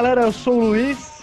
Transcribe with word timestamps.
galera, 0.00 0.22
eu 0.22 0.32
sou 0.32 0.54
o 0.54 0.60
Luiz. 0.60 1.20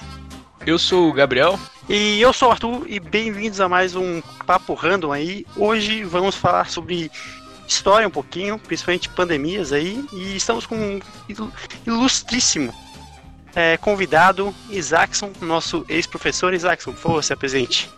Eu 0.64 0.78
sou 0.78 1.10
o 1.10 1.14
Gabriel. 1.14 1.60
E 1.90 2.22
eu 2.22 2.32
sou 2.32 2.48
o 2.48 2.52
Arthur 2.52 2.86
e 2.86 3.00
bem-vindos 3.00 3.60
a 3.60 3.68
mais 3.68 3.96
um 3.96 4.22
Papo 4.46 4.76
Random 4.76 5.12
aí. 5.12 5.48
Hoje 5.56 6.04
vamos 6.04 6.36
falar 6.36 6.70
sobre 6.70 7.10
história 7.68 8.08
um 8.08 8.12
pouquinho, 8.12 8.60
principalmente 8.60 9.10
pandemias 9.10 9.74
aí, 9.74 10.06
e 10.14 10.36
estamos 10.36 10.68
com 10.68 10.76
um 10.76 11.00
ilustríssimo 11.88 12.72
é, 13.56 13.78
convidado, 13.78 14.54
Isaacson, 14.70 15.32
nosso 15.42 15.84
ex-professor. 15.90 16.54
Isaacson, 16.54 16.92
por 16.92 17.00
favor, 17.00 17.24
se 17.24 17.34
apresente. 17.34 17.90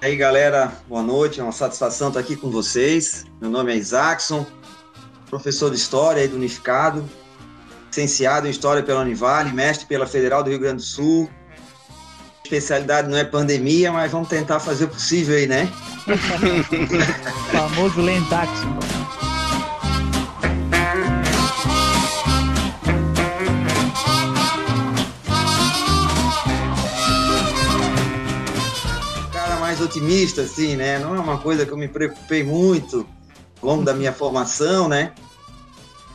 E 0.00 0.06
aí, 0.06 0.16
galera, 0.16 0.72
boa 0.86 1.02
noite, 1.02 1.40
é 1.40 1.42
uma 1.42 1.50
satisfação 1.50 2.06
estar 2.06 2.20
aqui 2.20 2.36
com 2.36 2.52
vocês. 2.52 3.26
Meu 3.40 3.50
nome 3.50 3.72
é 3.72 3.76
Isaacson, 3.76 4.46
professor 5.28 5.70
de 5.70 5.76
História 5.76 6.22
aí 6.22 6.28
do 6.28 6.36
Unificado, 6.36 7.04
licenciado 7.90 8.46
em 8.46 8.50
História 8.50 8.82
pela 8.82 9.00
Univale, 9.00 9.52
mestre 9.52 9.84
pela 9.86 10.06
Federal 10.06 10.44
do 10.44 10.50
Rio 10.50 10.60
Grande 10.60 10.76
do 10.76 10.82
Sul. 10.82 11.28
Especialidade 12.44 13.08
não 13.08 13.18
é 13.18 13.24
pandemia, 13.24 13.92
mas 13.92 14.10
vamos 14.10 14.28
tentar 14.28 14.60
fazer 14.60 14.84
o 14.84 14.88
possível 14.88 15.36
aí, 15.36 15.46
né? 15.46 15.68
famoso 17.52 18.00
Lentaxo. 18.00 18.66
Cara 29.32 29.56
mais 29.56 29.80
otimista, 29.80 30.42
assim, 30.42 30.76
né? 30.76 30.98
Não 30.98 31.14
é 31.14 31.20
uma 31.20 31.38
coisa 31.38 31.66
que 31.66 31.72
eu 31.72 31.76
me 31.76 31.88
preocupei 31.88 32.42
muito 32.42 33.06
ao 33.60 33.68
longo 33.68 33.84
da 33.84 33.92
minha 33.92 34.12
formação, 34.12 34.88
né? 34.88 35.12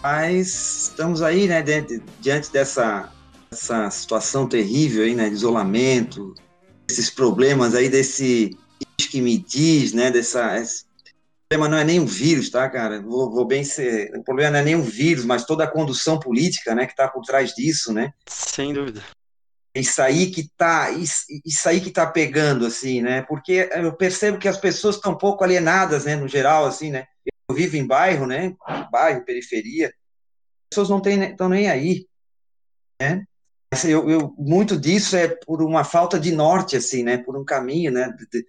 Mas 0.06 0.84
estamos 0.84 1.24
aí, 1.24 1.48
né, 1.48 1.64
diante, 1.64 2.00
diante 2.20 2.52
dessa, 2.52 3.12
dessa 3.50 3.90
situação 3.90 4.48
terrível 4.48 5.04
aí, 5.04 5.16
né, 5.16 5.28
de 5.30 5.34
isolamento, 5.34 6.36
esses 6.88 7.10
problemas 7.10 7.74
aí 7.74 7.90
desse 7.90 8.56
que 9.10 9.20
me 9.20 9.36
diz, 9.36 9.94
né, 9.94 10.12
dessa 10.12 10.60
esse 10.60 10.86
problema 11.50 11.68
não 11.68 11.80
é 11.80 11.84
nem 11.84 12.00
o 12.00 12.06
vírus, 12.06 12.52
tá, 12.52 12.70
cara? 12.70 13.02
Vou, 13.02 13.32
vou, 13.32 13.46
bem 13.48 13.64
ser, 13.64 14.16
o 14.16 14.24
problema 14.24 14.52
não 14.52 14.60
é 14.60 14.64
nem 14.64 14.76
o 14.76 14.84
vírus, 14.84 15.26
mas 15.26 15.44
toda 15.44 15.64
a 15.64 15.72
condução 15.72 16.20
política, 16.20 16.76
né, 16.76 16.86
que 16.86 16.92
está 16.92 17.08
por 17.08 17.24
trás 17.24 17.56
disso, 17.56 17.92
né? 17.92 18.14
Sem 18.28 18.74
dúvida. 18.74 19.02
Isso 19.74 20.04
aí 20.04 20.30
que 20.30 20.48
tá, 20.56 20.92
isso, 20.92 21.24
isso 21.44 21.68
aí 21.68 21.82
que 21.82 21.90
tá 21.90 22.06
pegando, 22.06 22.68
assim, 22.68 23.02
né? 23.02 23.24
Porque 23.24 23.68
eu 23.74 23.92
percebo 23.92 24.38
que 24.38 24.48
as 24.48 24.58
pessoas 24.58 24.98
estão 24.98 25.14
um 25.14 25.18
pouco 25.18 25.44
alienadas, 25.44 26.06
né, 26.06 26.16
no 26.16 26.28
geral, 26.28 26.68
assim, 26.68 26.92
né? 26.92 27.08
Eu 27.50 27.56
vivo 27.56 27.78
em 27.78 27.86
bairro, 27.86 28.26
né? 28.26 28.56
Bairro, 28.92 29.24
periferia. 29.24 29.88
As 29.88 30.70
pessoas 30.70 30.90
não 30.90 31.02
estão 31.02 31.50
nem 31.50 31.70
aí, 31.70 32.08
né? 33.02 33.24
Eu, 33.84 34.10
eu, 34.10 34.34
muito 34.38 34.80
disso 34.80 35.18
é 35.18 35.28
por 35.28 35.62
uma 35.62 35.84
falta 35.84 36.20
de 36.20 36.32
norte, 36.32 36.78
assim, 36.78 37.04
né? 37.04 37.18
Por 37.18 37.38
um 37.38 37.44
caminho, 37.44 37.92
né? 37.92 38.14
De, 38.32 38.46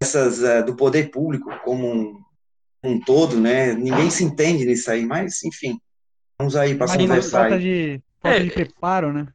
dessas, 0.00 0.40
uh, 0.40 0.64
do 0.64 0.76
poder 0.76 1.10
público 1.10 1.50
como 1.64 1.86
um, 1.86 2.22
um, 2.84 3.00
todo, 3.00 3.38
né? 3.40 3.72
Ninguém 3.74 4.10
se 4.10 4.24
entende 4.24 4.64
nisso 4.64 4.90
aí, 4.90 5.04
mas, 5.04 5.42
enfim. 5.42 5.78
Vamos 6.38 6.56
aí 6.56 6.74
para 6.74 6.96
conversar. 6.96 7.40
Falta 7.40 7.58
de, 7.58 8.02
falta 8.20 8.38
é, 8.38 8.42
de 8.42 8.50
preparo, 8.50 9.12
né? 9.12 9.26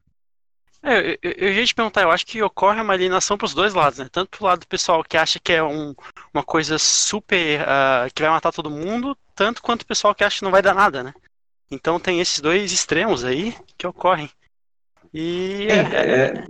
É, 0.86 1.17
eu, 1.23 1.31
eu, 1.38 1.53
ia 1.53 1.66
te 1.66 1.73
perguntar, 1.73 2.03
eu 2.03 2.11
acho 2.11 2.28
que 2.28 2.44
ocorre 2.44 2.80
uma 2.80 2.94
alienação 2.94 3.36
para 3.36 3.45
os 3.45 3.55
dois 3.55 3.73
lados, 3.73 3.97
né? 3.97 4.08
Tanto 4.11 4.38
pro 4.38 4.45
lado 4.45 4.59
do 4.59 4.67
pessoal 4.67 5.03
que 5.03 5.17
acha 5.17 5.39
que 5.39 5.52
é 5.52 5.64
um, 5.64 5.95
uma 6.31 6.44
coisa 6.44 6.78
super. 6.78 7.61
Uh, 7.61 8.14
que 8.14 8.22
vai 8.22 8.30
matar 8.30 8.53
todo 8.53 8.69
mundo, 8.69 9.17
tanto 9.33 9.63
quanto 9.63 9.81
o 9.81 9.86
pessoal 9.88 10.13
que 10.13 10.23
acha 10.23 10.38
que 10.38 10.44
não 10.44 10.52
vai 10.52 10.61
dar 10.61 10.75
nada, 10.75 11.02
né? 11.02 11.13
Então 11.72 12.00
tem 12.00 12.22
esses 12.22 12.39
dois 12.39 12.72
extremos 12.72 13.25
aí 13.25 13.56
que 13.75 13.88
ocorrem. 13.88 14.29
E. 15.12 15.68
É, 15.69 15.75
é, 15.75 16.45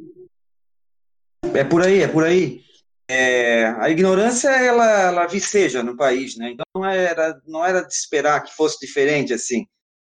é, 1.56 1.60
é 1.60 1.64
por 1.64 1.82
aí, 1.82 2.02
é 2.02 2.08
por 2.10 2.26
aí. 2.26 2.62
É, 3.08 3.68
a 3.80 3.90
ignorância 3.90 4.50
ela, 4.50 5.02
ela 5.04 5.28
viceja 5.28 5.82
no 5.82 5.96
país, 5.96 6.36
né? 6.36 6.52
Então 6.52 6.66
não 6.76 6.86
era, 6.86 7.42
não 7.48 7.66
era 7.66 7.82
de 7.82 7.94
esperar 7.94 8.44
que 8.44 8.54
fosse 8.54 8.80
diferente 8.82 9.34
assim. 9.34 9.66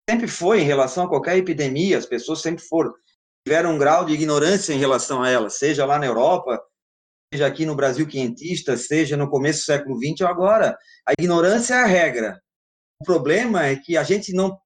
Sempre 0.08 0.28
foi 0.28 0.60
em 0.60 0.64
relação 0.64 1.04
a 1.04 1.08
qualquer 1.08 1.36
epidemia, 1.36 1.98
as 1.98 2.06
pessoas 2.06 2.40
sempre 2.40 2.64
foram 2.64 2.94
tiveram 3.46 3.74
um 3.74 3.78
grau 3.78 4.04
de 4.04 4.14
ignorância 4.14 4.72
em 4.72 4.78
relação 4.78 5.22
a 5.22 5.28
ela, 5.28 5.50
seja 5.50 5.84
lá 5.84 5.98
na 5.98 6.06
Europa, 6.06 6.60
seja 7.32 7.46
aqui 7.46 7.66
no 7.66 7.76
Brasil 7.76 8.06
quentista, 8.06 8.76
seja 8.76 9.16
no 9.16 9.28
começo 9.28 9.60
do 9.60 9.64
século 9.64 9.98
XX 9.98 10.22
ou 10.22 10.28
agora. 10.28 10.76
A 11.06 11.12
ignorância 11.12 11.74
é 11.74 11.82
a 11.82 11.86
regra. 11.86 12.40
O 13.00 13.04
problema 13.04 13.66
é 13.66 13.76
que 13.76 13.96
a 13.96 14.02
gente 14.02 14.32
não, 14.32 14.58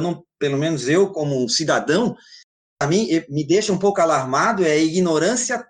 não 0.00 0.24
pelo 0.38 0.58
menos 0.58 0.88
eu 0.88 1.12
como 1.12 1.42
um 1.42 1.48
cidadão, 1.48 2.16
a 2.82 2.86
mim 2.86 3.08
me 3.28 3.46
deixa 3.46 3.72
um 3.72 3.78
pouco 3.78 4.00
alarmado 4.00 4.64
é 4.64 4.72
a 4.72 4.76
ignorância 4.76 5.64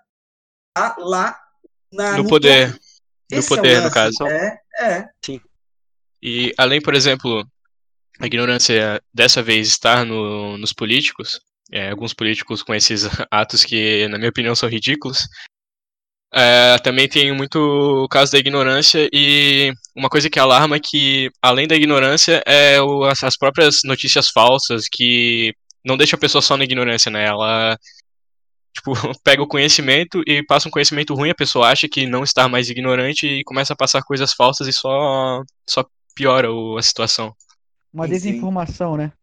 tá 0.75 0.95
lá 0.97 1.39
na, 1.91 2.17
no, 2.17 2.23
no 2.23 2.29
poder. 2.29 2.69
No 3.31 3.39
Esse 3.39 3.47
poder, 3.49 3.77
é 3.77 3.81
no 3.81 3.91
caso. 3.91 4.25
É, 4.27 4.59
é. 4.79 5.09
Sim. 5.23 5.39
E 6.21 6.53
além, 6.57 6.81
por 6.81 6.95
exemplo, 6.95 7.45
a 8.19 8.25
ignorância 8.25 9.01
dessa 9.13 9.43
vez 9.43 9.67
estar 9.67 10.05
no, 10.05 10.57
nos 10.57 10.73
políticos, 10.73 11.39
é, 11.71 11.89
alguns 11.89 12.13
políticos 12.13 12.63
com 12.63 12.73
esses 12.73 13.03
atos 13.31 13.63
que, 13.63 14.07
na 14.07 14.17
minha 14.17 14.29
opinião, 14.29 14.55
são 14.55 14.69
ridículos. 14.69 15.27
É, 16.33 16.77
também 16.79 17.07
tem 17.07 17.31
muito 17.33 17.57
o 17.57 18.09
caso 18.09 18.33
da 18.33 18.37
ignorância 18.37 19.07
e 19.13 19.71
uma 19.95 20.09
coisa 20.09 20.29
que 20.29 20.37
alarma 20.37 20.75
é 20.75 20.81
que, 20.83 21.29
além 21.41 21.65
da 21.67 21.75
ignorância, 21.75 22.43
é 22.45 22.81
o, 22.81 23.05
as, 23.05 23.23
as, 23.23 23.37
próprias 23.37 23.79
notícias 23.85 24.27
falsas 24.29 24.89
que 24.91 25.53
não 25.83 25.95
deixa 25.95 26.17
a 26.17 26.19
pessoa 26.19 26.41
só 26.41 26.57
na 26.57 26.65
ignorância, 26.65 27.09
né? 27.09 27.25
Ela 27.25 27.77
tipo, 28.73 28.91
pega 29.23 29.41
o 29.41 29.47
conhecimento 29.47 30.21
e 30.27 30.43
passa 30.43 30.67
um 30.67 30.71
conhecimento 30.71 31.15
ruim, 31.15 31.29
a 31.29 31.35
pessoa 31.35 31.69
acha 31.69 31.87
que 31.87 32.05
não 32.05 32.23
está 32.23 32.49
mais 32.49 32.69
ignorante 32.69 33.25
e 33.25 33.43
começa 33.45 33.73
a 33.73 33.77
passar 33.77 34.01
coisas 34.03 34.33
falsas 34.33 34.67
e 34.67 34.73
só, 34.73 35.41
só 35.65 35.85
piora 36.13 36.51
o, 36.51 36.77
a 36.77 36.81
situação. 36.81 37.33
Uma 37.93 38.07
desinformação, 38.07 38.97
né? 38.97 39.13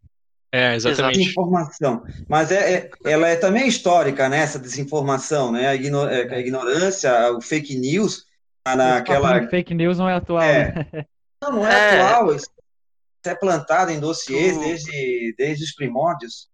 É, 0.52 0.74
exatamente. 0.74 1.18
Desinformação. 1.18 2.04
Mas 2.28 2.52
é, 2.52 2.74
é, 2.74 2.90
ela 3.04 3.26
é 3.26 3.36
também 3.36 3.66
histórica, 3.66 4.28
né, 4.28 4.40
essa 4.40 4.58
desinformação, 4.58 5.50
né? 5.50 5.68
A, 5.68 5.74
igno, 5.74 6.06
é, 6.06 6.34
a 6.34 6.38
ignorância, 6.38 7.32
o 7.32 7.40
fake 7.40 7.74
news, 7.74 8.26
naquela... 8.66 9.48
Fake 9.48 9.72
news 9.72 9.98
não 9.98 10.08
é 10.08 10.14
atual, 10.14 10.42
é. 10.42 10.86
né? 10.92 11.06
Não, 11.42 11.52
não 11.52 11.66
é, 11.66 11.96
é, 11.96 12.00
atual. 12.02 12.36
Isso 12.36 12.50
é 13.24 13.34
plantado 13.34 13.90
em 13.90 13.98
dossiês 13.98 14.58
desde, 14.58 15.34
desde 15.38 15.64
os 15.64 15.74
primórdios. 15.74 16.48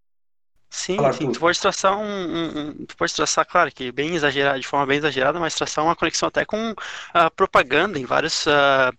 Sim, 0.70 0.96
Fala 0.96 1.12
sim. 1.14 1.32
Tu 1.32 1.40
pode 1.40 1.58
traçar 1.58 1.98
um, 1.98 2.04
um, 2.04 2.58
um, 2.58 2.86
Tu 2.86 2.96
pode 2.96 3.14
traçar, 3.14 3.46
claro, 3.46 3.72
que 3.72 3.90
bem 3.90 4.14
exagerado, 4.14 4.60
de 4.60 4.66
forma 4.66 4.86
bem 4.86 4.98
exagerada, 4.98 5.40
mas 5.40 5.54
traçar 5.54 5.82
uma 5.82 5.96
conexão 5.96 6.28
até 6.28 6.44
com 6.44 6.74
a 7.14 7.30
propaganda 7.30 7.98
em 7.98 8.04
vários. 8.04 8.46
Uh, 8.46 8.92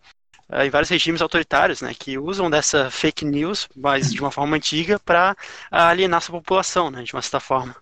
uh, 0.49 0.61
em 0.63 0.69
vários 0.69 0.89
regimes 0.89 1.21
autoritários, 1.21 1.81
né, 1.81 1.93
que 1.97 2.17
usam 2.17 2.49
dessa 2.49 2.89
fake 2.89 3.25
news, 3.25 3.67
mas 3.75 4.11
de 4.11 4.19
uma 4.19 4.31
forma 4.31 4.55
antiga, 4.55 4.99
para 4.99 5.35
alienar 5.71 6.21
sua 6.21 6.39
população, 6.39 6.89
né, 6.89 7.03
de 7.03 7.13
uma 7.13 7.21
certa 7.21 7.39
forma. 7.39 7.75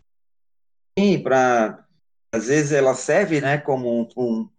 Sim, 0.98 1.22
para 1.22 1.84
às 2.32 2.48
vezes 2.48 2.72
ela 2.72 2.94
serve, 2.94 3.40
né, 3.40 3.58
como 3.58 4.10
um, 4.18 4.50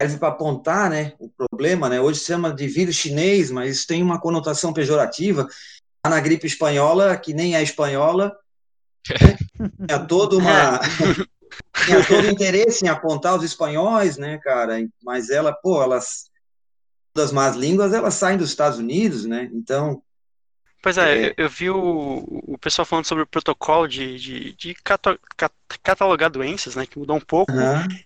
serve 0.00 0.18
para 0.18 0.28
apontar, 0.28 0.90
né, 0.90 1.12
o 1.18 1.28
problema, 1.28 1.88
né. 1.88 2.00
Hoje 2.00 2.18
se 2.18 2.26
chama 2.26 2.52
de 2.52 2.66
vírus 2.66 2.96
chinês, 2.96 3.50
mas 3.50 3.76
isso 3.76 3.86
tem 3.86 4.02
uma 4.02 4.20
conotação 4.20 4.72
pejorativa 4.72 5.46
na 6.06 6.20
gripe 6.20 6.46
espanhola, 6.46 7.16
que 7.16 7.32
nem 7.32 7.56
é 7.56 7.62
espanhola, 7.62 8.36
tinha 9.86 10.06
todo 10.06 10.38
uma 10.38 10.80
tinha 11.84 12.04
todo 12.04 12.26
interesse 12.26 12.84
em 12.84 12.88
apontar 12.88 13.36
os 13.36 13.44
espanhóis, 13.44 14.16
né, 14.16 14.38
cara? 14.38 14.76
Mas 15.02 15.30
ela, 15.30 15.52
pô, 15.52 15.82
elas 15.82 16.30
das 17.14 17.32
más 17.32 17.56
línguas, 17.56 17.92
elas 17.92 18.14
saem 18.14 18.36
dos 18.36 18.48
Estados 18.48 18.78
Unidos, 18.78 19.24
né? 19.24 19.48
Então 19.52 20.02
Pois 20.84 20.98
é, 20.98 21.28
é. 21.28 21.34
eu 21.38 21.48
vi 21.48 21.70
o, 21.70 22.22
o 22.46 22.58
pessoal 22.58 22.84
falando 22.84 23.06
sobre 23.06 23.24
o 23.24 23.26
protocolo 23.26 23.88
de, 23.88 24.18
de, 24.18 24.52
de 24.52 24.74
cato, 24.74 25.18
cat, 25.34 25.50
catalogar 25.82 26.28
doenças, 26.28 26.76
né, 26.76 26.84
que 26.84 26.98
mudou 26.98 27.16
um 27.16 27.20
pouco, 27.20 27.50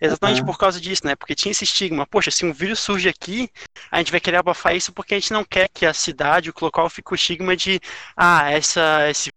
exatamente 0.00 0.44
por 0.44 0.56
causa 0.56 0.80
disso, 0.80 1.04
né, 1.04 1.16
porque 1.16 1.34
tinha 1.34 1.50
esse 1.50 1.64
estigma, 1.64 2.06
poxa, 2.06 2.30
se 2.30 2.46
um 2.46 2.52
vírus 2.52 2.78
surge 2.78 3.08
aqui, 3.08 3.50
a 3.90 3.98
gente 3.98 4.12
vai 4.12 4.20
querer 4.20 4.36
abafar 4.36 4.76
isso 4.76 4.92
porque 4.92 5.16
a 5.16 5.18
gente 5.18 5.32
não 5.32 5.42
quer 5.42 5.68
que 5.68 5.84
a 5.84 5.92
cidade, 5.92 6.50
o 6.50 6.54
local, 6.60 6.88
fique 6.88 7.12
o 7.12 7.16
estigma 7.16 7.56
de, 7.56 7.80
ah, 8.16 8.48
essa, 8.48 9.10
esse 9.10 9.32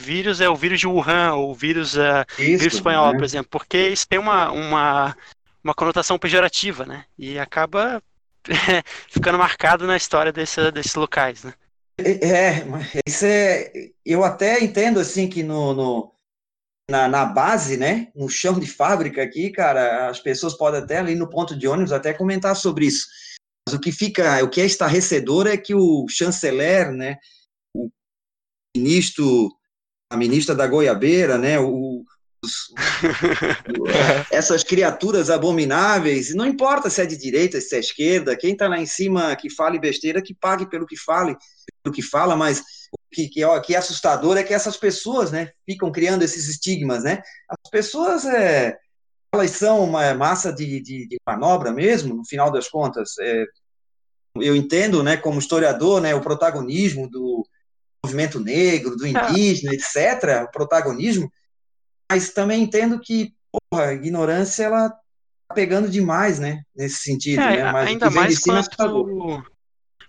vírus 0.00 0.40
é 0.40 0.48
o 0.48 0.56
vírus 0.56 0.80
de 0.80 0.86
Wuhan, 0.86 1.34
ou 1.34 1.50
o 1.50 1.54
vírus, 1.54 1.94
uh, 1.94 2.24
isso, 2.38 2.58
vírus 2.58 2.74
espanhol, 2.76 3.12
né? 3.12 3.18
por 3.18 3.24
exemplo, 3.24 3.48
porque 3.50 3.90
isso 3.90 4.08
tem 4.08 4.18
uma, 4.18 4.50
uma, 4.50 5.16
uma 5.62 5.74
conotação 5.74 6.18
pejorativa, 6.18 6.86
né, 6.86 7.04
e 7.18 7.38
acaba 7.38 8.02
ficando 9.08 9.38
marcado 9.38 9.86
na 9.86 9.96
história 9.96 10.32
desse, 10.32 10.70
desses 10.70 10.94
locais, 10.94 11.44
né. 11.44 11.54
É, 11.98 12.64
isso 13.06 13.24
é. 13.24 13.70
Eu 14.04 14.24
até 14.24 14.62
entendo 14.62 14.98
assim 14.98 15.28
que 15.28 15.42
no, 15.42 15.74
no 15.74 16.12
na, 16.90 17.08
na, 17.08 17.24
base, 17.24 17.76
né, 17.76 18.10
no 18.14 18.28
chão 18.28 18.58
de 18.58 18.66
fábrica 18.66 19.22
aqui, 19.22 19.50
cara, 19.50 20.08
as 20.08 20.18
pessoas 20.18 20.54
podem 20.54 20.80
até 20.80 20.98
ali 20.98 21.14
no 21.14 21.28
ponto 21.28 21.56
de 21.56 21.68
ônibus 21.68 21.92
até 21.92 22.12
comentar 22.12 22.56
sobre 22.56 22.86
isso. 22.86 23.06
Mas 23.66 23.74
o 23.74 23.80
que 23.80 23.92
fica, 23.92 24.42
o 24.42 24.50
que 24.50 24.60
é 24.60 24.64
estarrecedor 24.64 25.46
é 25.46 25.56
que 25.56 25.74
o 25.74 26.06
chanceler, 26.08 26.90
né, 26.90 27.18
o 27.74 27.88
ministro 28.76 29.50
a 30.12 30.16
ministra 30.16 30.54
da 30.54 30.66
Goiabeira, 30.66 31.38
né? 31.38 31.58
O, 31.58 31.91
essas 34.30 34.64
criaturas 34.64 35.30
abomináveis, 35.30 36.34
não 36.34 36.46
importa 36.46 36.90
se 36.90 37.00
é 37.00 37.06
de 37.06 37.16
direita, 37.16 37.60
se 37.60 37.76
é 37.76 37.78
esquerda, 37.78 38.36
quem 38.36 38.52
está 38.52 38.68
lá 38.68 38.78
em 38.78 38.86
cima 38.86 39.34
que 39.36 39.48
fale 39.48 39.78
besteira, 39.78 40.20
que 40.20 40.34
pague 40.34 40.68
pelo 40.68 40.86
que 40.86 40.96
fale, 40.96 41.36
pelo 41.82 41.94
que 41.94 42.02
fala, 42.02 42.34
mas 42.34 42.60
o 42.92 42.98
que, 43.10 43.28
que, 43.28 43.44
ó, 43.44 43.60
que 43.60 43.74
é 43.74 43.78
assustador 43.78 44.36
é 44.36 44.42
que 44.42 44.54
essas 44.54 44.76
pessoas, 44.76 45.30
né, 45.30 45.52
ficam 45.64 45.92
criando 45.92 46.22
esses 46.22 46.48
estigmas, 46.48 47.04
né? 47.04 47.22
As 47.48 47.70
pessoas, 47.70 48.24
é, 48.24 48.76
elas 49.32 49.50
são 49.52 49.84
uma 49.84 50.12
massa 50.14 50.52
de, 50.52 50.80
de, 50.80 51.06
de 51.08 51.16
manobra 51.26 51.72
mesmo, 51.72 52.14
no 52.14 52.24
final 52.24 52.50
das 52.50 52.68
contas. 52.68 53.12
É, 53.20 53.44
eu 54.36 54.56
entendo, 54.56 55.02
né, 55.02 55.16
como 55.16 55.38
historiador, 55.38 56.00
né, 56.00 56.14
o 56.14 56.20
protagonismo 56.20 57.08
do 57.08 57.46
movimento 58.04 58.40
negro, 58.40 58.96
do 58.96 59.06
indígena, 59.06 59.72
etc., 59.74 60.44
o 60.44 60.50
protagonismo, 60.50 61.30
mas 62.12 62.30
também 62.30 62.62
entendo 62.62 63.00
que 63.00 63.32
porra, 63.50 63.86
a 63.86 63.92
ignorância 63.94 64.64
ela 64.64 64.90
tá 64.90 65.54
pegando 65.54 65.88
demais, 65.88 66.38
né? 66.38 66.62
Nesse 66.76 66.96
sentido, 66.96 67.40
é, 67.40 67.56
né? 67.56 67.72
Mas 67.72 67.88
ainda 67.88 68.10
mais 68.10 68.38
quando, 68.38 69.42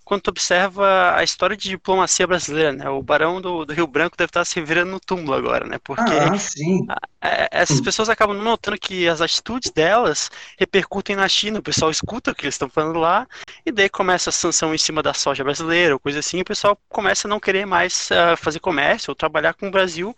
quando 0.03 0.21
tu 0.21 0.27
observa 0.27 1.15
a 1.15 1.23
história 1.23 1.55
de 1.55 1.69
diplomacia 1.69 2.27
brasileira, 2.27 2.73
né? 2.73 2.89
O 2.89 3.01
Barão 3.01 3.39
do, 3.39 3.63
do 3.63 3.73
Rio 3.73 3.87
Branco 3.87 4.17
deve 4.17 4.31
estar 4.31 4.43
se 4.43 4.59
virando 4.61 4.91
no 4.91 4.99
túmulo 4.99 5.33
agora, 5.33 5.65
né? 5.65 5.77
Porque 5.81 6.11
ah, 6.11 6.97
a, 7.21 7.27
a, 7.45 7.47
essas 7.51 7.79
pessoas 7.79 8.09
acabam 8.09 8.35
notando 8.35 8.77
que 8.77 9.07
as 9.07 9.21
atitudes 9.21 9.71
delas 9.71 10.29
repercutem 10.59 11.15
na 11.15 11.29
China, 11.29 11.59
o 11.59 11.63
pessoal 11.63 11.89
escuta 11.89 12.31
o 12.31 12.35
que 12.35 12.43
eles 12.43 12.55
estão 12.55 12.69
falando 12.69 12.99
lá, 12.99 13.25
e 13.65 13.71
daí 13.71 13.87
começa 13.87 14.29
a 14.29 14.33
sanção 14.33 14.75
em 14.75 14.77
cima 14.77 15.01
da 15.01 15.13
soja 15.13 15.41
brasileira, 15.41 15.93
ou 15.93 15.99
coisa 16.01 16.19
assim, 16.19 16.39
e 16.39 16.41
o 16.41 16.45
pessoal 16.45 16.77
começa 16.89 17.29
a 17.29 17.29
não 17.29 17.39
querer 17.39 17.65
mais 17.65 18.09
uh, 18.11 18.35
fazer 18.35 18.59
comércio 18.59 19.09
ou 19.09 19.15
trabalhar 19.15 19.53
com 19.53 19.69
o 19.69 19.71
Brasil 19.71 20.13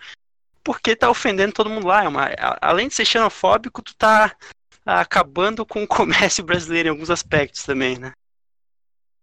porque 0.66 0.96
tá 0.96 1.10
ofendendo 1.10 1.54
todo 1.54 1.70
mundo 1.70 1.88
lá. 1.88 2.04
É 2.04 2.08
uma, 2.08 2.30
além 2.60 2.88
de 2.88 2.96
ser 2.96 3.06
xenofóbico, 3.06 3.84
tu 3.84 3.96
tá 3.96 4.36
acabando 4.84 5.66
com 5.66 5.84
o 5.84 5.88
comércio 5.88 6.44
brasileiro 6.44 6.90
em 6.90 6.92
alguns 6.92 7.12
aspectos 7.12 7.64
também, 7.64 7.98
né? 7.98 8.12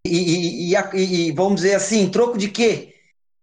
E, 0.07 0.71
e, 0.71 0.75
e, 0.75 1.29
e 1.29 1.33
vamos 1.33 1.57
dizer 1.57 1.75
assim, 1.75 2.09
troco 2.09 2.39
de 2.39 2.49
quê? 2.49 2.95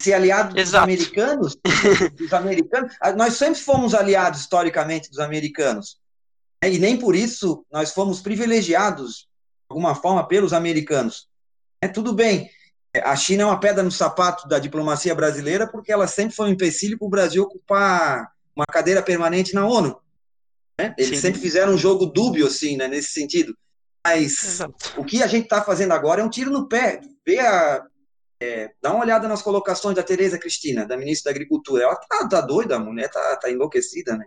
Ser 0.01 0.13
aliado 0.13 0.55
dos 0.55 0.61
Exato. 0.61 0.83
americanos? 0.85 1.57
dos 2.17 2.33
americanos? 2.33 2.95
Ah, 3.01 3.11
nós 3.11 3.33
sempre 3.33 3.59
fomos 3.59 3.93
aliados 3.93 4.39
historicamente 4.39 5.09
dos 5.09 5.19
americanos. 5.19 5.99
E 6.63 6.79
nem 6.79 6.97
por 6.97 7.15
isso 7.15 7.65
nós 7.71 7.93
fomos 7.93 8.21
privilegiados, 8.21 9.19
de 9.19 9.27
alguma 9.69 9.95
forma, 9.95 10.25
pelos 10.25 10.53
americanos. 10.53 11.27
É 11.81 11.87
tudo 11.87 12.13
bem, 12.13 12.49
a 12.95 13.15
China 13.15 13.43
é 13.43 13.45
uma 13.45 13.59
pedra 13.59 13.83
no 13.83 13.91
sapato 13.91 14.47
da 14.47 14.57
diplomacia 14.57 15.13
brasileira 15.13 15.67
porque 15.67 15.91
ela 15.91 16.07
sempre 16.07 16.35
foi 16.35 16.47
um 16.47 16.53
empecilho 16.53 16.97
para 16.97 17.05
o 17.05 17.09
Brasil 17.09 17.43
ocupar 17.43 18.31
uma 18.55 18.65
cadeira 18.65 19.01
permanente 19.01 19.53
na 19.53 19.67
ONU. 19.67 19.99
Né? 20.79 20.95
Eles 20.97 21.17
Sim. 21.17 21.27
sempre 21.27 21.41
fizeram 21.41 21.73
um 21.73 21.77
jogo 21.77 22.05
dúbio, 22.05 22.47
assim, 22.47 22.77
né, 22.77 22.87
nesse 22.87 23.11
sentido. 23.11 23.55
Mas 24.05 24.43
Exato. 24.43 24.93
o 24.97 25.03
que 25.03 25.21
a 25.21 25.27
gente 25.27 25.43
está 25.43 25.61
fazendo 25.61 25.91
agora 25.91 26.21
é 26.21 26.23
um 26.23 26.29
tiro 26.29 26.49
no 26.49 26.67
pé. 26.67 27.01
Vê 27.25 27.39
a, 27.39 27.85
é, 28.41 28.71
dá 28.81 28.91
uma 28.91 29.03
olhada 29.03 29.27
nas 29.27 29.41
colocações 29.41 29.95
da 29.95 30.03
Tereza 30.03 30.39
Cristina, 30.39 30.85
da 30.85 30.97
ministra 30.97 31.31
da 31.31 31.35
Agricultura. 31.35 31.83
Ela 31.83 31.95
tá, 31.95 32.27
tá 32.27 32.41
doida, 32.41 32.77
a 32.77 32.79
mulher 32.79 33.09
tá, 33.09 33.35
tá 33.35 33.51
enlouquecida, 33.51 34.17
né? 34.17 34.25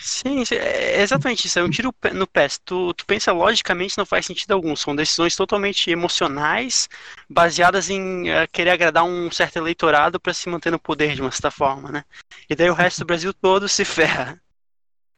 Sim, 0.00 0.42
é 0.52 1.02
exatamente 1.02 1.46
isso. 1.46 1.58
É 1.58 1.62
um 1.62 1.70
tiro 1.70 1.94
no 2.12 2.26
pé. 2.26 2.48
Tu, 2.64 2.94
tu 2.94 3.06
pensa 3.06 3.32
logicamente, 3.32 3.98
não 3.98 4.06
faz 4.06 4.26
sentido 4.26 4.52
algum. 4.52 4.74
São 4.76 4.94
decisões 4.94 5.36
totalmente 5.36 5.90
emocionais, 5.90 6.88
baseadas 7.28 7.90
em 7.90 8.30
uh, 8.30 8.48
querer 8.52 8.70
agradar 8.70 9.04
um 9.04 9.30
certo 9.30 9.56
eleitorado 9.56 10.20
para 10.20 10.34
se 10.34 10.48
manter 10.48 10.70
no 10.70 10.78
poder 10.78 11.14
de 11.14 11.20
uma 11.20 11.30
certa 11.30 11.50
forma, 11.50 11.90
né? 11.90 12.04
E 12.48 12.54
daí 12.54 12.70
o 12.70 12.74
resto 12.74 13.00
do 13.00 13.06
Brasil 13.06 13.32
todo 13.32 13.68
se 13.68 13.84
ferra. 13.84 14.40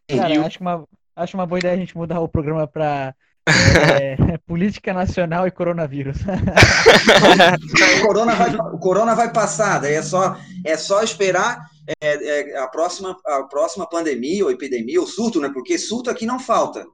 Cara, 0.08 0.34
eu... 0.34 0.44
acho, 0.44 0.60
uma, 0.60 0.84
acho 1.14 1.36
uma 1.36 1.46
boa 1.46 1.58
ideia 1.58 1.74
a 1.74 1.78
gente 1.78 1.96
mudar 1.96 2.20
o 2.20 2.28
programa 2.28 2.66
para 2.66 3.14
é, 3.48 4.38
política 4.46 4.92
nacional 4.92 5.46
e 5.46 5.50
coronavírus. 5.50 6.18
o, 7.98 8.06
corona 8.06 8.34
vai, 8.34 8.56
o 8.56 8.78
corona 8.78 9.14
vai 9.14 9.32
passar, 9.32 9.80
daí 9.80 9.94
é 9.94 10.02
só, 10.02 10.36
é 10.64 10.76
só 10.76 11.02
esperar 11.02 11.70
é, 12.00 12.52
é, 12.52 12.58
a, 12.58 12.66
próxima, 12.66 13.16
a 13.24 13.44
próxima 13.44 13.88
pandemia 13.88 14.44
ou 14.44 14.50
epidemia, 14.50 15.00
ou 15.00 15.06
surto, 15.06 15.40
né? 15.40 15.50
Porque 15.52 15.78
surto 15.78 16.10
aqui 16.10 16.26
não 16.26 16.40
falta. 16.40 16.84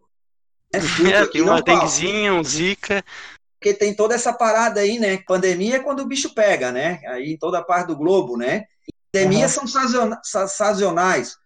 É, 0.72 0.80
surto 0.80 1.10
é, 1.10 1.18
aqui 1.18 1.40
uma 1.40 1.62
denguezinha, 1.62 2.34
um 2.34 2.44
zika. 2.44 3.02
Porque 3.58 3.72
tem 3.72 3.94
toda 3.94 4.14
essa 4.14 4.32
parada 4.32 4.80
aí, 4.80 4.98
né? 4.98 5.18
Pandemia 5.26 5.76
é 5.76 5.80
quando 5.80 6.00
o 6.00 6.06
bicho 6.06 6.34
pega, 6.34 6.70
né? 6.72 7.00
Aí 7.06 7.32
em 7.32 7.38
toda 7.38 7.58
a 7.58 7.64
parte 7.64 7.88
do 7.88 7.96
globo, 7.96 8.36
né? 8.36 8.64
Epidemias 9.14 9.56
uhum. 9.56 9.66
são 9.66 10.48
sazonais. 10.48 11.36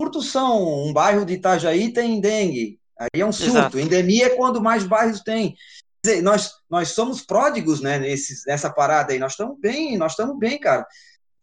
Surtos 0.00 0.30
são 0.30 0.86
um 0.86 0.92
bairro 0.92 1.24
de 1.24 1.34
Itajaí 1.34 1.92
tem 1.92 2.20
dengue. 2.20 2.78
Aí 2.98 3.20
é 3.20 3.26
um 3.26 3.32
surto. 3.32 3.52
Exato. 3.52 3.78
Endemia 3.78 4.26
é 4.26 4.36
quando 4.36 4.60
mais 4.60 4.84
bairros 4.84 5.20
tem. 5.20 5.56
Quer 6.02 6.10
dizer, 6.10 6.22
nós, 6.22 6.52
nós 6.68 6.88
somos 6.90 7.22
pródigos, 7.22 7.80
né, 7.80 7.98
nesse, 7.98 8.46
nessa 8.46 8.70
parada 8.70 9.12
aí. 9.12 9.18
Nós 9.18 9.32
estamos 9.32 9.58
bem, 9.60 9.96
nós 9.96 10.12
estamos 10.12 10.38
bem, 10.38 10.58
cara. 10.58 10.86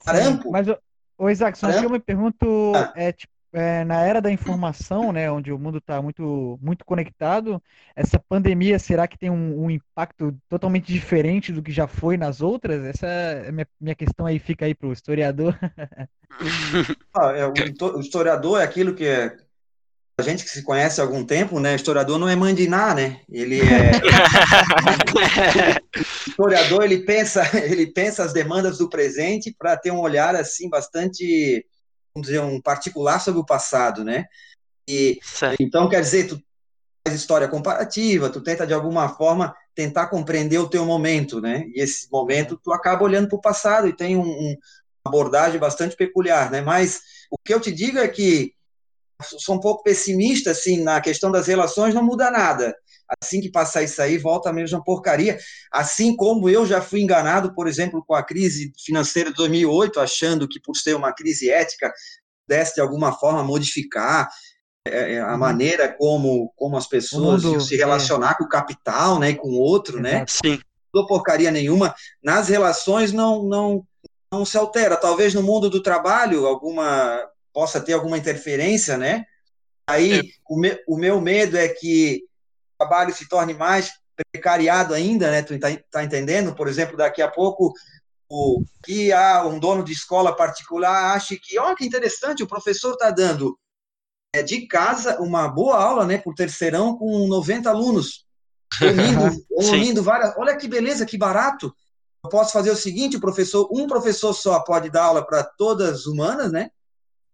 Caramba. 0.04 0.44
Mas, 0.52 0.68
ô 1.18 1.30
Isaac, 1.30 1.57
só 1.57 1.72
que 1.72 1.86
eu 1.86 1.90
me 1.90 2.00
pergunto, 2.00 2.74
ah. 2.75 2.94
é, 2.96 3.12
tipo, 3.12 3.34
é, 3.56 3.86
na 3.86 4.02
era 4.02 4.22
da 4.22 4.30
informação, 4.30 5.13
né, 5.13 5.31
onde 5.31 5.50
o 5.50 5.57
mundo 5.57 5.78
está 5.78 6.02
muito, 6.02 6.60
muito 6.62 6.84
conectado, 6.84 7.63
essa 7.96 8.19
pandemia, 8.19 8.78
será 8.78 9.07
que 9.07 9.18
tem 9.18 9.30
um, 9.30 9.63
um, 9.63 9.72
impacto 9.72 10.36
totalmente 10.50 10.92
diferente 10.92 11.54
do 11.54 11.63
que 11.63 11.72
já 11.72 11.88
foi 11.88 12.18
nas 12.18 12.42
outras? 12.42 12.84
Essa 12.84 13.07
é 13.07 13.52
minha, 13.54 13.68
minha 13.80 13.96
questão 13.96 14.25
aí, 14.25 14.40
fica 14.40 14.66
aí 14.66 14.75
para 14.75 14.90
o 14.90 14.94
historiador. 14.94 15.57
ah, 17.16 17.31
é, 17.31 17.46
o, 17.46 17.54
o, 17.96 18.00
historiador 18.02 18.60
é 18.60 18.63
aquilo 18.66 18.94
que 18.94 19.06
é, 19.06 19.38
a 20.17 20.23
gente 20.23 20.45
que 20.45 20.50
se 20.50 20.63
conhece 20.63 21.01
há 21.01 21.03
algum 21.03 21.25
tempo, 21.25 21.59
né? 21.59 21.75
Historiador 21.75 22.17
não 22.17 22.29
é 22.29 22.38
mandiná, 22.38 22.94
né? 22.94 23.19
Ele 23.29 23.59
é 23.59 23.91
historiador, 26.27 26.83
ele 26.83 27.00
pensa, 27.00 27.44
ele 27.53 27.88
pensa 27.88 28.23
as 28.23 28.31
demandas 28.31 28.77
do 28.77 28.89
presente 28.89 29.53
para 29.57 29.75
ter 29.75 29.91
um 29.91 30.00
olhar 30.00 30.33
assim 30.33 30.69
bastante, 30.69 31.65
vamos 32.13 32.27
dizer, 32.27 32.39
um 32.39 32.62
particular 32.62 33.19
sobre 33.19 33.41
o 33.41 33.45
passado, 33.45 34.06
né? 34.06 34.25
E 34.88 35.19
certo. 35.21 35.57
então 35.59 35.89
quer 35.89 36.00
dizer, 36.00 36.27
tu 36.27 36.41
faz 37.06 37.19
história 37.19 37.50
comparativa, 37.50 38.29
tu 38.29 38.41
tenta 38.41 38.65
de 38.65 38.73
alguma 38.73 39.09
forma 39.09 39.54
tentar 39.75 40.07
compreender 40.07 40.59
o 40.59 40.69
teu 40.69 40.85
momento, 40.85 41.42
né? 41.42 41.66
E 41.75 41.81
esse 41.81 42.09
momento 42.09 42.57
tu 42.63 42.71
acaba 42.71 43.04
olhando 43.04 43.28
para 43.28 43.37
o 43.37 43.42
passado 43.42 43.90
e 43.90 43.94
tem 43.94 44.16
um, 44.16 44.21
um, 44.21 44.56
uma 45.06 45.07
abordagem 45.07 45.59
bastante 45.59 45.97
peculiar, 45.97 46.49
né? 46.49 46.61
Mas 46.61 47.01
o 47.30 47.37
que 47.37 47.54
eu 47.54 47.59
te 47.59 47.73
digo 47.73 47.97
é 47.97 48.07
que 48.07 48.55
sou 49.22 49.56
um 49.56 49.60
pouco 49.60 49.84
pessimista 49.84 50.52
assim 50.52 50.81
na 50.81 51.00
questão 51.02 51.31
das 51.31 51.48
relações, 51.48 51.94
não 51.94 52.04
muda 52.04 52.30
nada. 52.30 52.76
Assim 53.22 53.40
que 53.40 53.52
passar 53.52 53.84
isso 53.84 54.02
aí, 54.02 54.18
volta 54.18 54.50
a 54.50 54.54
mesma 54.54 54.84
porcaria. 54.84 55.38
Assim 55.72 56.16
como 56.16 56.50
eu 56.50 56.66
já 56.66 56.81
fui 56.81 57.02
enganado, 57.02 57.54
por 57.54 57.68
exemplo, 57.68 58.04
com 58.06 58.16
a 58.16 58.24
crise 58.24 58.74
financeira 58.84 59.30
de 59.30 59.36
2008, 59.36 60.00
achando 60.00 60.48
que 60.48 60.60
por 60.60 60.76
ser 60.76 60.95
uma 60.95 61.14
crise 61.14 61.50
ética 61.50 61.94
pudesse 62.48 62.76
de 62.76 62.81
alguma 62.81 63.12
forma 63.12 63.44
modificar 63.44 64.30
é, 64.88 65.14
é, 65.14 65.19
a 65.19 65.34
uhum. 65.34 65.38
maneira 65.38 65.92
como, 65.92 66.52
como 66.56 66.78
as 66.78 66.88
pessoas 66.88 67.44
mundo, 67.44 67.62
se 67.62 67.76
relacionar 67.76 68.31
é. 68.31 68.36
com 68.36 68.44
o 68.44 68.50
capital, 68.50 69.19
né, 69.19 69.31
e 69.31 69.36
com 69.36 69.50
o 69.50 69.60
outro, 69.60 70.00
né? 70.00 70.26
Sim. 70.28 70.60
Não 70.94 71.06
porcaria 71.06 71.52
nenhuma. 71.52 71.94
Nas 72.24 72.48
relações 72.48 73.12
não 73.12 73.44
não 73.44 73.84
não 74.31 74.45
se 74.45 74.57
altera. 74.57 74.95
Talvez 74.95 75.34
no 75.34 75.44
mundo 75.44 75.69
do 75.69 75.81
trabalho 75.81 76.45
alguma 76.45 77.28
possa 77.56 77.80
ter 77.80 77.94
alguma 77.94 78.18
interferência, 78.18 78.97
né? 78.97 79.24
Aí 79.88 80.19
é. 80.19 80.21
o, 80.50 80.59
me, 80.59 80.78
o 80.85 80.97
meu 80.97 81.21
medo 81.21 81.56
é 81.56 81.69
que 81.69 82.21
o 82.74 82.83
trabalho 82.83 83.16
se 83.16 83.30
torne 83.30 83.54
mais 83.54 83.94
precariado 84.33 84.94
ainda, 84.94 85.31
né? 85.31 85.42
Tu 85.42 85.57
tá, 85.57 85.69
tá 85.90 86.04
entendendo? 86.04 86.54
Por 86.54 86.68
exemplo, 86.68 86.97
daqui 86.97 87.21
a 87.21 87.31
pouco 87.31 87.74
o 88.30 88.62
que 88.83 89.14
há 89.14 89.45
um 89.45 89.57
dono 89.57 89.85
de 89.85 89.94
escola 89.94 90.35
particular 90.35 91.16
acha 91.16 91.38
que, 91.42 91.57
oh, 91.57 91.74
que 91.76 91.85
interessante, 91.85 92.44
o 92.44 92.47
professor 92.47 92.92
está 92.94 93.09
dando 93.09 93.57
é, 94.33 94.44
de 94.44 94.68
casa 94.68 95.21
uma 95.21 95.47
boa 95.47 95.81
aula, 95.81 96.06
né, 96.06 96.18
por 96.18 96.33
terceirão 96.33 96.97
com 96.97 97.26
90 97.28 97.69
alunos, 97.69 98.26
unindo, 98.81 99.45
unindo 99.71 100.04
várias. 100.04 100.35
Olha 100.38 100.57
que 100.57 100.68
beleza, 100.68 101.06
que 101.06 101.18
barato. 101.18 101.74
Eu 102.21 102.30
posso 102.30 102.52
fazer 102.52 102.71
o 102.71 102.76
seguinte, 102.76 103.16
o 103.16 103.21
professor, 103.21 103.69
um 103.71 103.88
professor 103.88 104.33
só 104.33 104.59
pode 104.59 104.90
dar 104.90 105.06
aula 105.06 105.26
para 105.26 105.44
todas 105.44 105.90
as 105.90 106.06
humanas, 106.06 106.52
né? 106.52 106.69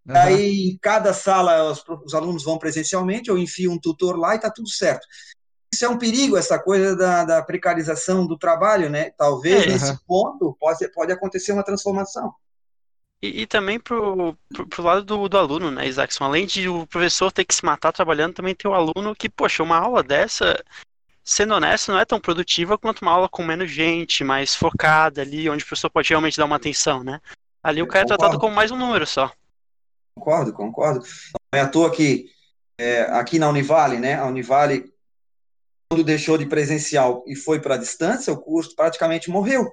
Uhum. 0.07 0.15
Aí, 0.15 0.69
em 0.69 0.77
cada 0.81 1.13
sala, 1.13 1.71
os, 1.71 1.83
os, 2.05 2.13
alunos 2.13 2.43
vão 2.43 2.57
presencialmente, 2.57 3.29
eu 3.29 3.37
enfio 3.37 3.71
um 3.71 3.79
tutor 3.79 4.17
lá 4.17 4.33
e 4.33 4.37
está 4.37 4.49
tudo 4.49 4.69
certo. 4.69 5.05
Isso 5.73 5.85
é 5.85 5.89
um 5.89 5.97
perigo, 5.97 6.35
essa 6.35 6.59
coisa 6.59 6.95
da, 6.95 7.23
da 7.23 7.41
precarização 7.41 8.27
do 8.27 8.37
trabalho, 8.37 8.89
né? 8.89 9.11
Talvez, 9.11 9.63
é, 9.63 9.67
nesse 9.67 9.91
uhum. 9.91 9.97
ponto, 10.05 10.57
pode, 10.59 10.87
pode 10.91 11.11
acontecer 11.11 11.53
uma 11.53 11.63
transformação. 11.63 12.33
E, 13.21 13.41
e 13.41 13.45
também 13.45 13.79
pro, 13.79 14.35
pro, 14.49 14.67
pro, 14.67 14.83
lado 14.83 15.03
do, 15.03 15.29
do 15.29 15.37
aluno, 15.37 15.69
né, 15.69 15.87
Isaacson? 15.87 16.23
Além 16.23 16.45
de 16.45 16.67
o 16.67 16.87
professor 16.87 17.31
ter 17.31 17.45
que 17.45 17.53
se 17.53 17.63
matar 17.63 17.93
trabalhando, 17.93 18.33
também 18.33 18.55
tem 18.55 18.69
o 18.69 18.73
aluno 18.73 19.15
que, 19.15 19.29
poxa, 19.29 19.61
uma 19.61 19.77
aula 19.77 20.01
dessa, 20.01 20.61
sendo 21.23 21.53
honesto, 21.53 21.91
não 21.91 21.99
é 21.99 22.05
tão 22.05 22.19
produtiva 22.19 22.77
quanto 22.77 23.03
uma 23.03 23.11
aula 23.11 23.29
com 23.29 23.43
menos 23.43 23.69
gente, 23.69 24.23
mais 24.23 24.55
focada 24.55 25.21
ali, 25.21 25.49
onde 25.49 25.63
o 25.63 25.67
professor 25.67 25.89
pode 25.89 26.09
realmente 26.09 26.37
dar 26.37 26.45
uma 26.45 26.55
atenção, 26.55 27.03
né? 27.03 27.21
Ali 27.63 27.81
o 27.81 27.87
cara 27.87 28.05
é 28.05 28.07
tratado 28.07 28.39
como 28.39 28.55
mais 28.55 28.71
um 28.71 28.77
número 28.77 29.05
só. 29.05 29.31
Concordo, 30.15 30.53
concordo. 30.53 30.99
Não 31.53 31.59
é 31.59 31.61
à 31.61 31.67
toa 31.67 31.91
que 31.91 32.25
é, 32.77 33.01
aqui 33.03 33.37
na 33.39 33.49
Univale, 33.49 33.99
né? 33.99 34.15
A 34.15 34.25
Univale, 34.25 34.91
quando 35.89 36.03
deixou 36.03 36.37
de 36.37 36.45
presencial 36.45 37.23
e 37.27 37.35
foi 37.35 37.59
para 37.59 37.75
a 37.75 37.77
distância, 37.77 38.33
o 38.33 38.41
curso 38.41 38.75
praticamente 38.75 39.29
morreu. 39.29 39.71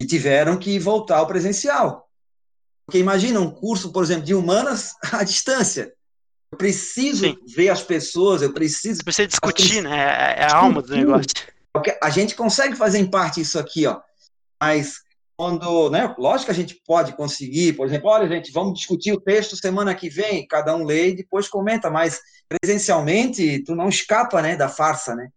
E 0.00 0.06
tiveram 0.06 0.56
que 0.56 0.78
voltar 0.78 1.18
ao 1.18 1.26
presencial. 1.26 2.08
Porque 2.86 2.98
imagina 2.98 3.38
um 3.38 3.50
curso, 3.50 3.92
por 3.92 4.02
exemplo, 4.02 4.24
de 4.24 4.34
humanas 4.34 4.94
à 5.12 5.22
distância. 5.22 5.92
Eu 6.50 6.58
preciso 6.58 7.26
Sim. 7.26 7.38
ver 7.46 7.68
as 7.68 7.82
pessoas, 7.82 8.42
eu 8.42 8.52
preciso. 8.52 9.04
Precisa 9.04 9.28
discutir, 9.28 9.82
né? 9.82 10.36
É, 10.36 10.40
é 10.40 10.44
a 10.44 10.56
alma 10.56 10.82
do 10.82 10.96
negócio. 10.96 11.28
A 12.02 12.10
gente 12.10 12.34
consegue 12.34 12.74
fazer 12.74 12.98
em 12.98 13.08
parte 13.08 13.40
isso 13.40 13.58
aqui, 13.58 13.86
ó. 13.86 14.00
Mas 14.60 15.02
quando, 15.40 15.88
né, 15.88 16.14
lógico 16.18 16.44
que 16.44 16.50
a 16.50 16.54
gente 16.54 16.74
pode 16.86 17.16
conseguir, 17.16 17.72
por 17.72 17.86
exemplo, 17.86 18.10
olha, 18.10 18.28
gente, 18.28 18.52
vamos 18.52 18.74
discutir 18.74 19.10
o 19.14 19.20
texto 19.20 19.56
semana 19.56 19.94
que 19.94 20.10
vem, 20.10 20.46
cada 20.46 20.76
um 20.76 20.84
lê 20.84 21.08
e 21.08 21.16
depois 21.16 21.48
comenta, 21.48 21.88
mas 21.88 22.20
presencialmente 22.46 23.64
tu 23.64 23.74
não 23.74 23.88
escapa, 23.88 24.42
né, 24.42 24.54
da 24.54 24.68
farsa, 24.68 25.16
né? 25.16 25.30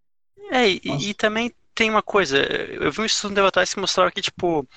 É, 0.52 0.68
e, 0.68 0.82
e 0.84 1.14
também 1.14 1.54
tem 1.74 1.90
uma 1.90 2.02
coisa, 2.02 2.38
eu 2.38 2.92
vi 2.92 3.00
um 3.00 3.06
estudo 3.06 3.34
de 3.34 3.40
atrás 3.40 3.74
que 3.74 3.80
mostrava 3.80 4.12
que, 4.12 4.22
tipo, 4.22 4.68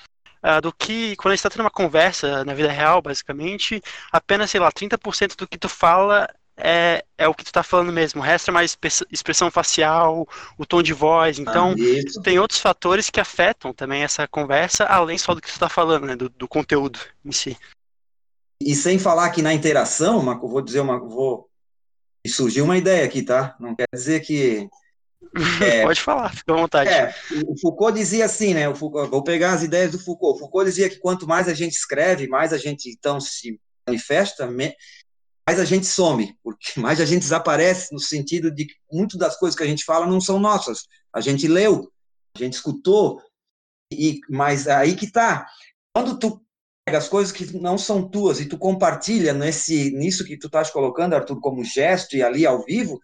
uh, 0.41 0.61
do 0.61 0.71
que, 0.71 1.13
quando 1.17 1.33
a 1.33 1.35
gente 1.35 1.39
está 1.39 1.49
tendo 1.49 1.65
uma 1.65 1.69
conversa 1.69 2.45
na 2.45 2.53
vida 2.53 2.71
real, 2.71 3.01
basicamente, 3.01 3.81
apenas, 4.09 4.49
sei 4.49 4.61
lá, 4.61 4.71
30% 4.71 5.35
do 5.35 5.45
que 5.45 5.57
tu 5.57 5.67
fala 5.67 6.33
é, 6.57 7.03
é 7.17 7.27
o 7.27 7.33
que 7.33 7.43
tu 7.43 7.51
tá 7.51 7.61
falando 7.61 7.91
mesmo. 7.91 8.19
O 8.19 8.23
resto 8.23 8.49
é 8.49 8.53
mais 8.53 8.77
expressão 9.11 9.51
facial, 9.51 10.27
o 10.57 10.65
tom 10.65 10.81
de 10.81 10.93
voz. 10.93 11.37
Então, 11.37 11.73
ah, 11.73 12.21
tem 12.23 12.39
outros 12.39 12.59
fatores 12.59 13.09
que 13.09 13.19
afetam 13.19 13.71
também 13.71 14.03
essa 14.03 14.27
conversa, 14.27 14.85
além 14.85 15.17
só 15.17 15.35
do 15.35 15.41
que 15.41 15.51
tu 15.51 15.59
tá 15.59 15.69
falando, 15.69 16.07
né? 16.07 16.15
Do, 16.15 16.29
do 16.29 16.47
conteúdo 16.47 16.99
em 17.23 17.31
si. 17.31 17.57
E 18.59 18.73
sem 18.73 18.97
falar 18.97 19.29
que 19.29 19.41
na 19.41 19.53
interação, 19.53 20.21
Marco, 20.23 20.47
vou 20.47 20.61
dizer 20.61 20.79
uma. 20.79 20.99
Vou... 20.99 21.47
Surgiu 22.25 22.65
uma 22.65 22.77
ideia 22.77 23.05
aqui, 23.05 23.21
tá? 23.21 23.55
Não 23.59 23.73
quer 23.73 23.85
dizer 23.93 24.19
que 24.19 24.67
é, 25.63 25.83
Pode 25.83 26.01
falar, 26.01 26.35
fica 26.35 26.53
à 26.53 26.55
vontade. 26.55 26.89
É, 26.89 27.13
o 27.47 27.57
Foucault 27.59 27.97
dizia 27.97 28.25
assim, 28.25 28.53
né? 28.53 28.67
O 28.67 28.75
Foucault, 28.75 29.09
vou 29.09 29.23
pegar 29.23 29.53
as 29.53 29.63
ideias 29.63 29.91
do 29.91 29.99
Foucault. 29.99 30.35
O 30.35 30.39
Foucault 30.39 30.69
dizia 30.69 30.89
que 30.89 30.97
quanto 30.97 31.27
mais 31.27 31.47
a 31.47 31.53
gente 31.53 31.73
escreve, 31.73 32.27
mais 32.27 32.53
a 32.53 32.57
gente 32.57 32.89
então 32.89 33.19
se 33.19 33.59
manifesta, 33.87 34.47
mais 35.47 35.59
a 35.61 35.65
gente 35.65 35.85
some, 35.85 36.37
porque 36.43 36.77
mais 36.79 36.99
a 36.99 37.05
gente 37.05 37.21
desaparece 37.21 37.93
no 37.93 37.99
sentido 37.99 38.51
de 38.51 38.65
que 38.65 38.75
muitas 38.91 39.17
das 39.17 39.37
coisas 39.37 39.57
que 39.57 39.63
a 39.63 39.67
gente 39.67 39.85
fala 39.85 40.05
não 40.05 40.19
são 40.19 40.37
nossas. 40.37 40.83
A 41.13 41.21
gente 41.21 41.47
leu, 41.47 41.89
a 42.35 42.39
gente 42.39 42.53
escutou, 42.53 43.21
e 43.91 44.19
mas 44.29 44.67
aí 44.67 44.93
que 44.93 45.09
tá. 45.09 45.47
Quando 45.95 46.19
tu 46.19 46.41
pega 46.85 46.97
as 46.97 47.07
coisas 47.07 47.31
que 47.31 47.57
não 47.57 47.77
são 47.77 48.07
tuas 48.07 48.41
e 48.41 48.45
tu 48.45 48.57
compartilha 48.57 49.33
nesse 49.33 49.91
nisso 49.91 50.25
que 50.25 50.37
tu 50.37 50.47
estás 50.47 50.69
colocando, 50.69 51.13
Arthur, 51.13 51.39
como 51.39 51.63
gesto 51.63 52.15
e 52.15 52.21
ali 52.21 52.45
ao 52.45 52.63
vivo, 52.63 52.99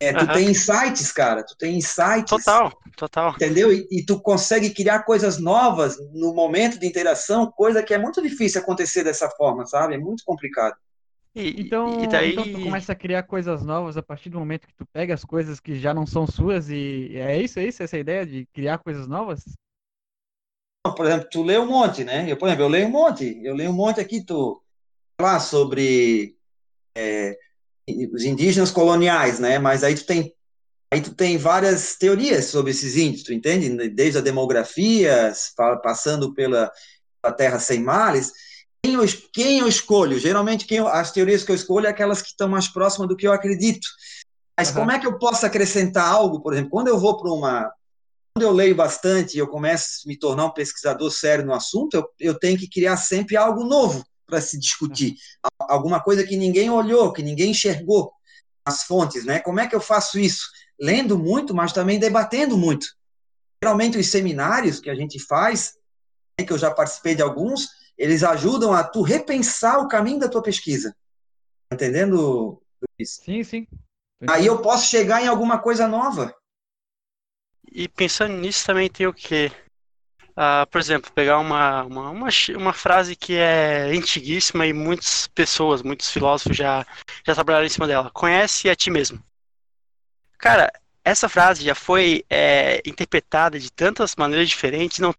é, 0.00 0.12
tu 0.12 0.24
uhum. 0.24 0.32
tem 0.32 0.50
insights, 0.50 1.12
cara, 1.12 1.44
tu 1.44 1.56
tem 1.56 1.76
insights. 1.76 2.28
Total, 2.28 2.72
total. 2.96 3.34
Entendeu? 3.34 3.72
E, 3.72 3.86
e, 3.90 4.04
tu 4.04 4.20
consegue 4.20 4.70
criar 4.70 5.04
coisas 5.04 5.38
novas 5.38 5.96
no 6.12 6.34
momento 6.34 6.78
de 6.78 6.86
interação, 6.86 7.52
coisa 7.52 7.82
que 7.82 7.94
é 7.94 7.98
muito 7.98 8.20
difícil 8.20 8.60
acontecer 8.60 9.04
dessa 9.04 9.30
forma, 9.30 9.64
sabe? 9.64 9.94
É 9.94 9.98
muito 9.98 10.24
complicado. 10.24 10.76
E, 11.34 11.62
então, 11.62 12.02
e 12.04 12.06
daí... 12.06 12.32
então 12.32 12.44
tu 12.44 12.60
começa 12.60 12.92
a 12.92 12.96
criar 12.96 13.22
coisas 13.22 13.62
novas 13.62 13.96
a 13.96 14.02
partir 14.02 14.28
do 14.28 14.38
momento 14.38 14.66
que 14.66 14.74
tu 14.74 14.84
pega 14.86 15.14
as 15.14 15.24
coisas 15.24 15.58
que 15.58 15.78
já 15.78 15.94
não 15.94 16.06
são 16.06 16.26
suas 16.26 16.68
e 16.68 17.16
é 17.16 17.40
isso, 17.40 17.58
é 17.58 17.66
isso, 17.66 17.82
essa 17.82 17.96
ideia 17.96 18.26
de 18.26 18.46
criar 18.52 18.78
coisas 18.78 19.06
novas? 19.08 19.44
Por 20.96 21.06
exemplo, 21.06 21.28
tu 21.30 21.42
lê 21.42 21.58
um 21.58 21.66
monte, 21.66 22.04
né? 22.04 22.30
Eu, 22.30 22.36
por 22.36 22.48
exemplo, 22.48 22.64
eu 22.64 22.68
leio 22.68 22.86
um 22.86 22.90
monte, 22.90 23.40
eu 23.42 23.54
leio 23.54 23.70
um 23.70 23.74
monte 23.74 24.00
aqui, 24.00 24.22
tu 24.22 24.60
lá 25.20 25.38
sobre 25.38 26.36
é, 26.94 27.38
os 28.12 28.24
indígenas 28.24 28.70
coloniais, 28.70 29.38
né? 29.38 29.58
Mas 29.58 29.84
aí 29.84 29.94
tu 29.94 30.04
tem 30.04 30.34
aí 30.92 31.00
tu 31.00 31.14
tem 31.14 31.38
várias 31.38 31.96
teorias 31.96 32.46
sobre 32.46 32.72
esses 32.72 32.96
índios, 32.96 33.22
tu 33.22 33.32
entende? 33.32 33.88
Desde 33.88 34.18
a 34.18 34.20
demografia, 34.20 35.32
passando 35.82 36.34
pela, 36.34 36.70
pela 37.22 37.34
terra 37.34 37.58
sem 37.58 37.80
males. 37.80 38.30
Quem 38.84 38.94
eu, 38.94 39.04
quem 39.32 39.58
eu 39.60 39.68
escolho? 39.68 40.18
Geralmente 40.18 40.66
quem 40.66 40.78
eu, 40.78 40.88
as 40.88 41.12
teorias 41.12 41.44
que 41.44 41.52
eu 41.52 41.56
escolho 41.56 41.86
é 41.86 41.90
aquelas 41.90 42.20
que 42.20 42.28
estão 42.28 42.48
mais 42.48 42.68
próximas 42.68 43.08
do 43.08 43.16
que 43.16 43.26
eu 43.26 43.32
acredito. 43.32 43.86
Mas 44.58 44.68
uhum. 44.68 44.74
como 44.74 44.90
é 44.90 44.98
que 44.98 45.06
eu 45.06 45.18
posso 45.18 45.46
acrescentar 45.46 46.06
algo, 46.06 46.40
por 46.40 46.52
exemplo, 46.52 46.70
quando 46.70 46.88
eu 46.88 46.98
vou 46.98 47.16
para 47.16 47.32
uma 47.32 47.72
quando 48.34 48.44
eu 48.44 48.52
leio 48.52 48.74
bastante 48.74 49.34
e 49.34 49.38
eu 49.38 49.46
começo 49.46 50.02
a 50.04 50.08
me 50.08 50.18
tornar 50.18 50.46
um 50.46 50.50
pesquisador 50.50 51.10
sério 51.10 51.44
no 51.44 51.52
assunto, 51.52 51.94
eu, 51.94 52.08
eu 52.18 52.38
tenho 52.38 52.58
que 52.58 52.68
criar 52.68 52.96
sempre 52.96 53.36
algo 53.36 53.62
novo 53.62 54.04
para 54.26 54.40
se 54.40 54.58
discutir, 54.58 55.16
alguma 55.60 56.02
coisa 56.02 56.24
que 56.24 56.36
ninguém 56.36 56.70
olhou, 56.70 57.12
que 57.12 57.22
ninguém 57.22 57.50
enxergou 57.50 58.10
as 58.64 58.84
fontes, 58.84 59.26
né? 59.26 59.40
Como 59.40 59.60
é 59.60 59.66
que 59.66 59.76
eu 59.76 59.80
faço 59.80 60.18
isso? 60.18 60.46
Lendo 60.80 61.18
muito, 61.18 61.54
mas 61.54 61.72
também 61.72 61.98
debatendo 61.98 62.56
muito. 62.56 62.86
Geralmente 63.62 63.98
os 63.98 64.06
seminários 64.06 64.80
que 64.80 64.88
a 64.88 64.94
gente 64.94 65.18
faz, 65.20 65.74
né, 66.40 66.46
que 66.46 66.52
eu 66.52 66.58
já 66.58 66.70
participei 66.70 67.14
de 67.14 67.22
alguns, 67.22 67.68
eles 68.02 68.24
ajudam 68.24 68.72
a 68.72 68.82
tu 68.82 69.00
repensar 69.00 69.78
o 69.78 69.86
caminho 69.86 70.18
da 70.18 70.28
tua 70.28 70.42
pesquisa. 70.42 70.92
Tá 71.68 71.76
entendendo, 71.76 72.60
Luiz? 72.98 73.20
Sim, 73.24 73.44
sim. 73.44 73.64
Aí 74.28 74.44
eu 74.44 74.60
posso 74.60 74.90
chegar 74.90 75.22
em 75.22 75.28
alguma 75.28 75.60
coisa 75.60 75.86
nova. 75.86 76.34
E 77.70 77.86
pensando 77.86 78.34
nisso 78.34 78.66
também 78.66 78.90
tem 78.90 79.06
o 79.06 79.14
quê? 79.14 79.52
Uh, 80.30 80.66
por 80.68 80.80
exemplo, 80.80 81.12
pegar 81.12 81.38
uma, 81.38 81.84
uma, 81.84 82.10
uma, 82.10 82.28
uma, 82.56 82.72
frase 82.72 83.14
que 83.14 83.36
é 83.36 83.82
antiguíssima 83.96 84.66
e 84.66 84.72
muitas 84.72 85.28
pessoas, 85.28 85.80
muitos 85.80 86.10
filósofos 86.10 86.56
já, 86.56 86.84
já 87.24 87.34
trabalharam 87.34 87.66
em 87.66 87.70
cima 87.70 87.86
dela. 87.86 88.10
Conhece 88.12 88.68
a 88.68 88.74
ti 88.74 88.90
mesmo. 88.90 89.22
Cara, 90.38 90.72
essa 91.04 91.28
frase 91.28 91.62
já 91.62 91.74
foi 91.76 92.24
é, 92.28 92.82
interpretada 92.84 93.60
de 93.60 93.70
tantas 93.70 94.16
maneiras 94.16 94.48
diferentes, 94.48 94.98
não 94.98 95.14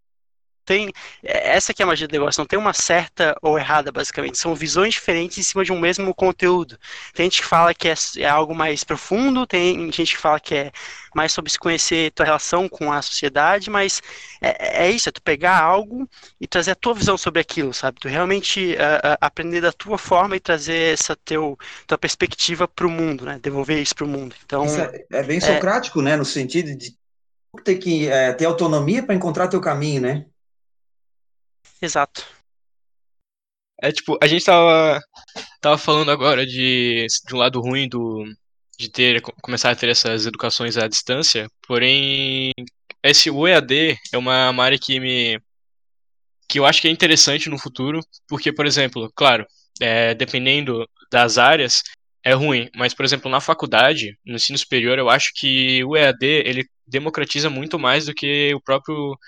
tem. 0.64 0.92
É, 1.22 1.56
essa 1.56 1.72
que 1.72 1.82
é 1.82 1.84
a 1.84 1.86
magia 1.86 2.08
do 2.08 2.12
negócio, 2.12 2.40
não 2.40 2.46
tem 2.46 2.58
uma 2.58 2.72
certa 2.72 3.36
ou 3.42 3.58
errada, 3.58 3.92
basicamente. 3.92 4.38
São 4.38 4.54
visões 4.54 4.94
diferentes 4.94 5.38
em 5.38 5.42
cima 5.42 5.64
de 5.64 5.72
um 5.72 5.78
mesmo 5.78 6.14
conteúdo. 6.14 6.78
Tem 7.12 7.26
gente 7.26 7.42
que 7.42 7.48
fala 7.48 7.74
que 7.74 7.88
é, 7.88 7.94
é 8.18 8.28
algo 8.28 8.54
mais 8.54 8.84
profundo, 8.84 9.46
tem 9.46 9.90
gente 9.92 10.16
que 10.16 10.20
fala 10.20 10.40
que 10.40 10.54
é 10.54 10.72
mais 11.14 11.32
sobre 11.32 11.50
se 11.50 11.58
conhecer 11.58 12.10
tua 12.10 12.26
relação 12.26 12.68
com 12.68 12.92
a 12.92 13.00
sociedade, 13.00 13.70
mas 13.70 14.02
é, 14.40 14.84
é 14.84 14.90
isso, 14.90 15.08
é 15.08 15.12
tu 15.12 15.22
pegar 15.22 15.60
algo 15.60 16.08
e 16.40 16.46
trazer 16.46 16.72
a 16.72 16.74
tua 16.74 16.94
visão 16.94 17.16
sobre 17.16 17.40
aquilo, 17.40 17.72
sabe? 17.72 18.00
Tu 18.00 18.08
realmente 18.08 18.74
uh, 18.74 19.16
aprender 19.20 19.60
da 19.60 19.72
tua 19.72 19.96
forma 19.96 20.36
e 20.36 20.40
trazer 20.40 20.92
essa 20.92 21.14
teu, 21.14 21.56
tua 21.86 21.96
perspectiva 21.96 22.66
para 22.66 22.86
o 22.86 22.90
mundo, 22.90 23.24
né? 23.24 23.38
Devolver 23.40 23.80
isso 23.80 23.94
para 23.94 24.04
o 24.04 24.08
mundo. 24.08 24.34
Então, 24.44 24.66
é, 24.66 25.04
é, 25.10 25.22
bem 25.22 25.40
socrático, 25.40 26.02
né? 26.02 26.16
No 26.16 26.24
sentido 26.24 26.74
de 26.76 26.96
ter 27.62 27.76
que 27.76 28.08
é, 28.08 28.32
ter 28.32 28.46
autonomia 28.46 29.02
para 29.02 29.14
encontrar 29.14 29.48
teu 29.48 29.60
caminho, 29.60 30.02
né? 30.02 30.26
Exato. 31.84 32.26
É 33.82 33.92
tipo, 33.92 34.16
a 34.22 34.26
gente 34.26 34.44
tava, 34.44 34.98
tava 35.60 35.76
falando 35.76 36.10
agora 36.10 36.46
de, 36.46 37.06
de 37.26 37.34
um 37.34 37.38
lado 37.38 37.60
ruim 37.60 37.88
do, 37.88 38.24
de 38.78 38.88
ter 38.88 39.20
começar 39.42 39.70
a 39.70 39.76
ter 39.76 39.90
essas 39.90 40.24
educações 40.24 40.78
à 40.78 40.88
distância, 40.88 41.46
porém 41.66 42.52
esse 43.02 43.28
EAD 43.28 43.98
é 44.12 44.16
uma, 44.18 44.50
uma 44.50 44.64
área 44.64 44.78
que 44.78 44.98
me 44.98 45.38
que 46.48 46.58
eu 46.58 46.66
acho 46.66 46.80
que 46.80 46.88
é 46.88 46.90
interessante 46.90 47.50
no 47.50 47.58
futuro, 47.58 48.00
porque 48.28 48.52
por 48.52 48.64
exemplo, 48.66 49.10
claro, 49.14 49.46
é, 49.80 50.14
dependendo 50.14 50.88
das 51.12 51.36
áreas 51.36 51.82
é 52.24 52.32
ruim, 52.32 52.70
mas 52.74 52.94
por 52.94 53.04
exemplo 53.04 53.30
na 53.30 53.40
faculdade, 53.40 54.16
no 54.24 54.36
ensino 54.36 54.56
superior, 54.56 54.98
eu 54.98 55.10
acho 55.10 55.32
que 55.34 55.84
o 55.84 55.96
EAD 55.96 56.24
ele 56.24 56.64
democratiza 56.86 57.50
muito 57.50 57.78
mais 57.78 58.06
do 58.06 58.14
que 58.14 58.54
o 58.54 58.60
próprio 58.60 59.18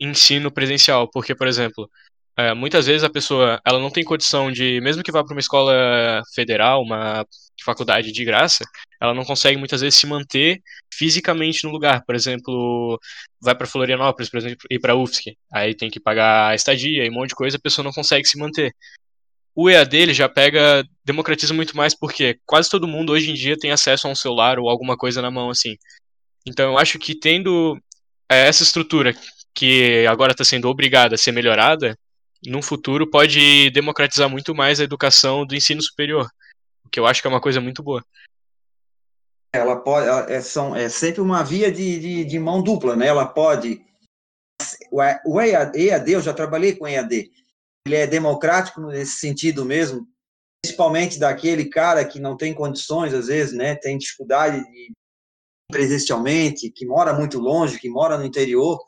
ensino 0.00 0.50
presencial, 0.50 1.08
porque, 1.10 1.34
por 1.34 1.46
exemplo, 1.46 1.90
é, 2.36 2.52
muitas 2.52 2.86
vezes 2.86 3.02
a 3.02 3.10
pessoa 3.10 3.60
ela 3.64 3.80
não 3.80 3.90
tem 3.90 4.04
condição 4.04 4.52
de, 4.52 4.78
mesmo 4.82 5.02
que 5.02 5.10
vá 5.10 5.24
para 5.24 5.32
uma 5.34 5.40
escola 5.40 6.22
federal, 6.34 6.82
uma 6.82 7.24
faculdade 7.64 8.12
de 8.12 8.24
graça, 8.24 8.62
ela 9.00 9.14
não 9.14 9.24
consegue 9.24 9.58
muitas 9.58 9.80
vezes 9.80 9.98
se 9.98 10.06
manter 10.06 10.60
fisicamente 10.92 11.64
no 11.64 11.70
lugar. 11.70 12.04
Por 12.04 12.14
exemplo, 12.14 13.00
vai 13.40 13.54
para 13.54 13.66
Florianópolis, 13.66 14.30
por 14.30 14.36
exemplo, 14.38 14.66
ir 14.70 14.78
para 14.78 14.94
UFSC, 14.94 15.36
aí 15.52 15.74
tem 15.74 15.90
que 15.90 15.98
pagar 15.98 16.50
a 16.50 16.54
estadia 16.54 17.04
e 17.04 17.10
um 17.10 17.14
monte 17.14 17.30
de 17.30 17.34
coisa, 17.34 17.56
a 17.56 17.60
pessoa 17.60 17.84
não 17.84 17.92
consegue 17.92 18.26
se 18.28 18.38
manter. 18.38 18.74
O 19.54 19.70
EAD 19.70 19.96
ele 19.96 20.12
já 20.12 20.28
pega, 20.28 20.84
democratiza 21.02 21.54
muito 21.54 21.74
mais 21.74 21.98
porque 21.98 22.38
quase 22.44 22.68
todo 22.68 22.86
mundo 22.86 23.12
hoje 23.12 23.30
em 23.30 23.34
dia 23.34 23.56
tem 23.56 23.70
acesso 23.70 24.06
a 24.06 24.10
um 24.10 24.14
celular 24.14 24.58
ou 24.58 24.68
alguma 24.68 24.96
coisa 24.96 25.22
na 25.22 25.30
mão 25.30 25.48
assim. 25.48 25.76
Então 26.46 26.72
eu 26.72 26.78
acho 26.78 26.98
que 26.98 27.18
tendo 27.18 27.80
é, 28.30 28.46
essa 28.46 28.62
estrutura 28.62 29.14
que 29.56 30.06
agora 30.06 30.32
está 30.32 30.44
sendo 30.44 30.68
obrigada 30.68 31.14
a 31.14 31.18
ser 31.18 31.32
melhorada, 31.32 31.98
no 32.46 32.62
futuro 32.62 33.10
pode 33.10 33.70
democratizar 33.70 34.28
muito 34.28 34.54
mais 34.54 34.78
a 34.78 34.84
educação 34.84 35.46
do 35.46 35.54
ensino 35.54 35.82
superior, 35.82 36.28
o 36.84 36.90
que 36.90 37.00
eu 37.00 37.06
acho 37.06 37.22
que 37.22 37.26
é 37.26 37.30
uma 37.30 37.40
coisa 37.40 37.58
muito 37.58 37.82
boa. 37.82 38.04
Ela 39.54 39.76
pode, 39.76 40.30
é, 40.30 40.42
são, 40.42 40.76
é 40.76 40.90
sempre 40.90 41.22
uma 41.22 41.42
via 41.42 41.72
de, 41.72 41.98
de, 41.98 42.24
de 42.26 42.38
mão 42.38 42.62
dupla, 42.62 42.94
né? 42.94 43.06
Ela 43.06 43.24
pode. 43.24 43.82
O 45.24 45.40
EAD, 45.40 46.12
eu 46.12 46.20
já 46.20 46.34
trabalhei 46.34 46.76
com 46.76 46.86
EAD. 46.86 47.30
ele 47.86 47.96
é 47.96 48.06
democrático 48.06 48.82
nesse 48.82 49.16
sentido 49.16 49.64
mesmo, 49.64 50.06
principalmente 50.62 51.18
daquele 51.18 51.66
cara 51.66 52.04
que 52.04 52.20
não 52.20 52.36
tem 52.36 52.52
condições, 52.52 53.14
às 53.14 53.28
vezes, 53.28 53.54
né, 53.54 53.74
tem 53.74 53.96
dificuldade 53.96 54.62
de 54.70 54.92
presencialmente, 55.70 56.70
que 56.70 56.86
mora 56.86 57.12
muito 57.12 57.38
longe, 57.38 57.78
que 57.78 57.88
mora 57.88 58.16
no 58.16 58.24
interior, 58.24 58.78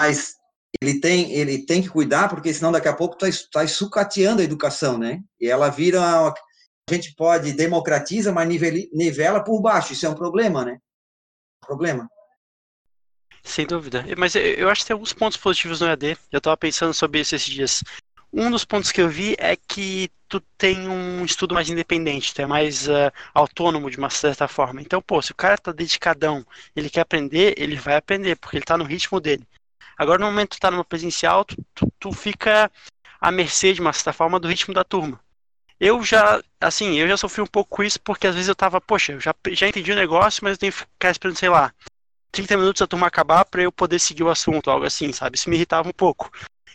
mas 0.00 0.36
ele 0.80 1.00
tem, 1.00 1.32
ele 1.32 1.64
tem 1.64 1.82
que 1.82 1.88
cuidar, 1.88 2.28
porque 2.28 2.52
senão 2.52 2.70
daqui 2.70 2.88
a 2.88 2.94
pouco 2.94 3.16
está 3.24 3.60
tá 3.60 3.66
sucateando 3.66 4.40
a 4.40 4.44
educação, 4.44 4.98
né? 4.98 5.20
E 5.40 5.48
ela 5.48 5.68
vira, 5.70 6.00
a 6.00 6.34
gente 6.90 7.14
pode 7.14 7.52
democratiza, 7.52 8.32
mas 8.32 8.48
nivela 8.92 9.42
por 9.42 9.60
baixo, 9.60 9.92
isso 9.92 10.06
é 10.06 10.08
um 10.08 10.14
problema, 10.14 10.64
né? 10.64 10.78
Problema. 11.60 12.08
Sem 13.42 13.66
dúvida. 13.66 14.04
Mas 14.16 14.34
eu 14.34 14.68
acho 14.68 14.82
que 14.82 14.88
tem 14.88 14.94
alguns 14.94 15.12
pontos 15.12 15.38
positivos 15.38 15.80
no 15.80 15.86
EAD. 15.86 16.18
Eu 16.30 16.38
estava 16.38 16.56
pensando 16.56 16.92
sobre 16.92 17.20
isso 17.20 17.34
esses 17.34 17.48
dias. 17.48 17.82
Um 18.32 18.50
dos 18.50 18.64
pontos 18.64 18.92
que 18.92 19.00
eu 19.00 19.08
vi 19.08 19.34
é 19.38 19.56
que 19.56 20.10
tu 20.28 20.40
tem 20.58 20.86
um 20.86 21.24
estudo 21.24 21.54
mais 21.54 21.70
independente, 21.70 22.34
tu 22.34 22.42
é 22.42 22.46
mais 22.46 22.86
uh, 22.86 23.10
autônomo 23.32 23.90
de 23.90 23.96
uma 23.96 24.10
certa 24.10 24.46
forma. 24.46 24.82
Então, 24.82 25.00
pô, 25.00 25.22
se 25.22 25.32
o 25.32 25.34
cara 25.34 25.56
tá 25.56 25.72
dedicadão, 25.72 26.44
ele 26.76 26.90
quer 26.90 27.00
aprender, 27.00 27.54
ele 27.56 27.76
vai 27.76 27.96
aprender, 27.96 28.36
porque 28.36 28.58
ele 28.58 28.64
tá 28.66 28.76
no 28.76 28.84
ritmo 28.84 29.18
dele. 29.18 29.46
Agora, 29.98 30.20
no 30.20 30.26
momento 30.26 30.50
que 30.50 30.56
tu 30.56 30.60
tá 30.60 30.70
numa 30.70 30.84
presencial, 30.84 31.44
tu, 31.44 31.56
tu, 31.74 31.92
tu 31.98 32.12
fica 32.12 32.70
à 33.20 33.32
mercê, 33.32 33.72
de 33.72 33.80
uma 33.80 33.92
certa 33.92 34.12
forma, 34.12 34.38
do 34.38 34.46
ritmo 34.46 34.72
da 34.72 34.84
turma. 34.84 35.20
Eu 35.80 36.02
já, 36.04 36.40
assim, 36.60 36.96
eu 36.96 37.08
já 37.08 37.16
sofri 37.16 37.42
um 37.42 37.46
pouco 37.46 37.76
com 37.76 37.82
isso, 37.82 38.00
porque 38.00 38.28
às 38.28 38.34
vezes 38.34 38.48
eu 38.48 38.54
tava, 38.54 38.80
poxa, 38.80 39.12
eu 39.12 39.20
já, 39.20 39.34
já 39.50 39.68
entendi 39.68 39.90
o 39.90 39.96
negócio, 39.96 40.42
mas 40.44 40.52
eu 40.52 40.58
tenho 40.58 40.72
que 40.72 40.78
ficar 40.78 41.10
esperando, 41.10 41.36
sei 41.36 41.48
lá, 41.48 41.72
30 42.30 42.56
minutos 42.56 42.82
a 42.82 42.86
turma 42.86 43.06
acabar 43.08 43.44
para 43.44 43.62
eu 43.62 43.72
poder 43.72 43.98
seguir 43.98 44.22
o 44.22 44.30
assunto, 44.30 44.70
algo 44.70 44.86
assim, 44.86 45.12
sabe? 45.12 45.36
Isso 45.36 45.50
me 45.50 45.56
irritava 45.56 45.88
um 45.88 45.92
pouco. 45.92 46.30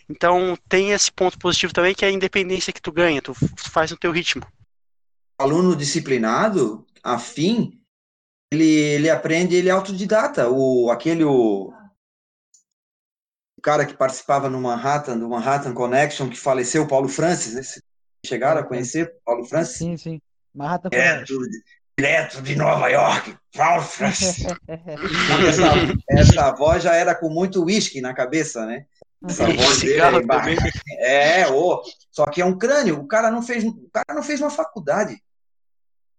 Então 0.09 0.57
tem 0.67 0.91
esse 0.91 1.11
ponto 1.11 1.37
positivo 1.39 1.73
também 1.73 1.95
que 1.95 2.03
é 2.03 2.09
a 2.09 2.11
independência 2.11 2.73
que 2.73 2.81
tu 2.81 2.91
ganha, 2.91 3.21
tu, 3.21 3.33
faz 3.69 3.91
no 3.91 3.97
teu 3.97 4.11
ritmo. 4.11 4.45
aluno 5.37 5.75
disciplinado, 5.75 6.85
afim, 7.01 7.79
ele, 8.51 8.65
ele 8.65 9.09
aprende, 9.09 9.55
ele 9.55 9.69
é 9.69 9.71
autodidata. 9.71 10.49
O, 10.49 10.91
aquele 10.91 11.23
o 11.23 11.73
cara 13.63 13.85
que 13.85 13.97
participava 13.97 14.49
no 14.49 14.61
Manhattan, 14.61 15.17
do 15.17 15.29
Manhattan 15.29 15.73
Connection, 15.73 16.29
que 16.29 16.37
faleceu, 16.37 16.87
Paulo 16.87 17.07
Francis, 17.07 17.53
né? 17.55 17.61
chegaram 18.25 18.61
a 18.61 18.63
conhecer 18.63 19.11
Paulo 19.25 19.45
Francis? 19.45 19.77
Sim, 19.77 19.97
sim. 19.97 20.21
Manhattan 20.53 20.89
Connection 20.89 21.37
direto 21.97 22.41
de 22.41 22.55
Nova 22.55 22.87
York, 22.89 23.37
essa, 25.47 25.67
essa 26.09 26.51
voz 26.51 26.83
já 26.83 26.95
era 26.95 27.13
com 27.13 27.29
muito 27.29 27.63
uísque 27.63 28.01
na 28.01 28.13
cabeça, 28.13 28.65
né? 28.65 28.85
Essa 29.25 29.45
voz 29.45 29.79
dele 29.79 30.01
é, 30.97 31.41
é 31.41 31.51
oh, 31.51 31.81
só 32.11 32.25
que 32.25 32.41
é 32.41 32.45
um 32.45 32.57
crânio. 32.57 32.99
O 32.99 33.07
cara 33.07 33.31
não 33.31 33.41
fez, 33.41 33.63
o 33.63 33.89
cara 33.93 34.13
não 34.13 34.23
fez 34.23 34.41
uma 34.41 34.49
faculdade. 34.49 35.21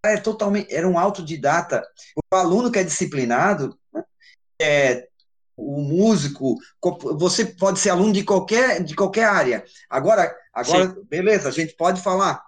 É 0.04 0.16
totalmente, 0.16 0.72
era 0.72 0.88
um 0.88 0.98
autodidata. 0.98 1.84
O 2.32 2.36
aluno 2.36 2.70
que 2.70 2.78
é 2.78 2.84
disciplinado, 2.84 3.76
é, 4.60 5.08
o 5.56 5.80
músico, 5.80 6.56
você 7.16 7.44
pode 7.44 7.78
ser 7.78 7.90
aluno 7.90 8.12
de 8.12 8.25
qualquer, 8.25 8.82
de 8.82 8.94
qualquer 8.94 9.25
área. 9.25 9.64
Agora, 9.88 10.34
agora, 10.52 10.96
beleza, 11.08 11.49
a 11.49 11.52
gente 11.52 11.75
pode 11.76 12.00
falar 12.00 12.42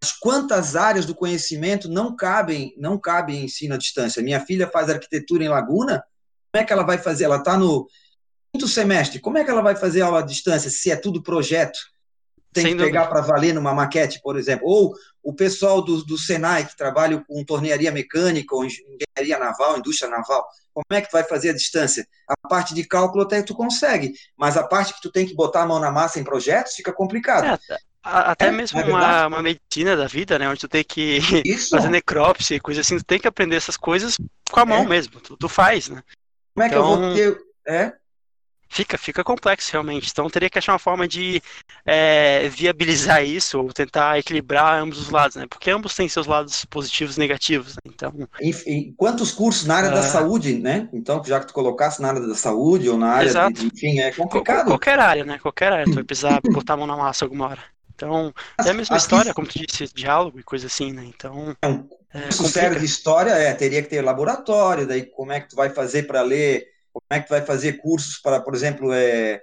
mas 0.00 0.12
quantas 0.12 0.76
áreas 0.76 1.04
do 1.04 1.14
conhecimento 1.14 1.88
não 1.88 2.14
cabem, 2.14 2.72
não 2.78 2.98
cabem 2.98 3.44
ensino 3.44 3.74
à 3.74 3.78
distância? 3.78 4.22
Minha 4.22 4.40
filha 4.40 4.70
faz 4.70 4.88
arquitetura 4.88 5.44
em 5.44 5.48
Laguna, 5.48 6.04
como 6.52 6.62
é 6.62 6.64
que 6.64 6.72
ela 6.72 6.84
vai 6.84 6.98
fazer? 6.98 7.24
Ela 7.24 7.38
está 7.38 7.56
no 7.56 7.86
quinto 8.52 8.68
semestre, 8.68 9.18
como 9.18 9.38
é 9.38 9.44
que 9.44 9.50
ela 9.50 9.60
vai 9.60 9.74
fazer 9.74 10.02
aula 10.02 10.20
à 10.20 10.22
distância 10.22 10.70
se 10.70 10.90
é 10.90 10.96
tudo 10.96 11.22
projeto? 11.22 11.78
Tem 12.52 12.64
Sem 12.64 12.76
que 12.76 12.82
pegar 12.82 13.06
para 13.06 13.20
valer 13.20 13.52
numa 13.52 13.74
maquete, 13.74 14.20
por 14.22 14.36
exemplo. 14.38 14.66
Ou 14.66 14.94
o 15.22 15.34
pessoal 15.34 15.82
do, 15.82 16.02
do 16.04 16.16
Senai, 16.16 16.66
que 16.66 16.76
trabalha 16.76 17.22
com 17.28 17.44
tornearia 17.44 17.92
mecânica 17.92 18.54
ou 18.54 18.64
engenharia 18.64 19.38
naval, 19.38 19.78
indústria 19.78 20.10
naval, 20.10 20.46
como 20.72 20.98
é 20.98 21.02
que 21.02 21.12
vai 21.12 21.24
fazer 21.24 21.50
a 21.50 21.54
distância? 21.54 22.06
A 22.26 22.48
parte 22.48 22.74
de 22.74 22.84
cálculo 22.84 23.24
até 23.24 23.42
tu 23.42 23.54
consegue, 23.54 24.12
mas 24.36 24.56
a 24.56 24.62
parte 24.62 24.94
que 24.94 25.02
tu 25.02 25.10
tem 25.10 25.26
que 25.26 25.34
botar 25.34 25.62
a 25.62 25.66
mão 25.66 25.80
na 25.80 25.90
massa 25.90 26.20
em 26.20 26.24
projetos 26.24 26.74
fica 26.74 26.92
complicado. 26.92 27.46
É, 27.46 27.78
até 28.02 28.46
é, 28.46 28.50
mesmo 28.50 28.78
é 28.78 28.84
uma, 28.84 29.26
uma, 29.26 29.42
medicina 29.42 29.96
da 29.96 30.06
vida, 30.06 30.38
né? 30.38 30.48
Onde 30.48 30.60
tu 30.60 30.68
tem 30.68 30.84
que 30.84 31.20
Isso. 31.44 31.70
fazer 31.76 31.90
necrópsia, 31.90 32.60
coisa 32.60 32.80
assim, 32.80 32.96
tu 32.96 33.04
tem 33.04 33.18
que 33.18 33.28
aprender 33.28 33.56
essas 33.56 33.76
coisas 33.76 34.16
com 34.50 34.60
a 34.60 34.64
mão 34.64 34.84
é. 34.84 34.86
mesmo. 34.86 35.20
Tu, 35.20 35.36
tu, 35.36 35.48
faz, 35.48 35.88
né? 35.88 36.02
Como 36.54 36.66
é 36.66 36.68
que 36.70 36.74
eu 36.76 36.84
vou 36.84 36.96
então, 36.96 37.14
ter. 37.14 37.38
É? 37.66 37.92
Fica, 38.68 38.98
fica 38.98 39.24
complexo 39.24 39.72
realmente. 39.72 40.10
Então 40.10 40.28
teria 40.28 40.50
que 40.50 40.58
achar 40.58 40.72
uma 40.72 40.78
forma 40.78 41.08
de 41.08 41.42
é, 41.86 42.48
viabilizar 42.48 43.24
isso 43.24 43.58
ou 43.58 43.72
tentar 43.72 44.18
equilibrar 44.18 44.80
ambos 44.80 45.00
os 45.00 45.10
lados, 45.10 45.36
né? 45.36 45.46
Porque 45.48 45.70
ambos 45.70 45.94
têm 45.94 46.08
seus 46.08 46.26
lados 46.26 46.64
positivos 46.66 47.16
e 47.16 47.20
negativos. 47.20 47.74
Né? 47.76 47.80
Então. 47.86 48.12
Enfim, 48.40 48.94
quantos 48.96 49.32
cursos 49.32 49.66
na 49.66 49.76
área 49.76 49.90
uh... 49.90 49.94
da 49.94 50.00
ah. 50.00 50.02
saúde, 50.02 50.58
né? 50.58 50.88
Então, 50.92 51.22
já 51.24 51.40
que 51.40 51.46
tu 51.46 51.54
colocasse 51.54 52.00
na 52.02 52.08
área 52.08 52.20
da 52.20 52.34
saúde 52.34 52.88
ou 52.88 52.98
na 52.98 53.08
área, 53.08 53.28
Exato. 53.28 53.52
de, 53.54 53.66
enfim, 53.66 54.00
é 54.00 54.12
complicado. 54.12 54.66
Qualquer 54.66 54.98
área, 54.98 55.24
né? 55.24 55.38
Qualquer 55.38 55.72
área, 55.72 55.84
tu 55.84 55.94
vai 55.94 56.04
precisar 56.04 56.40
botar 56.52 56.74
a 56.74 56.76
mão 56.76 56.86
na 56.86 56.96
massa 56.96 57.24
alguma 57.24 57.48
hora. 57.48 57.62
Então, 57.94 58.32
é 58.64 58.70
a 58.70 58.74
mesma 58.74 58.94
Aqui, 58.94 59.02
história, 59.02 59.34
como 59.34 59.48
tu 59.48 59.58
disse, 59.58 59.92
diálogo 59.92 60.38
e 60.38 60.42
coisa 60.44 60.68
assim, 60.68 60.92
né? 60.92 61.04
Então. 61.04 61.56
É 61.60 61.66
um 61.66 61.88
é, 62.14 62.30
sério 62.30 62.78
de 62.78 62.84
história, 62.84 63.32
é, 63.32 63.52
teria 63.54 63.82
que 63.82 63.88
ter 63.88 64.02
laboratório, 64.02 64.86
daí 64.86 65.04
como 65.04 65.32
é 65.32 65.40
que 65.40 65.48
tu 65.48 65.56
vai 65.56 65.70
fazer 65.70 66.04
para 66.04 66.22
ler, 66.22 66.68
como 67.00 67.20
é 67.20 67.22
que 67.22 67.30
vai 67.30 67.42
fazer 67.42 67.74
cursos 67.74 68.18
para, 68.18 68.40
por 68.40 68.54
exemplo, 68.54 68.92
é, 68.92 69.40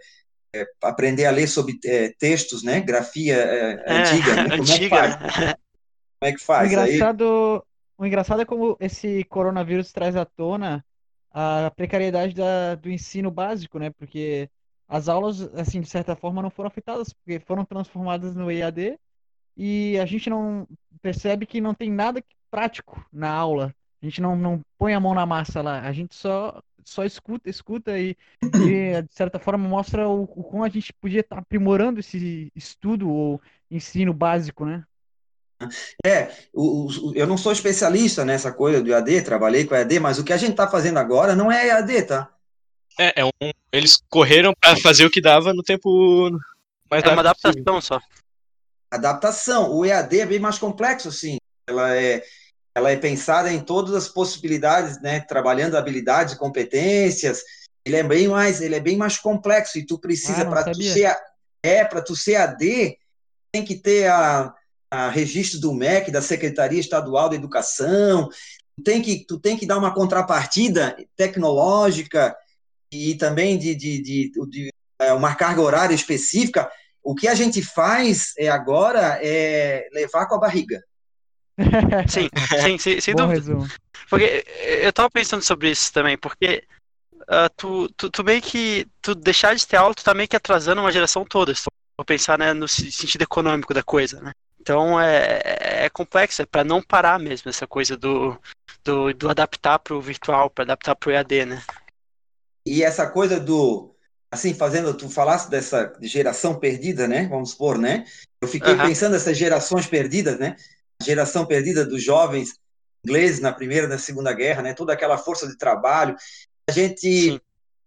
é, 0.53 0.65
aprender 0.81 1.25
a 1.25 1.31
ler 1.31 1.47
sobre 1.47 1.79
é, 1.85 2.13
textos, 2.17 2.63
né? 2.63 2.79
Grafia 2.79 3.35
é, 3.35 3.83
é, 3.85 4.01
antiga, 4.01 4.35
né? 4.35 4.49
Como 4.57 4.61
antiga. 4.61 4.75
é 4.75 4.79
que 4.79 4.89
faz? 4.89 5.15
Como 5.15 6.29
é 6.29 6.31
que 6.31 6.43
faz? 6.43 6.69
O 6.69 6.71
engraçado, 6.71 7.23
Aí... 7.23 7.61
o 7.97 8.05
engraçado 8.05 8.41
é 8.41 8.45
como 8.45 8.77
esse 8.79 9.23
coronavírus 9.25 9.91
traz 9.91 10.15
à 10.15 10.25
tona 10.25 10.83
a 11.31 11.69
precariedade 11.75 12.33
da, 12.33 12.75
do 12.75 12.89
ensino 12.89 13.29
básico, 13.29 13.77
né? 13.77 13.89
Porque 13.89 14.49
as 14.87 15.09
aulas, 15.09 15.41
assim, 15.53 15.81
de 15.81 15.89
certa 15.89 16.15
forma, 16.15 16.41
não 16.41 16.49
foram 16.49 16.67
afetadas, 16.67 17.11
porque 17.11 17.39
foram 17.39 17.65
transformadas 17.65 18.35
no 18.35 18.49
EAD 18.49 18.97
e 19.57 19.97
a 19.99 20.05
gente 20.05 20.29
não 20.29 20.67
percebe 21.01 21.45
que 21.45 21.59
não 21.59 21.73
tem 21.73 21.91
nada 21.91 22.23
prático 22.49 23.05
na 23.11 23.29
aula. 23.29 23.75
A 24.01 24.05
gente 24.05 24.21
não, 24.21 24.35
não 24.35 24.61
põe 24.77 24.93
a 24.93 24.99
mão 24.99 25.13
na 25.13 25.25
massa 25.25 25.61
lá, 25.61 25.81
a 25.81 25.91
gente 25.91 26.15
só, 26.15 26.61
só 26.85 27.03
escuta, 27.03 27.49
escuta 27.49 27.97
e, 27.97 28.15
e 28.43 29.01
de 29.01 29.13
certa 29.13 29.39
forma 29.39 29.67
mostra 29.67 30.07
o, 30.07 30.23
o 30.23 30.43
como 30.43 30.63
a 30.63 30.69
gente 30.69 30.93
podia 30.93 31.21
estar 31.21 31.39
aprimorando 31.39 31.99
esse 31.99 32.51
estudo 32.55 33.09
ou 33.09 33.41
ensino 33.69 34.13
básico, 34.13 34.65
né? 34.65 34.83
É, 36.05 36.31
o, 36.53 36.85
o, 36.85 37.15
eu 37.15 37.25
não 37.25 37.37
sou 37.37 37.51
especialista 37.51 38.23
nessa 38.23 38.51
coisa 38.51 38.83
do 38.83 38.91
EAD, 38.91 39.23
trabalhei 39.23 39.65
com 39.65 39.73
EAD, 39.73 39.99
mas 39.99 40.19
o 40.19 40.23
que 40.23 40.33
a 40.33 40.37
gente 40.37 40.51
está 40.51 40.67
fazendo 40.67 40.99
agora 40.99 41.35
não 41.35 41.51
é 41.51 41.67
EAD, 41.67 42.03
tá? 42.03 42.31
É, 42.99 43.21
é 43.21 43.25
um, 43.25 43.51
eles 43.71 44.01
correram 44.09 44.53
para 44.53 44.77
fazer 44.77 45.05
o 45.05 45.09
que 45.09 45.19
dava 45.19 45.53
no 45.53 45.63
tempo 45.63 46.29
mais 46.89 47.03
É 47.03 47.09
uma 47.09 47.21
adaptação 47.21 47.51
possível. 47.51 47.81
só. 47.81 47.99
Adaptação. 48.91 49.71
O 49.73 49.85
EAD 49.85 50.19
é 50.19 50.25
bem 50.25 50.39
mais 50.39 50.57
complexo, 50.57 51.09
assim. 51.09 51.37
Ela 51.67 51.95
é, 51.95 52.23
ela 52.75 52.91
é 52.91 52.97
pensada 52.97 53.51
em 53.51 53.61
todas 53.61 53.95
as 53.95 54.09
possibilidades, 54.09 55.01
né? 55.01 55.21
Trabalhando 55.21 55.77
habilidades 55.77 56.33
e 56.33 56.37
competências. 56.37 57.41
Ele 57.85 57.95
é 57.95 58.03
bem 58.03 58.27
mais, 58.27 58.59
ele 58.59 58.75
é 58.75 58.79
bem 58.79 58.97
mais 58.97 59.17
complexo 59.17 59.77
e 59.77 59.85
tu 59.85 59.97
precisa 59.97 60.41
ah, 60.41 60.45
para 60.45 60.63
tu 60.65 60.83
ser 60.83 61.15
é 61.63 61.83
para 61.83 62.01
tu 62.01 62.15
ser 62.15 62.35
AD 62.35 62.97
tem 63.51 63.63
que 63.63 63.75
ter 63.75 64.07
a, 64.07 64.53
a 64.91 65.09
registro 65.09 65.59
do 65.59 65.73
MEC, 65.73 66.11
da 66.11 66.21
Secretaria 66.21 66.79
Estadual 66.79 67.29
da 67.29 67.35
Educação. 67.35 68.29
Tu 68.77 68.83
tem 68.83 69.01
que 69.01 69.25
tu 69.25 69.39
tem 69.39 69.55
que 69.55 69.65
dar 69.65 69.77
uma 69.77 69.93
contrapartida 69.93 70.97
tecnológica 71.15 72.35
e 72.91 73.15
também 73.15 73.57
de, 73.57 73.73
de, 73.73 74.01
de, 74.01 74.31
de 74.49 74.69
é, 74.99 75.13
uma 75.13 75.33
carga 75.33 75.61
horária 75.61 75.95
específica, 75.95 76.69
o 77.01 77.15
que 77.15 77.27
a 77.27 77.35
gente 77.35 77.61
faz 77.61 78.33
é, 78.37 78.49
agora 78.49 79.19
é 79.21 79.87
levar 79.93 80.25
com 80.27 80.35
a 80.35 80.39
barriga. 80.39 80.83
Sim, 82.07 82.29
sim, 82.61 82.77
sim 82.77 83.01
sem 83.01 83.15
dúvida. 83.15 83.39
Resumo. 83.39 83.67
Porque 84.09 84.45
eu 84.81 84.93
tava 84.93 85.09
pensando 85.09 85.41
sobre 85.41 85.71
isso 85.71 85.91
também, 85.91 86.17
porque 86.17 86.63
uh, 87.23 87.49
tu, 87.55 87.89
tu, 87.97 88.09
tu, 88.09 88.23
meio 88.23 88.41
que. 88.41 88.87
Tu 89.01 89.15
deixar 89.15 89.55
de 89.55 89.65
ter 89.65 89.77
aula, 89.77 89.95
tu 89.95 90.03
tá 90.03 90.13
meio 90.13 90.27
que 90.27 90.35
atrasando 90.35 90.81
uma 90.81 90.91
geração 90.91 91.25
toda. 91.25 91.53
Se 91.53 91.63
for 91.63 92.05
pensar 92.05 92.37
né, 92.37 92.53
no 92.53 92.67
sentido 92.67 93.21
econômico 93.21 93.73
da 93.73 93.83
coisa, 93.83 94.21
né? 94.21 94.31
Então 94.59 94.99
é, 94.99 95.41
é 95.85 95.89
complexo, 95.89 96.41
é 96.41 96.45
para 96.45 96.63
não 96.63 96.81
parar 96.81 97.19
mesmo 97.19 97.49
essa 97.49 97.67
coisa 97.67 97.95
do, 97.95 98.35
do, 98.83 99.13
do 99.13 99.29
adaptar 99.29 99.77
para 99.77 99.93
o 99.93 100.01
virtual, 100.01 100.49
para 100.49 100.63
adaptar 100.63 100.95
para 100.95 101.09
o 101.09 101.13
EAD, 101.13 101.45
né? 101.45 101.63
E 102.65 102.83
essa 102.83 103.05
coisa 103.07 103.39
do, 103.39 103.95
assim, 104.31 104.55
fazendo, 104.55 104.93
tu 104.95 105.07
falasse 105.07 105.51
dessa 105.51 105.93
geração 106.01 106.55
perdida, 106.55 107.07
né? 107.07 107.27
Vamos 107.27 107.51
supor, 107.51 107.77
né? 107.77 108.05
Eu 108.41 108.47
fiquei 108.47 108.73
uhum. 108.73 108.87
pensando 108.87 109.13
nessas 109.13 109.37
gerações 109.37 109.85
perdidas, 109.85 110.39
né? 110.39 110.55
Geração 111.03 111.45
perdida 111.45 111.85
dos 111.85 112.03
jovens 112.03 112.53
ingleses 113.05 113.39
na 113.39 113.51
primeira 113.51 113.85
e 113.85 113.89
na 113.89 113.97
segunda 113.97 114.33
guerra, 114.33 114.61
né? 114.61 114.73
Toda 114.73 114.93
aquela 114.93 115.17
força 115.17 115.47
de 115.47 115.57
trabalho. 115.57 116.15
A 116.67 116.71
gente, 116.71 117.39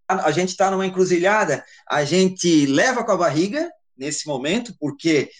a, 0.09 0.27
a 0.27 0.31
gente 0.31 0.51
está 0.51 0.71
numa 0.71 0.87
encruzilhada. 0.87 1.65
A 1.89 2.05
gente 2.05 2.67
leva 2.67 3.05
com 3.05 3.13
a 3.13 3.17
barriga, 3.17 3.69
nesse 3.99 4.27
momento, 4.29 4.75
porque 4.79 5.31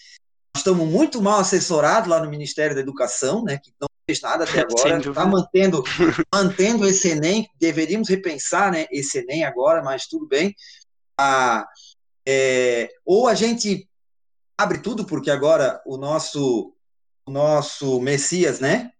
estamos 0.55 0.87
muito 0.87 1.21
mal 1.21 1.39
assessorados 1.39 2.09
lá 2.09 2.21
no 2.21 2.29
Ministério 2.29 2.75
da 2.75 2.81
Educação, 2.81 3.43
né, 3.43 3.57
que 3.57 3.73
não 3.79 3.87
fez 4.05 4.21
nada 4.21 4.43
até 4.43 4.59
agora, 4.61 4.99
está 4.99 5.25
mantendo, 5.25 5.83
mantendo 6.33 6.87
esse 6.87 7.09
Enem, 7.09 7.47
deveríamos 7.59 8.09
repensar 8.09 8.71
né, 8.71 8.85
esse 8.91 9.19
Enem 9.19 9.45
agora, 9.45 9.81
mas 9.81 10.07
tudo 10.07 10.27
bem. 10.27 10.53
Ah, 11.17 11.65
é, 12.27 12.89
ou 13.05 13.27
a 13.27 13.33
gente 13.33 13.87
abre 14.57 14.79
tudo, 14.79 15.05
porque 15.05 15.31
agora 15.31 15.81
o 15.85 15.97
nosso, 15.97 16.75
nosso 17.29 17.99
Messias, 18.01 18.59
né? 18.59 18.91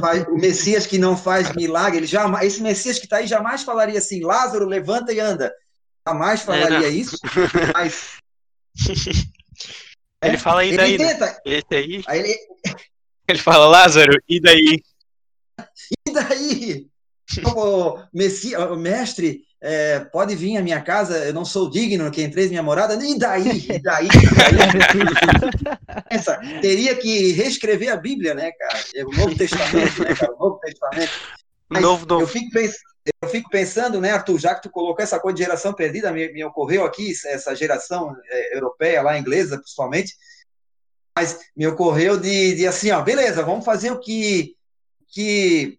Faz, 0.00 0.26
o 0.28 0.36
Messias 0.36 0.86
que 0.86 0.98
não 0.98 1.16
faz 1.16 1.54
milagre, 1.54 1.98
ele 1.98 2.06
jamais, 2.06 2.54
esse 2.54 2.62
Messias 2.62 2.98
que 2.98 3.06
está 3.06 3.18
aí 3.18 3.26
jamais 3.26 3.62
falaria 3.62 3.98
assim, 3.98 4.22
Lázaro, 4.22 4.66
levanta 4.66 5.12
e 5.12 5.20
anda. 5.20 5.52
Jamais 6.06 6.42
falaria 6.42 6.86
é, 6.86 6.90
isso, 6.90 7.18
mas... 7.74 8.18
Ele 10.22 10.36
é, 10.36 10.38
fala 10.38 10.62
aí 10.62 10.74
daí, 10.74 10.94
ele 10.94 11.04
né? 11.04 11.14
tenta, 11.14 11.42
Esse 11.44 11.74
aí... 11.74 12.02
aí 12.06 12.18
ele... 12.20 12.38
ele 13.28 13.38
fala, 13.38 13.66
Lázaro, 13.66 14.18
e 14.28 14.40
daí? 14.40 14.82
E 16.08 16.12
daí? 16.12 16.88
O 17.54 18.76
mestre, 18.76 19.42
é, 19.60 20.00
pode 20.00 20.36
vir 20.36 20.56
à 20.56 20.62
minha 20.62 20.80
casa, 20.80 21.18
eu 21.24 21.34
não 21.34 21.44
sou 21.44 21.68
digno 21.68 22.10
que 22.10 22.22
entreis 22.22 22.50
minha 22.50 22.62
morada, 22.62 22.94
e 22.94 23.18
daí? 23.18 23.66
E 23.68 23.82
daí? 23.82 24.08
Essa, 26.08 26.36
teria 26.60 26.94
que 26.94 27.32
reescrever 27.32 27.92
a 27.92 27.96
Bíblia, 27.96 28.34
né, 28.34 28.52
cara? 28.52 28.78
É 28.94 29.04
o 29.04 29.10
Novo 29.10 29.36
Testamento, 29.36 30.02
né, 30.02 30.14
cara? 30.14 30.34
O 30.34 30.38
Novo 30.38 30.60
Testamento. 30.60 31.12
Mas 31.68 31.82
novo, 31.82 32.06
novo. 32.06 32.22
Eu, 32.22 32.28
fico 32.28 32.50
pensando, 32.50 32.80
eu 33.22 33.28
fico 33.28 33.50
pensando, 33.50 34.00
né, 34.00 34.12
Arthur, 34.12 34.38
já 34.38 34.54
que 34.54 34.62
tu 34.62 34.70
colocou 34.70 35.02
essa 35.02 35.18
coisa 35.18 35.36
de 35.36 35.42
geração 35.42 35.72
perdida, 35.72 36.12
me, 36.12 36.32
me 36.32 36.44
ocorreu 36.44 36.84
aqui 36.84 37.12
essa 37.26 37.54
geração 37.56 38.14
é, 38.28 38.56
europeia, 38.56 39.02
lá 39.02 39.18
inglesa, 39.18 39.58
principalmente, 39.58 40.14
mas 41.16 41.40
me 41.56 41.66
ocorreu 41.66 42.18
de, 42.18 42.54
de 42.54 42.66
assim, 42.66 42.90
ó, 42.90 43.00
beleza, 43.00 43.42
vamos 43.42 43.64
fazer 43.64 43.90
o 43.90 43.98
que, 43.98 44.54
que 45.08 45.78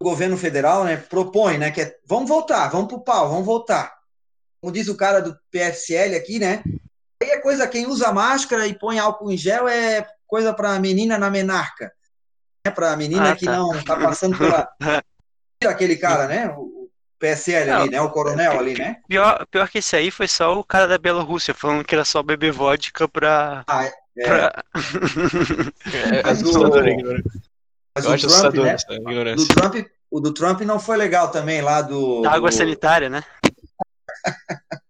governo 0.00 0.36
federal 0.36 0.84
né, 0.84 0.96
propõe, 0.96 1.58
né? 1.58 1.70
Que 1.70 1.82
é, 1.82 1.96
vamos 2.06 2.28
voltar, 2.28 2.68
vamos 2.68 2.88
pro 2.88 3.00
pau, 3.00 3.28
vamos 3.28 3.46
voltar. 3.46 3.96
Como 4.60 4.72
diz 4.72 4.88
o 4.88 4.96
cara 4.96 5.20
do 5.20 5.36
PFCL 5.50 6.16
aqui, 6.16 6.38
né? 6.38 6.62
Aí 7.22 7.30
é 7.30 7.40
coisa, 7.40 7.66
quem 7.66 7.86
usa 7.86 8.12
máscara 8.12 8.66
e 8.66 8.78
põe 8.78 8.98
álcool 8.98 9.30
em 9.30 9.36
gel 9.36 9.68
é 9.68 10.06
coisa 10.26 10.52
para 10.52 10.78
menina 10.78 11.18
na 11.18 11.30
menarca. 11.30 11.92
É 12.64 12.70
para 12.70 12.96
menina 12.96 13.32
ah, 13.32 13.36
que 13.36 13.44
tá. 13.44 13.56
não 13.56 13.74
está 13.74 13.96
passando 13.96 14.36
pela. 14.36 14.68
aquele 15.66 15.96
cara, 15.96 16.26
né? 16.26 16.48
O 16.56 16.88
PSL 17.18 17.70
não, 17.70 17.80
ali, 17.82 17.90
né? 17.90 18.00
O 18.00 18.10
coronel 18.10 18.58
ali, 18.58 18.74
né? 18.74 19.00
Pior, 19.08 19.44
pior 19.50 19.68
que 19.68 19.78
esse 19.78 19.96
aí 19.96 20.10
foi 20.10 20.28
só 20.28 20.56
o 20.56 20.64
cara 20.64 20.86
da 20.86 20.98
Bielorrússia 20.98 21.54
falando 21.54 21.84
que 21.84 21.94
era 21.94 22.04
só 22.04 22.22
beber 22.22 22.52
vodka 22.52 23.08
pra. 23.08 23.64
Ah, 23.66 23.84
é. 24.16 24.24
pra... 24.24 24.64
é, 25.92 26.18
é 26.20 26.34
mas 28.04 28.22
Eu 28.22 28.28
o 28.28 28.32
Trump, 28.32 28.54
né? 28.54 28.76
Do 29.34 29.46
Trump, 29.46 29.74
o 30.10 30.20
do 30.20 30.32
Trump 30.32 30.60
não 30.62 30.80
foi 30.80 30.96
legal 30.96 31.30
também 31.30 31.60
lá 31.60 31.82
do. 31.82 32.22
Da 32.22 32.32
água 32.32 32.50
do... 32.50 32.54
sanitária, 32.54 33.08
né? 33.08 33.22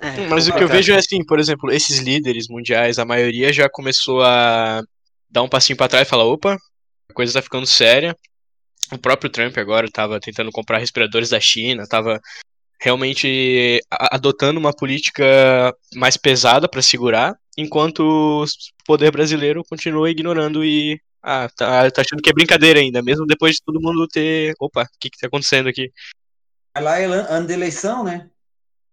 é, 0.00 0.26
mas 0.28 0.48
o 0.48 0.52
que 0.52 0.62
eu 0.62 0.68
vejo 0.68 0.92
é 0.92 0.96
assim, 0.96 1.24
por 1.24 1.38
exemplo, 1.38 1.70
esses 1.70 1.98
líderes 1.98 2.48
mundiais, 2.48 2.98
a 2.98 3.04
maioria 3.04 3.52
já 3.52 3.68
começou 3.68 4.22
a 4.22 4.82
dar 5.30 5.42
um 5.42 5.48
passinho 5.48 5.76
para 5.76 5.88
trás 5.88 6.06
e 6.06 6.10
falar, 6.10 6.24
opa, 6.24 6.56
a 7.08 7.14
coisa 7.14 7.32
tá 7.32 7.42
ficando 7.42 7.66
séria. 7.66 8.16
O 8.90 8.98
próprio 8.98 9.30
Trump 9.30 9.56
agora 9.58 9.86
estava 9.86 10.18
tentando 10.18 10.50
comprar 10.50 10.78
respiradores 10.78 11.28
da 11.28 11.38
China, 11.38 11.82
estava 11.82 12.18
realmente 12.80 13.80
adotando 13.90 14.58
uma 14.58 14.72
política 14.72 15.74
mais 15.94 16.16
pesada 16.16 16.68
para 16.68 16.80
segurar, 16.80 17.36
enquanto 17.56 18.00
o 18.00 18.44
poder 18.86 19.10
brasileiro 19.10 19.64
continua 19.68 20.10
ignorando 20.10 20.64
e 20.64 20.98
ah, 21.22 21.48
tá, 21.54 21.90
tá 21.90 22.02
achando 22.02 22.22
que 22.22 22.30
é 22.30 22.32
brincadeira 22.32 22.78
ainda, 22.78 23.02
mesmo 23.02 23.26
depois 23.26 23.56
de 23.56 23.62
todo 23.62 23.80
mundo 23.80 24.06
ter. 24.06 24.54
Opa, 24.58 24.84
o 24.84 24.98
que, 25.00 25.10
que 25.10 25.18
tá 25.18 25.26
acontecendo 25.26 25.68
aqui? 25.68 25.92
Lá 26.78 26.98
é 26.98 27.04
ano 27.04 27.46
de 27.46 27.52
eleição, 27.52 28.04
né? 28.04 28.30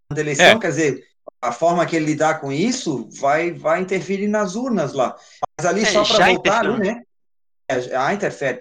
Ano 0.10 0.16
de 0.16 0.22
eleição, 0.22 0.46
é. 0.46 0.60
quer 0.60 0.70
dizer, 0.70 1.04
a 1.42 1.52
forma 1.52 1.86
que 1.86 1.96
ele 1.96 2.06
lidar 2.06 2.42
com 2.42 2.52
isso 2.52 3.08
vai, 3.20 3.52
vai 3.52 3.82
interferir 3.82 4.28
nas 4.28 4.56
urnas 4.56 4.94
lá. 4.94 5.16
Mas 5.58 5.68
ali, 5.68 5.84
é, 5.84 5.86
só 5.86 6.04
para 6.04 6.28
voltar 6.28 6.66
ali, 6.66 6.80
né? 6.80 7.02
É, 7.70 7.96
ah, 7.96 8.14
interfere. 8.14 8.60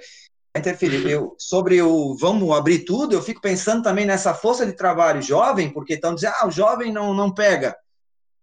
Interferir. 0.57 1.09
Eu, 1.09 1.35
sobre 1.39 1.81
o 1.83 2.15
vamos 2.17 2.55
abrir 2.57 2.81
tudo, 2.81 3.15
eu 3.15 3.23
fico 3.23 3.41
pensando 3.41 3.83
também 3.83 4.05
nessa 4.05 4.35
força 4.35 4.67
de 4.67 4.73
trabalho 4.73 5.23
jovem, 5.23 5.71
porque 5.71 5.95
estão 5.95 6.15
dizendo, 6.15 6.35
ah, 6.39 6.47
o 6.47 6.51
jovem 6.51 6.93
não, 6.93 7.15
não 7.15 7.33
pega. 7.33 7.75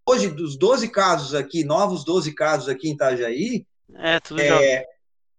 Hoje, 0.05 0.27
dos 0.29 0.57
12 0.57 0.89
casos 0.89 1.35
aqui, 1.35 1.63
novos 1.63 2.03
12 2.03 2.33
casos 2.33 2.67
aqui 2.67 2.89
em 2.89 2.93
Itajaí, 2.93 3.65
é, 3.93 4.19
tudo 4.19 4.41
é, 4.41 4.47
jovem 4.47 4.85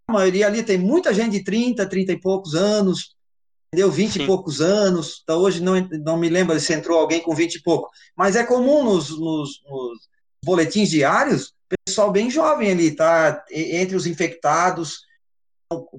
a 0.08 0.12
maioria 0.12 0.46
ali 0.46 0.62
tem 0.62 0.78
muita 0.78 1.12
gente 1.14 1.32
de 1.32 1.44
30, 1.44 1.86
30 1.86 2.12
e 2.12 2.20
poucos 2.20 2.54
anos, 2.54 3.14
entendeu? 3.68 3.90
20 3.90 4.12
Sim. 4.12 4.22
e 4.22 4.26
poucos 4.26 4.60
anos. 4.60 5.20
Então, 5.22 5.40
hoje 5.40 5.62
não, 5.62 5.74
não 6.04 6.16
me 6.16 6.28
lembro 6.28 6.58
se 6.60 6.72
entrou 6.72 6.98
alguém 6.98 7.20
com 7.20 7.34
20 7.34 7.54
e 7.54 7.62
pouco. 7.62 7.90
Mas 8.16 8.36
é 8.36 8.44
comum 8.44 8.84
nos, 8.84 9.10
nos, 9.10 9.62
nos 9.68 10.08
boletins 10.44 10.90
diários, 10.90 11.54
pessoal 11.86 12.10
bem 12.10 12.30
jovem 12.30 12.70
ali, 12.70 12.90
tá? 12.90 13.44
Entre 13.50 13.96
os 13.96 14.06
infectados. 14.06 15.00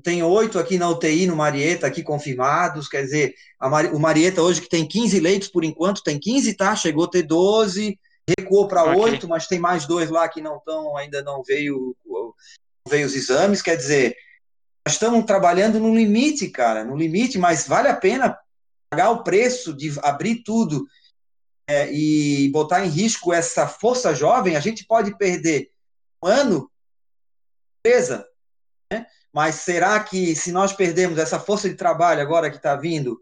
Tem 0.03 0.21
oito 0.21 0.59
aqui 0.59 0.77
na 0.77 0.87
UTI, 0.87 1.25
no 1.25 1.35
Marieta, 1.35 1.87
aqui 1.87 2.03
confirmados. 2.03 2.87
Quer 2.87 3.01
dizer, 3.03 3.33
Mari, 3.59 3.87
o 3.87 3.99
Marieta 3.99 4.41
hoje 4.41 4.61
que 4.61 4.69
tem 4.69 4.87
15 4.87 5.19
leitos 5.19 5.47
por 5.47 5.63
enquanto, 5.63 6.03
tem 6.03 6.19
15, 6.19 6.53
tá? 6.53 6.75
Chegou 6.75 7.05
a 7.05 7.09
ter 7.09 7.23
12, 7.23 7.97
recuou 8.37 8.67
para 8.67 8.95
oito, 8.95 9.17
okay. 9.17 9.29
mas 9.29 9.47
tem 9.47 9.59
mais 9.59 9.87
dois 9.87 10.11
lá 10.11 10.27
que 10.29 10.41
não 10.41 10.57
estão, 10.57 10.95
ainda 10.95 11.23
não 11.23 11.41
veio 11.43 11.95
veio 12.87 13.07
os 13.07 13.15
exames, 13.15 13.61
quer 13.61 13.75
dizer, 13.75 14.15
nós 14.85 14.95
estamos 14.95 15.25
trabalhando 15.25 15.79
no 15.79 15.95
limite, 15.95 16.49
cara, 16.49 16.83
no 16.83 16.95
limite, 16.95 17.37
mas 17.37 17.67
vale 17.67 17.87
a 17.87 17.95
pena 17.95 18.37
pagar 18.89 19.11
o 19.11 19.23
preço 19.23 19.73
de 19.73 19.97
abrir 20.01 20.43
tudo 20.43 20.85
é, 21.67 21.91
e 21.91 22.49
botar 22.51 22.85
em 22.85 22.89
risco 22.89 23.33
essa 23.33 23.67
força 23.67 24.13
jovem, 24.13 24.55
a 24.55 24.59
gente 24.59 24.85
pode 24.85 25.17
perder 25.17 25.71
um 26.23 26.27
ano, 26.27 26.71
beleza, 27.83 28.25
né? 28.91 29.05
mas 29.33 29.55
será 29.55 30.01
que 30.03 30.35
se 30.35 30.51
nós 30.51 30.73
perdemos 30.73 31.17
essa 31.17 31.39
força 31.39 31.69
de 31.69 31.75
trabalho 31.75 32.21
agora 32.21 32.49
que 32.49 32.57
está 32.57 32.75
vindo, 32.75 33.19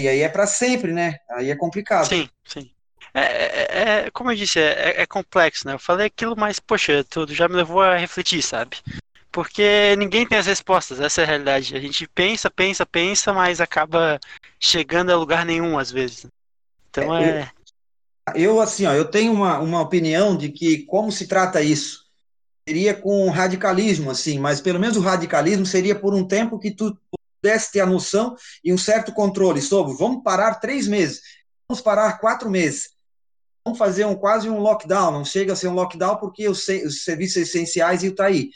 e 0.00 0.08
aí 0.08 0.20
é 0.20 0.28
para 0.28 0.46
sempre, 0.46 0.92
né? 0.92 1.18
Aí 1.30 1.50
é 1.50 1.56
complicado. 1.56 2.08
Sim, 2.08 2.28
sim. 2.44 2.71
É, 3.14 3.20
é, 3.20 4.06
é, 4.06 4.10
como 4.10 4.30
eu 4.30 4.36
disse, 4.36 4.58
é, 4.58 5.02
é, 5.02 5.06
complexo, 5.06 5.66
né? 5.66 5.74
Eu 5.74 5.78
falei 5.78 6.06
aquilo, 6.06 6.34
mas, 6.36 6.58
poxa, 6.58 7.04
tudo 7.04 7.34
já 7.34 7.48
me 7.48 7.56
levou 7.56 7.82
a 7.82 7.96
refletir, 7.96 8.42
sabe? 8.42 8.76
Porque 9.30 9.96
ninguém 9.96 10.26
tem 10.26 10.38
as 10.38 10.46
respostas, 10.46 11.00
essa 11.00 11.22
é 11.22 11.24
a 11.24 11.26
realidade. 11.26 11.74
A 11.74 11.80
gente 11.80 12.06
pensa, 12.06 12.50
pensa, 12.50 12.84
pensa, 12.84 13.32
mas 13.32 13.60
acaba 13.60 14.20
chegando 14.60 15.10
a 15.10 15.16
lugar 15.16 15.46
nenhum 15.46 15.78
às 15.78 15.90
vezes. 15.90 16.26
Então 16.90 17.16
é. 17.16 17.50
Eu, 18.34 18.60
assim, 18.60 18.86
ó, 18.86 18.92
eu 18.92 19.06
tenho 19.06 19.32
uma, 19.32 19.58
uma 19.58 19.80
opinião 19.80 20.36
de 20.36 20.50
que 20.50 20.84
como 20.84 21.10
se 21.10 21.26
trata 21.26 21.62
isso? 21.62 22.02
Seria 22.68 22.94
com 22.94 23.28
radicalismo, 23.30 24.10
assim, 24.10 24.38
mas 24.38 24.60
pelo 24.60 24.78
menos 24.78 24.96
o 24.96 25.00
radicalismo 25.00 25.66
seria 25.66 25.98
por 25.98 26.14
um 26.14 26.24
tempo 26.24 26.58
que 26.58 26.70
tu 26.70 26.96
pudesse 27.40 27.72
ter 27.72 27.80
a 27.80 27.86
noção 27.86 28.36
e 28.62 28.72
um 28.72 28.78
certo 28.78 29.12
controle 29.12 29.60
sobre. 29.60 29.94
Vamos 29.94 30.22
parar 30.22 30.54
três 30.56 30.86
meses, 30.86 31.22
vamos 31.72 31.80
parar 31.80 32.18
quatro 32.18 32.50
meses 32.50 32.92
vamos 33.64 33.78
fazer 33.78 34.04
um, 34.04 34.14
quase 34.14 34.50
um 34.50 34.58
lockdown, 34.58 35.12
não 35.12 35.24
chega 35.24 35.52
a 35.52 35.56
ser 35.56 35.68
um 35.68 35.74
lockdown 35.74 36.16
porque 36.16 36.48
os, 36.48 36.66
os 36.68 37.04
serviços 37.04 37.36
essenciais 37.36 38.02
estão 38.02 38.26
aí. 38.26 38.50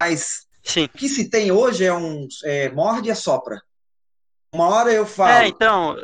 Mas 0.00 0.46
Sim. 0.62 0.84
o 0.84 0.88
que 0.88 1.08
se 1.08 1.28
tem 1.28 1.50
hoje 1.50 1.84
é 1.84 1.92
um 1.92 2.26
é, 2.44 2.70
morde 2.70 3.08
e 3.08 3.10
assopra. 3.10 3.60
Uma 4.54 4.68
hora 4.68 4.92
eu 4.92 5.06
falo. 5.06 5.30
É, 5.30 5.48
então. 5.48 5.96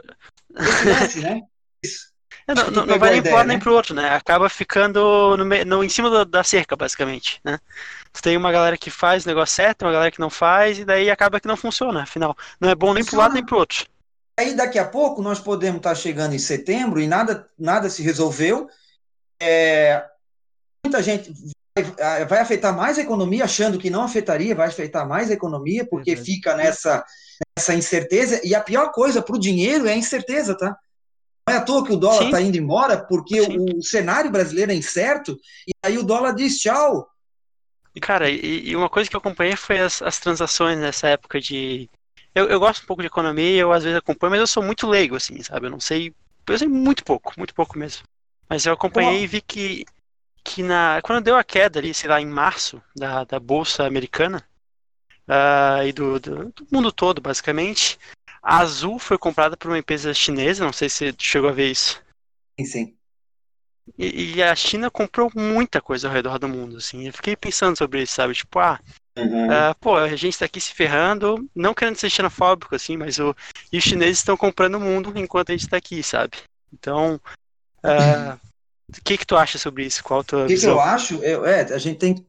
Esse 0.56 0.84
lance, 0.84 1.20
né? 1.20 1.40
Isso. 1.82 2.08
Não, 2.48 2.70
não, 2.70 2.86
não 2.86 2.98
vai 2.98 3.12
nem 3.12 3.22
para 3.22 3.30
um 3.30 3.34
lado 3.34 3.46
né? 3.46 3.54
nem 3.54 3.58
pro 3.60 3.74
outro, 3.74 3.94
né? 3.94 4.08
Acaba 4.08 4.48
ficando 4.48 5.36
no, 5.36 5.44
no, 5.44 5.84
em 5.84 5.88
cima 5.88 6.08
do, 6.08 6.24
da 6.24 6.42
cerca, 6.42 6.74
basicamente, 6.74 7.38
né? 7.44 7.58
Tem 8.22 8.38
uma 8.38 8.50
galera 8.50 8.78
que 8.78 8.90
faz 8.90 9.24
o 9.24 9.28
negócio 9.28 9.54
certo, 9.54 9.82
uma 9.82 9.92
galera 9.92 10.10
que 10.10 10.18
não 10.18 10.30
faz, 10.30 10.78
e 10.78 10.84
daí 10.84 11.10
acaba 11.10 11.38
que 11.38 11.46
não 11.46 11.58
funciona, 11.58 12.02
afinal. 12.02 12.34
Não 12.58 12.70
é 12.70 12.74
bom 12.74 12.94
nem 12.94 13.04
para 13.04 13.14
um 13.14 13.18
lado 13.18 13.34
nem 13.34 13.44
pro 13.44 13.58
outro. 13.58 13.86
Aí 14.38 14.54
daqui 14.54 14.78
a 14.78 14.84
pouco 14.84 15.20
nós 15.20 15.40
podemos 15.40 15.78
estar 15.78 15.96
chegando 15.96 16.32
em 16.32 16.38
setembro 16.38 17.00
e 17.00 17.08
nada, 17.08 17.44
nada 17.58 17.90
se 17.90 18.04
resolveu. 18.04 18.68
É, 19.42 20.04
muita 20.84 21.02
gente 21.02 21.34
vai, 21.74 22.24
vai, 22.24 22.38
afetar 22.38 22.72
mais 22.72 22.98
a 22.98 23.02
economia, 23.02 23.42
achando 23.42 23.80
que 23.80 23.90
não 23.90 24.04
afetaria, 24.04 24.54
vai 24.54 24.68
afetar 24.68 25.08
mais 25.08 25.28
a 25.28 25.34
economia, 25.34 25.84
porque 25.84 26.14
uhum. 26.14 26.24
fica 26.24 26.54
nessa, 26.54 27.04
nessa 27.56 27.74
incerteza. 27.74 28.40
E 28.44 28.54
a 28.54 28.60
pior 28.60 28.92
coisa 28.92 29.20
para 29.20 29.34
o 29.34 29.40
dinheiro 29.40 29.88
é 29.88 29.94
a 29.94 29.96
incerteza, 29.96 30.56
tá? 30.56 30.76
Não 31.48 31.56
é 31.56 31.58
à 31.58 31.60
toa 31.60 31.84
que 31.84 31.92
o 31.92 31.96
dólar 31.96 32.26
está 32.26 32.40
indo 32.40 32.56
embora, 32.56 32.96
porque 32.96 33.40
o, 33.40 33.78
o, 33.78 33.82
cenário 33.82 34.30
brasileiro 34.30 34.70
é 34.70 34.74
incerto, 34.76 35.36
e 35.66 35.72
aí 35.84 35.98
o 35.98 36.04
dólar 36.04 36.32
diz 36.32 36.60
tchau. 36.60 37.08
Cara, 38.00 38.30
e, 38.30 38.68
e 38.68 38.76
uma 38.76 38.88
coisa 38.88 39.10
que 39.10 39.16
eu 39.16 39.18
acompanhei 39.18 39.56
foi 39.56 39.80
as, 39.80 40.00
as 40.00 40.20
transações 40.20 40.78
nessa 40.78 41.08
época 41.08 41.40
de, 41.40 41.90
eu, 42.38 42.48
eu 42.48 42.60
gosto 42.60 42.82
um 42.82 42.86
pouco 42.86 43.02
de 43.02 43.08
economia, 43.08 43.60
eu 43.60 43.72
às 43.72 43.82
vezes 43.82 43.98
acompanho, 43.98 44.30
mas 44.30 44.40
eu 44.40 44.46
sou 44.46 44.62
muito 44.62 44.86
leigo, 44.86 45.16
assim, 45.16 45.42
sabe? 45.42 45.66
Eu 45.66 45.70
não 45.70 45.80
sei. 45.80 46.14
Eu 46.46 46.58
sei 46.58 46.68
muito 46.68 47.04
pouco, 47.04 47.34
muito 47.36 47.54
pouco 47.54 47.78
mesmo. 47.78 48.04
Mas 48.48 48.64
eu 48.64 48.72
acompanhei 48.72 49.22
e 49.22 49.26
vi 49.26 49.42
que, 49.42 49.84
que 50.42 50.62
na, 50.62 51.00
quando 51.02 51.24
deu 51.24 51.36
a 51.36 51.44
queda 51.44 51.78
ali, 51.78 51.92
sei 51.92 52.08
lá, 52.08 52.20
em 52.20 52.26
março, 52.26 52.82
da, 52.96 53.24
da 53.24 53.38
Bolsa 53.38 53.84
Americana, 53.84 54.42
uh, 55.28 55.84
e 55.86 55.92
do, 55.92 56.18
do, 56.18 56.52
do, 56.52 56.66
mundo 56.72 56.90
todo, 56.90 57.20
basicamente, 57.20 57.98
a 58.42 58.58
Azul 58.58 58.98
foi 58.98 59.18
comprada 59.18 59.56
por 59.56 59.68
uma 59.68 59.78
empresa 59.78 60.14
chinesa, 60.14 60.64
não 60.64 60.72
sei 60.72 60.88
se 60.88 61.10
você 61.10 61.14
chegou 61.18 61.50
a 61.50 61.52
ver 61.52 61.70
isso. 61.70 62.02
Sim, 62.58 62.64
sim. 62.64 62.98
E, 63.98 64.36
e, 64.36 64.42
a 64.42 64.54
China 64.54 64.90
comprou 64.90 65.30
muita 65.34 65.80
coisa 65.80 66.08
ao 66.08 66.14
redor 66.14 66.38
do 66.38 66.48
mundo, 66.48 66.76
assim. 66.76 67.06
Eu 67.06 67.12
fiquei 67.12 67.36
pensando 67.36 67.76
sobre 67.76 68.02
isso, 68.02 68.14
sabe? 68.14 68.34
Tipo, 68.34 68.58
ah, 68.58 68.78
uhum. 69.18 69.46
uh, 69.46 69.74
pô, 69.80 69.96
a 69.96 70.14
gente 70.16 70.38
tá 70.38 70.44
aqui 70.44 70.60
se 70.60 70.72
ferrando, 70.72 71.48
não 71.54 71.74
querendo 71.74 71.96
ser 71.96 72.10
xenofóbico, 72.10 72.74
assim, 72.74 72.96
mas 72.96 73.18
o, 73.18 73.34
e 73.72 73.78
os 73.78 73.84
chineses 73.84 74.18
estão 74.18 74.36
comprando 74.36 74.76
o 74.76 74.80
mundo 74.80 75.12
enquanto 75.16 75.50
a 75.50 75.56
gente 75.56 75.68
tá 75.68 75.76
aqui, 75.76 76.02
sabe? 76.02 76.36
Então, 76.72 77.20
uh, 77.84 78.38
o 78.88 79.02
que 79.04 79.18
que 79.18 79.26
tu 79.26 79.36
acha 79.36 79.58
sobre 79.58 79.84
isso? 79.84 80.02
Qual 80.02 80.20
a 80.20 80.24
tua 80.24 80.44
O 80.44 80.46
que, 80.46 80.56
que 80.56 80.66
eu 80.66 80.80
acho? 80.80 81.22
Eu, 81.22 81.44
é, 81.44 81.62
a 81.62 81.78
gente 81.78 81.98
tem 81.98 82.26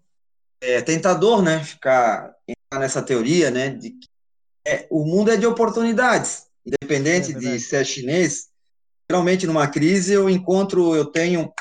é 0.61 0.81
tentador, 0.81 1.41
né, 1.41 1.63
ficar 1.63 2.33
nessa 2.73 3.01
teoria, 3.01 3.49
né, 3.49 3.69
de 3.69 3.91
que 3.91 4.07
é, 4.67 4.87
o 4.89 5.05
mundo 5.05 5.31
é 5.31 5.37
de 5.37 5.45
oportunidades, 5.45 6.47
independente 6.65 7.31
é 7.31 7.39
de 7.39 7.59
ser 7.59 7.85
chinês, 7.85 8.49
geralmente 9.09 9.47
numa 9.47 9.67
crise 9.67 10.13
eu 10.13 10.29
encontro, 10.29 10.95
eu 10.95 11.05
tenho 11.05 11.51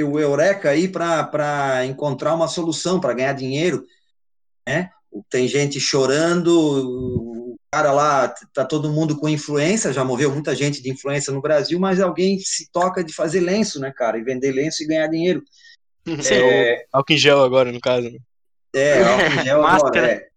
o 0.00 0.18
eureka 0.18 0.70
aí 0.70 0.88
para 0.88 1.84
encontrar 1.86 2.34
uma 2.34 2.48
solução, 2.48 2.98
para 2.98 3.14
ganhar 3.14 3.32
dinheiro, 3.34 3.84
né? 4.66 4.90
Tem 5.30 5.46
gente 5.46 5.78
chorando, 5.78 6.48
o 6.50 7.56
cara 7.72 7.92
lá, 7.92 8.28
tá 8.52 8.64
todo 8.64 8.92
mundo 8.92 9.16
com 9.16 9.28
influência, 9.28 9.92
já 9.92 10.04
moveu 10.04 10.32
muita 10.32 10.54
gente 10.54 10.82
de 10.82 10.90
influência 10.90 11.32
no 11.32 11.40
Brasil, 11.40 11.78
mas 11.78 12.00
alguém 12.00 12.38
se 12.38 12.70
toca 12.70 13.02
de 13.02 13.12
fazer 13.12 13.40
lenço, 13.40 13.80
né, 13.80 13.92
cara, 13.92 14.18
e 14.18 14.24
vender 14.24 14.52
lenço 14.52 14.82
e 14.82 14.86
ganhar 14.86 15.08
dinheiro. 15.08 15.42
Sim, 16.22 16.34
é... 16.34 16.84
álcool 16.92 17.12
em 17.12 17.18
gel 17.18 17.42
agora, 17.42 17.72
no 17.72 17.80
caso. 17.80 18.10
Né? 18.10 18.18
É, 18.74 19.02
álcool 19.04 19.40
em 19.40 19.44
gel 19.44 19.66
agora, 19.66 20.12
é. 20.12 20.28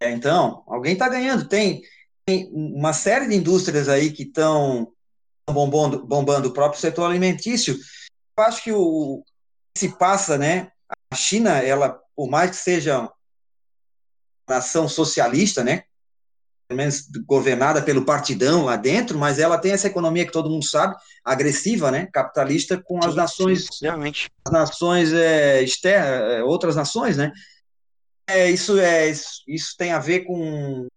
é. 0.00 0.10
Então, 0.10 0.62
alguém 0.66 0.96
tá 0.96 1.08
ganhando. 1.08 1.48
Tem, 1.48 1.82
tem 2.26 2.50
uma 2.52 2.92
série 2.92 3.28
de 3.28 3.34
indústrias 3.34 3.88
aí 3.88 4.10
que 4.10 4.22
estão 4.22 4.92
bombando, 5.50 6.04
bombando 6.04 6.48
o 6.48 6.52
próprio 6.52 6.80
setor 6.80 7.04
alimentício. 7.04 7.76
Eu 8.38 8.44
acho 8.44 8.62
que 8.62 8.72
o 8.72 9.22
que 9.74 9.80
se 9.80 9.96
passa, 9.96 10.36
né? 10.36 10.70
A 11.12 11.16
China, 11.16 11.58
ela, 11.58 12.00
por 12.14 12.28
mais 12.28 12.50
que 12.50 12.56
seja 12.56 13.10
nação 14.48 14.88
socialista, 14.88 15.62
né? 15.62 15.84
Pelo 16.68 16.78
menos 16.78 17.08
governada 17.26 17.80
pelo 17.80 18.04
partidão 18.04 18.64
lá 18.64 18.76
dentro, 18.76 19.18
mas 19.18 19.38
ela 19.38 19.58
tem 19.58 19.72
essa 19.72 19.86
economia 19.86 20.26
que 20.26 20.32
todo 20.32 20.50
mundo 20.50 20.64
sabe, 20.64 20.96
agressiva, 21.24 21.90
né? 21.90 22.08
Capitalista 22.12 22.80
com 22.82 22.98
as 22.98 23.12
sim, 23.12 23.16
nações, 23.16 23.66
sim, 23.72 23.84
realmente. 23.86 24.28
as 24.44 24.52
nações 24.52 25.12
é, 25.12 25.62
externas, 25.62 26.32
é, 26.32 26.42
outras 26.42 26.74
nações, 26.74 27.16
né? 27.16 27.32
É, 28.28 28.50
isso 28.50 28.78
é 28.78 29.08
isso 29.46 29.76
tem 29.78 29.92
a 29.92 30.00
ver 30.00 30.24
com 30.24 30.88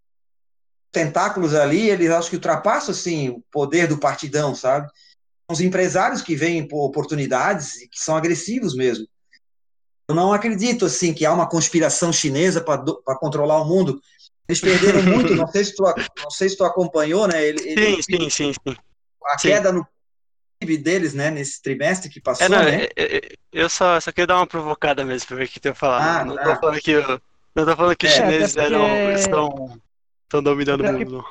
tentáculos 0.92 1.54
ali, 1.54 1.88
eles 1.90 2.10
acho 2.10 2.30
que 2.30 2.36
ultrapassam 2.36 2.92
assim, 2.92 3.30
o 3.30 3.44
poder 3.52 3.88
do 3.88 4.00
partidão, 4.00 4.56
sabe? 4.56 4.90
Os 5.50 5.62
empresários 5.62 6.22
que 6.22 6.36
vêm 6.36 6.68
por 6.68 6.86
oportunidades 6.86 7.82
e 7.82 7.88
que 7.88 8.00
são 8.00 8.16
agressivos 8.16 8.76
mesmo. 8.76 9.08
Eu 10.10 10.15
não 10.15 10.34
acredito 10.34 10.86
assim 10.86 11.13
que 11.13 11.26
há 11.26 11.32
uma 11.32 11.48
conspiração 11.48 12.12
chinesa 12.12 12.60
para 12.60 13.15
controlar 13.19 13.62
o 13.62 13.65
mundo. 13.65 14.02
Eles 14.48 14.60
perderam 14.60 15.04
muito, 15.04 15.36
não 15.36 15.48
sei 15.48 15.63
se 15.63 15.76
tu, 15.76 15.84
não 15.84 16.32
sei 16.32 16.50
se 16.50 16.58
tu 16.58 16.63
acompanhou, 16.63 17.28
né? 17.28 17.45
Ele, 17.45 17.60
sim, 17.60 17.69
ele, 17.69 18.04
sim, 18.04 18.30
sim, 18.30 18.54
sim. 18.54 18.76
A 19.28 19.38
sim. 19.38 19.50
queda 19.50 19.72
no 19.72 19.88
PIB 20.60 20.78
deles, 20.80 21.13
né, 21.13 21.30
nesse 21.30 21.62
trimestre 21.62 22.10
que 22.10 22.19
passou, 22.19 22.48
é, 22.48 22.50
não, 22.50 22.63
né? 22.63 22.88
É, 22.95 23.17
é, 23.17 23.22
eu 23.54 23.69
só, 23.69 24.00
só 24.00 24.12
queria 24.12 24.28
dar 24.28 24.38
uma 24.38 24.48
provocada 24.48 25.06
mesmo 25.06 25.28
para 25.28 25.38
ver 25.38 25.45
o 25.45 25.48
que 25.48 25.60
tu 25.60 25.67
ia 25.67 25.76
falar. 25.76 26.22
Ah, 26.22 26.26
não, 26.26 26.36
tá. 26.36 26.56
tô 26.56 26.62
falando 26.62 26.82
que, 26.82 26.93
não 27.56 27.65
tô 27.65 27.76
falando 27.76 27.95
que 27.95 28.08
os 28.08 28.12
é, 28.12 28.15
chineses 28.15 28.56
porque... 28.56 28.74
eram, 28.74 29.12
estão 29.12 29.80
Estão 30.30 30.43
dominando 30.43 30.82
o 30.82 30.93
mundo. 30.93 31.26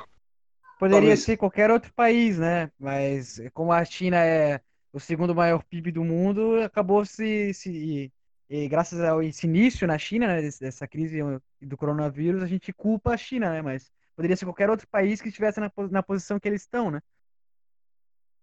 Poderia 0.77 1.15
ser 1.15 1.37
qualquer 1.37 1.71
outro 1.71 1.93
país, 1.93 2.37
né? 2.37 2.69
Mas 2.77 3.41
como 3.53 3.71
a 3.71 3.83
China 3.85 4.17
é 4.17 4.59
o 4.91 4.99
segundo 4.99 5.33
maior 5.33 5.63
PIB 5.63 5.93
do 5.93 6.03
mundo, 6.03 6.61
acabou 6.61 7.05
se, 7.05 7.53
se 7.53 8.11
e 8.49 8.67
graças 8.67 8.99
a 8.99 9.23
esse 9.23 9.45
início 9.45 9.85
na 9.87 9.97
China, 9.97 10.27
né, 10.27 10.41
dessa 10.41 10.87
crise 10.87 11.19
do 11.61 11.77
coronavírus, 11.77 12.41
a 12.41 12.47
gente 12.47 12.73
culpa 12.73 13.13
a 13.13 13.17
China, 13.17 13.51
né? 13.51 13.61
Mas 13.61 13.91
poderia 14.15 14.35
ser 14.35 14.45
qualquer 14.45 14.69
outro 14.69 14.87
país 14.87 15.21
que 15.21 15.29
estivesse 15.29 15.59
na, 15.59 15.71
na 15.91 16.01
posição 16.01 16.39
que 16.39 16.47
eles 16.47 16.61
estão, 16.61 16.89
né? 16.89 16.99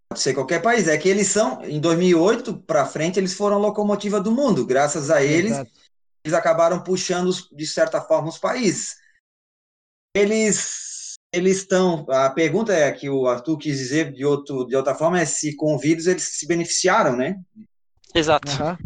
Pode 0.09 0.23
ser 0.23 0.35
qualquer 0.35 0.62
país. 0.62 0.87
É 0.87 0.97
que 0.97 1.09
eles 1.09 1.27
são, 1.27 1.62
em 1.64 1.81
2008 1.81 2.59
para 2.62 2.87
frente, 2.87 3.19
eles 3.19 3.35
foram 3.35 3.57
a 3.57 3.59
locomotiva 3.59 4.21
do 4.21 4.31
mundo. 4.31 4.64
Graças 4.64 5.11
a 5.11 5.23
eles, 5.23 5.53
Exato. 5.53 5.71
eles 6.25 6.38
acabaram 6.38 6.83
puxando, 6.83 7.31
de 7.53 7.66
certa 7.66 8.01
forma, 8.01 8.29
os 8.29 8.38
países 8.38 8.97
eles 10.16 11.14
eles 11.33 11.59
estão. 11.59 12.07
A 12.09 12.31
pergunta 12.31 12.73
é 12.73 12.90
que 12.92 13.11
o 13.11 13.27
Arthur 13.27 13.59
quis 13.59 13.77
dizer 13.77 14.12
de, 14.12 14.25
outro, 14.25 14.64
de 14.64 14.75
outra 14.75 14.95
forma 14.95 15.21
é 15.21 15.27
se 15.27 15.55
com 15.55 15.75
o 15.75 15.79
vírus 15.79 16.07
eles 16.07 16.23
se 16.23 16.47
beneficiaram, 16.47 17.14
né? 17.14 17.38
Exato. 18.14 18.51
É, 18.51 18.79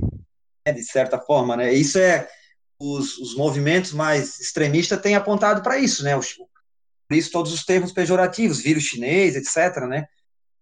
de 0.66 0.82
certa 0.84 1.18
forma, 1.18 1.56
né? 1.56 1.72
Isso 1.72 1.98
é 1.98 2.28
os, 2.80 3.18
os 3.18 3.36
movimentos 3.36 3.92
mais 3.92 4.40
extremistas 4.40 5.00
têm 5.00 5.14
apontado 5.14 5.62
para 5.62 5.78
isso, 5.78 6.02
né? 6.02 6.14
Por 6.16 7.16
isso 7.16 7.30
todos 7.30 7.52
os 7.52 7.64
termos 7.64 7.92
pejorativos, 7.92 8.60
vírus 8.60 8.84
chinês, 8.84 9.36
etc, 9.36 9.84
né? 9.86 10.06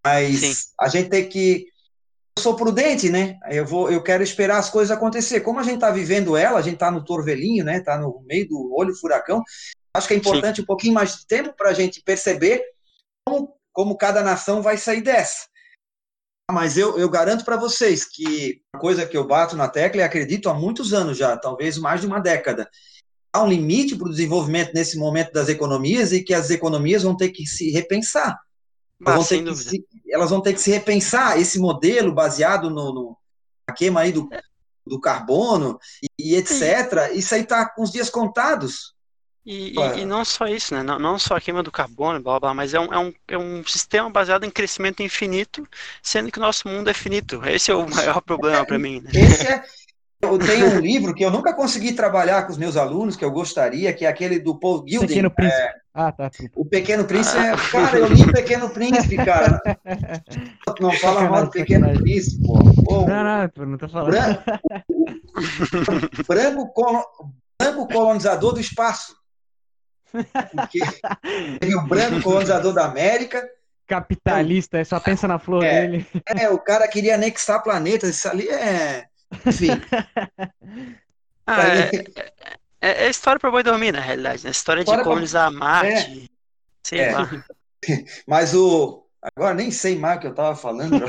Mas 0.04 0.40
Sim. 0.40 0.54
a 0.80 0.88
gente 0.88 1.08
tem 1.08 1.28
que 1.28 1.66
eu 2.36 2.42
sou 2.42 2.54
prudente, 2.54 3.10
né? 3.10 3.36
Eu 3.50 3.66
vou, 3.66 3.90
eu 3.90 4.02
quero 4.02 4.22
esperar 4.22 4.58
as 4.58 4.70
coisas 4.70 4.96
acontecer. 4.96 5.40
Como 5.40 5.58
a 5.58 5.62
gente 5.62 5.74
está 5.74 5.90
vivendo 5.90 6.36
ela, 6.36 6.58
a 6.58 6.62
gente 6.62 6.74
está 6.74 6.90
no 6.90 7.04
torvelinho, 7.04 7.64
né? 7.64 7.78
Está 7.78 7.98
no 7.98 8.22
meio 8.26 8.48
do 8.48 8.74
olho 8.76 8.94
furacão. 8.94 9.42
Acho 9.92 10.06
que 10.06 10.14
é 10.14 10.16
importante 10.16 10.56
Sim. 10.56 10.62
um 10.62 10.66
pouquinho 10.66 10.94
mais 10.94 11.16
de 11.16 11.26
tempo 11.26 11.52
para 11.56 11.70
a 11.70 11.74
gente 11.74 12.00
perceber 12.00 12.62
como, 13.26 13.52
como 13.72 13.96
cada 13.96 14.22
nação 14.22 14.62
vai 14.62 14.76
sair 14.76 15.02
dessa. 15.02 15.48
Mas 16.50 16.78
eu, 16.78 16.98
eu 16.98 17.10
garanto 17.10 17.44
para 17.44 17.56
vocês 17.56 18.04
que 18.04 18.62
a 18.74 18.78
coisa 18.78 19.06
que 19.06 19.16
eu 19.16 19.26
bato 19.26 19.54
na 19.54 19.68
tecla 19.68 20.00
e 20.00 20.04
acredito 20.04 20.48
há 20.48 20.54
muitos 20.54 20.94
anos 20.94 21.18
já, 21.18 21.36
talvez 21.36 21.76
mais 21.76 22.00
de 22.00 22.06
uma 22.06 22.20
década, 22.20 22.68
há 23.32 23.42
um 23.42 23.48
limite 23.48 23.94
para 23.96 24.08
o 24.08 24.10
desenvolvimento 24.10 24.72
nesse 24.72 24.96
momento 24.96 25.32
das 25.32 25.48
economias 25.48 26.10
e 26.12 26.22
que 26.22 26.32
as 26.32 26.50
economias 26.50 27.02
vão 27.02 27.14
ter 27.14 27.30
que 27.30 27.46
se 27.46 27.70
repensar. 27.70 28.40
Elas, 29.00 29.14
ah, 29.14 29.16
vão, 29.16 29.24
ter 29.24 29.44
que 29.44 29.56
se, 29.56 29.86
elas 30.10 30.30
vão 30.30 30.40
ter 30.40 30.54
que 30.54 30.60
se 30.60 30.70
repensar 30.70 31.38
esse 31.38 31.58
modelo 31.58 32.12
baseado 32.12 32.70
no, 32.70 32.92
no 32.92 33.18
queima 33.76 34.00
aí 34.00 34.10
do, 34.10 34.28
do 34.86 34.98
carbono 34.98 35.78
e, 36.18 36.32
e 36.32 36.36
etc. 36.36 37.12
Isso 37.14 37.34
aí 37.34 37.42
está 37.42 37.68
com 37.68 37.82
os 37.82 37.92
dias 37.92 38.08
contados. 38.08 38.94
E, 39.50 39.72
e, 39.72 40.00
e, 40.00 40.04
não 40.04 40.26
só 40.26 40.46
isso, 40.46 40.74
né? 40.74 40.82
Não, 40.82 40.98
não, 40.98 41.18
só 41.18 41.34
a 41.34 41.40
queima 41.40 41.62
do 41.62 41.72
carbono, 41.72 42.20
blá, 42.20 42.38
blá, 42.38 42.52
mas 42.52 42.74
é 42.74 42.80
um, 42.80 42.92
é, 42.92 42.98
um, 42.98 43.14
é 43.28 43.38
um 43.38 43.64
sistema 43.64 44.10
baseado 44.10 44.44
em 44.44 44.50
crescimento 44.50 45.02
infinito, 45.02 45.66
sendo 46.02 46.30
que 46.30 46.36
o 46.36 46.42
nosso 46.42 46.68
mundo 46.68 46.90
é 46.90 46.92
finito. 46.92 47.40
Esse 47.48 47.70
é 47.70 47.74
o 47.74 47.88
maior 47.88 48.20
problema 48.20 48.66
para 48.66 48.78
mim. 48.78 49.00
Né? 49.00 49.10
Esse 49.14 49.46
é, 49.46 49.62
eu 50.20 50.38
tenho 50.38 50.66
um 50.66 50.78
livro 50.78 51.14
que 51.14 51.24
eu 51.24 51.30
nunca 51.30 51.54
consegui 51.54 51.94
trabalhar 51.94 52.42
com 52.42 52.52
os 52.52 52.58
meus 52.58 52.76
alunos, 52.76 53.16
que 53.16 53.24
eu 53.24 53.30
gostaria, 53.30 53.90
que 53.94 54.04
é 54.04 54.08
aquele 54.08 54.38
do 54.38 54.54
Paul 54.54 54.84
Gilding. 54.86 55.06
Pequeno 55.06 55.30
Príncipe. 55.30 55.62
É, 55.62 55.74
ah, 55.94 56.12
tá. 56.12 56.30
O 56.54 56.66
Pequeno 56.66 57.04
Príncipe 57.06 57.38
é. 57.38 57.56
Cara, 57.56 57.98
eu 57.98 58.06
li 58.06 58.22
o 58.24 58.32
Pequeno 58.32 58.68
Príncipe, 58.68 59.16
cara. 59.16 59.62
Não 60.78 60.92
fala 60.92 61.22
mal 61.26 61.44
do 61.46 61.50
Pequeno 61.50 61.90
Príncipe, 61.94 62.46
pô. 62.46 62.58
pô. 62.84 63.06
Não, 63.06 63.24
não, 63.24 63.66
não 63.66 63.78
tô 63.78 63.88
falando. 63.88 64.10
Branco, 66.26 66.70
branco, 66.74 67.32
branco 67.58 67.88
colonizador 67.88 68.52
do 68.52 68.60
espaço. 68.60 69.17
Porque 70.10 70.80
tem 71.60 71.74
o 71.74 71.86
branco 71.86 72.22
colonizador 72.22 72.72
da 72.72 72.86
América. 72.86 73.48
Capitalista, 73.86 74.84
só 74.84 75.00
pensa 75.00 75.26
na 75.26 75.38
flor 75.38 75.64
é, 75.64 75.86
dele. 75.86 76.06
É, 76.26 76.50
o 76.50 76.58
cara 76.58 76.86
queria 76.88 77.14
anexar 77.14 77.62
planetas, 77.62 78.10
isso 78.10 78.28
ali 78.28 78.48
é. 78.48 79.06
Enfim. 79.46 79.68
ah, 81.46 81.68
é, 81.68 81.90
é, 82.80 83.06
é, 83.06 83.10
história 83.10 83.40
para 83.40 83.50
boi 83.50 83.62
dormir, 83.62 83.92
na 83.92 84.00
realidade. 84.00 84.44
Né? 84.44 84.50
História, 84.50 84.84
de 84.84 85.02
colonizar 85.02 85.50
pra... 85.50 85.58
Marte. 85.58 86.24
É. 86.24 86.28
Sei 86.82 87.00
é. 87.00 87.12
lá. 87.12 87.30
Mas 88.26 88.54
o. 88.54 89.04
Agora 89.20 89.54
nem 89.54 89.70
sei 89.70 89.98
mais 89.98 90.18
o 90.18 90.20
que 90.20 90.26
eu 90.28 90.34
tava 90.34 90.54
falando. 90.54 90.92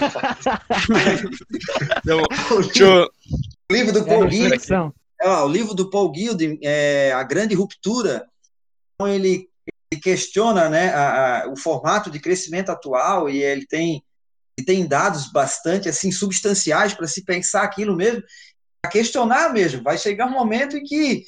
Não, 2.03 2.23
o, 2.57 2.59
livro, 2.59 3.11
o 3.69 3.73
livro 3.73 3.93
do 3.93 4.03
Paul 4.03 4.29
Gilding. 4.29 4.57
o 5.21 5.47
livro 5.47 5.73
do 5.75 5.89
Paul 5.91 6.11
Gilding 6.13 6.59
é 6.63 7.11
A 7.13 7.21
Grande 7.21 7.53
Ruptura 7.53 8.27
ele, 9.07 9.49
ele 9.91 10.01
questiona 10.01 10.69
né, 10.69 10.93
a, 10.93 11.43
a, 11.43 11.49
o 11.49 11.57
formato 11.57 12.09
de 12.09 12.19
crescimento 12.19 12.69
atual 12.69 13.29
e 13.29 13.41
ele 13.41 13.65
tem, 13.65 14.03
ele 14.57 14.65
tem 14.65 14.87
dados 14.87 15.31
bastante 15.31 15.89
assim 15.89 16.11
substanciais 16.11 16.93
para 16.93 17.07
se 17.07 17.23
pensar 17.23 17.63
aquilo 17.63 17.95
mesmo, 17.95 18.23
questionar 18.91 19.53
mesmo. 19.53 19.83
Vai 19.83 19.97
chegar 19.97 20.27
um 20.27 20.31
momento 20.31 20.77
em 20.77 20.83
que 20.83 21.23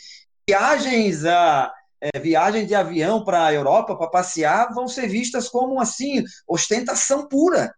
viagens 0.48 1.26
a 1.26 1.72
é, 2.02 2.20
viagens 2.20 2.68
de 2.68 2.74
avião 2.74 3.24
para 3.24 3.46
a 3.46 3.54
Europa 3.54 3.96
para 3.96 4.10
passear 4.10 4.74
vão 4.74 4.88
ser 4.88 5.08
vistas 5.08 5.48
como 5.48 5.80
assim 5.80 6.24
ostentação 6.48 7.28
pura. 7.28 7.74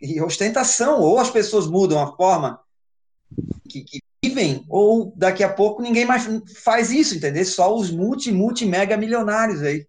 e 0.00 0.20
ostentação. 0.20 1.00
Ou 1.00 1.18
as 1.18 1.30
pessoas 1.30 1.66
mudam 1.66 2.00
a 2.00 2.14
forma 2.14 2.60
que, 3.68 3.82
que, 3.82 4.00
vivem, 4.28 4.64
ou 4.68 5.12
daqui 5.16 5.42
a 5.42 5.48
pouco 5.48 5.82
ninguém 5.82 6.04
mais 6.04 6.26
faz 6.62 6.90
isso, 6.90 7.16
entendeu? 7.16 7.44
Só 7.44 7.74
os 7.74 7.90
multi, 7.90 8.32
multi, 8.32 8.64
mega 8.64 8.96
milionários 8.96 9.62
aí. 9.62 9.86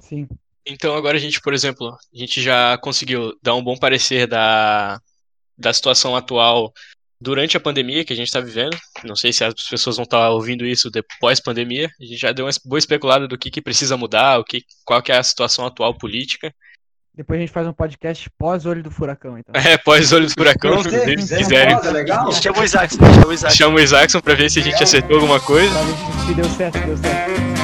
Sim. 0.00 0.28
Então 0.66 0.94
agora 0.94 1.16
a 1.16 1.20
gente, 1.20 1.40
por 1.40 1.54
exemplo, 1.54 1.88
a 1.88 2.18
gente 2.18 2.42
já 2.42 2.76
conseguiu 2.78 3.32
dar 3.42 3.54
um 3.54 3.62
bom 3.62 3.76
parecer 3.76 4.26
da, 4.26 5.00
da 5.56 5.72
situação 5.72 6.14
atual 6.14 6.72
durante 7.20 7.56
a 7.56 7.60
pandemia 7.60 8.04
que 8.04 8.12
a 8.12 8.16
gente 8.16 8.28
está 8.28 8.40
vivendo. 8.40 8.76
Não 9.04 9.16
sei 9.16 9.32
se 9.32 9.42
as 9.42 9.54
pessoas 9.68 9.96
vão 9.96 10.04
estar 10.04 10.18
tá 10.18 10.30
ouvindo 10.30 10.66
isso 10.66 10.90
depois 10.90 11.40
pandemia. 11.40 11.90
A 12.00 12.04
gente 12.04 12.18
já 12.18 12.32
deu 12.32 12.44
uma 12.44 12.52
boa 12.64 12.78
especulada 12.78 13.26
do 13.26 13.38
que, 13.38 13.50
que 13.50 13.62
precisa 13.62 13.96
mudar, 13.96 14.38
o 14.38 14.44
que, 14.44 14.62
qual 14.84 15.02
que 15.02 15.10
é 15.10 15.16
a 15.16 15.22
situação 15.22 15.66
atual 15.66 15.96
política. 15.96 16.54
Depois 17.18 17.36
a 17.36 17.40
gente 17.40 17.50
faz 17.50 17.66
um 17.66 17.72
podcast 17.72 18.30
pós-olho 18.38 18.80
do 18.80 18.92
furacão, 18.92 19.36
então. 19.36 19.52
É, 19.60 19.76
pós-olho 19.76 20.26
do 20.26 20.32
furacão, 20.32 20.84
se, 20.84 20.90
se 21.20 21.36
quiserem. 21.36 21.76
Chama 22.40 22.60
o 22.60 22.64
Isaacson, 22.64 22.96
chama 23.12 23.26
o 23.26 23.32
Isaacson. 23.32 23.56
Chama 23.56 23.76
o 23.76 23.80
Isaacson 23.80 24.20
pra 24.20 24.34
ver 24.34 24.48
se 24.48 24.60
a 24.60 24.62
gente 24.62 24.80
acertou 24.80 25.16
alguma 25.16 25.40
coisa. 25.40 25.68
Pra 25.68 25.82
ver 25.82 26.26
se 26.26 26.34
deu 26.34 26.44
certo, 26.44 26.78
deu 26.78 26.96
certo. 26.96 27.57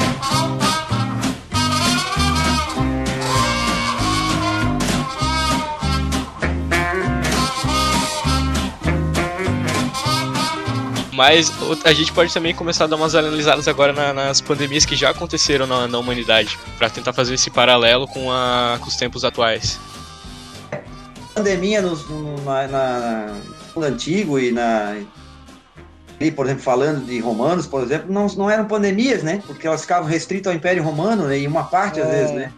Mas 11.15 11.53
a 11.85 11.93
gente 11.93 12.13
pode 12.13 12.35
também 12.35 12.53
começar 12.55 12.85
a 12.85 12.87
dar 12.89 12.97
umas 12.97 13.15
analisadas 13.15 13.69
agora 13.69 13.93
na, 13.93 14.13
nas 14.13 14.41
pandemias 14.41 14.85
que 14.85 14.97
já 14.97 15.11
aconteceram 15.11 15.67
na, 15.67 15.87
na 15.87 15.99
humanidade, 15.99 16.59
para 16.77 16.91
tentar 16.91 17.13
fazer 17.13 17.35
esse 17.35 17.51
paralelo 17.51 18.09
com, 18.09 18.33
a, 18.33 18.79
com 18.81 18.89
os 18.89 18.97
tempos 18.97 19.25
atuais. 19.25 19.79
Pandemia 21.33 21.81
no, 21.81 21.97
no, 21.97 22.45
na, 22.45 22.67
na, 22.67 23.35
no 23.77 23.83
antigo 23.83 24.39
e 24.39 24.51
na 24.51 24.97
ali, 26.21 26.31
por 26.31 26.47
exemplo, 26.47 26.63
falando 26.63 27.05
de 27.05 27.19
romanos, 27.21 27.67
por 27.67 27.83
exemplo, 27.83 28.13
não, 28.13 28.27
não 28.29 28.49
eram 28.49 28.67
pandemias, 28.67 29.23
né? 29.23 29.43
Porque 29.47 29.67
elas 29.67 29.83
ficavam 29.83 30.09
restritas 30.09 30.51
ao 30.51 30.57
Império 30.57 30.83
Romano, 30.83 31.27
né? 31.27 31.39
E 31.39 31.47
uma 31.47 31.65
parte, 31.65 32.01
é... 32.01 32.03
às 32.03 32.09
vezes, 32.09 32.35
né? 32.35 32.53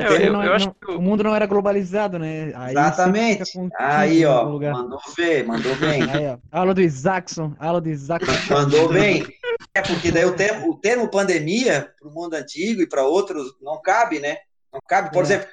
Eu, 0.00 0.16
eu, 0.16 0.32
não, 0.32 0.42
eu 0.42 0.54
acho 0.54 0.72
que 0.72 0.90
o 0.90 1.02
mundo 1.02 1.22
não 1.22 1.34
era 1.36 1.44
globalizado, 1.44 2.18
né? 2.18 2.52
Aí 2.54 2.70
Exatamente. 2.70 3.52
Aí, 3.78 4.24
ó, 4.24 4.44
mandou 4.58 5.00
ver, 5.14 5.46
mandou 5.46 5.76
bem. 5.76 6.02
Aí, 6.10 6.26
ó, 6.28 6.38
aula 6.50 6.72
do 6.72 6.80
Isaacson, 6.80 7.54
aula 7.58 7.80
do 7.80 7.90
Isaacson. 7.90 8.32
Mandou 8.50 8.88
bem. 8.88 9.26
É 9.74 9.82
porque 9.82 10.10
daí 10.10 10.24
o 10.24 10.34
termo, 10.34 10.70
o 10.70 10.78
termo 10.78 11.10
pandemia 11.10 11.92
para 11.98 12.08
o 12.08 12.12
mundo 12.12 12.34
antigo 12.34 12.80
e 12.80 12.88
para 12.88 13.04
outros 13.04 13.54
não 13.60 13.80
cabe, 13.82 14.18
né? 14.18 14.38
Não 14.72 14.80
cabe. 14.88 15.10
Por 15.10 15.20
é. 15.20 15.22
exemplo, 15.22 15.48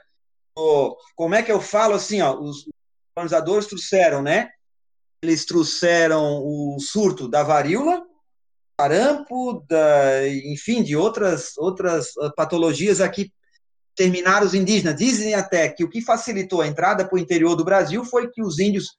o, 0.58 0.96
como 1.16 1.36
é 1.36 1.44
que 1.44 1.52
eu 1.52 1.60
falo 1.60 1.96
assim, 1.96 2.22
ó? 2.22 2.40
Os 2.40 2.66
colonizadores 3.14 3.68
trouxeram, 3.68 4.22
né? 4.22 4.50
Eles 5.22 5.46
trouxeram 5.46 6.42
o 6.42 6.78
surto 6.80 7.28
da 7.28 7.44
varíola, 7.44 8.02
sarampo, 8.80 9.66
da, 9.68 10.26
enfim, 10.30 10.82
de 10.82 10.96
outras 10.96 11.58
outras 11.58 12.14
patologias 12.38 13.02
aqui 13.02 13.34
terminaram 14.00 14.48
os 14.48 14.54
indígenas. 14.54 14.96
Dizem 14.96 15.36
até 15.36 15.68
que 15.68 15.84
o 15.84 15.90
que 15.90 16.02
facilitou 16.02 16.62
a 16.62 16.68
entrada 16.68 17.06
para 17.06 17.18
o 17.18 17.20
interior 17.20 17.54
do 17.54 17.66
Brasil 17.66 18.06
foi 18.06 18.32
que 18.32 18.42
os 18.42 18.58
índios 18.58 18.98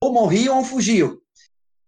ou 0.00 0.12
morriam 0.12 0.58
ou 0.58 0.64
fugiam. 0.64 1.18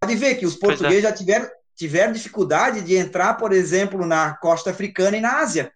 Pode 0.01 0.17
ver 0.17 0.35
que 0.35 0.45
os 0.45 0.57
é. 0.57 0.59
portugueses 0.59 0.99
é. 0.99 1.03
já 1.03 1.13
tiveram, 1.13 1.49
tiveram 1.77 2.13
dificuldade 2.13 2.81
de 2.81 2.97
entrar, 2.97 3.35
por 3.35 3.53
exemplo, 3.53 4.05
na 4.05 4.35
costa 4.35 4.71
africana 4.71 5.17
e 5.17 5.21
na 5.21 5.39
Ásia. 5.39 5.73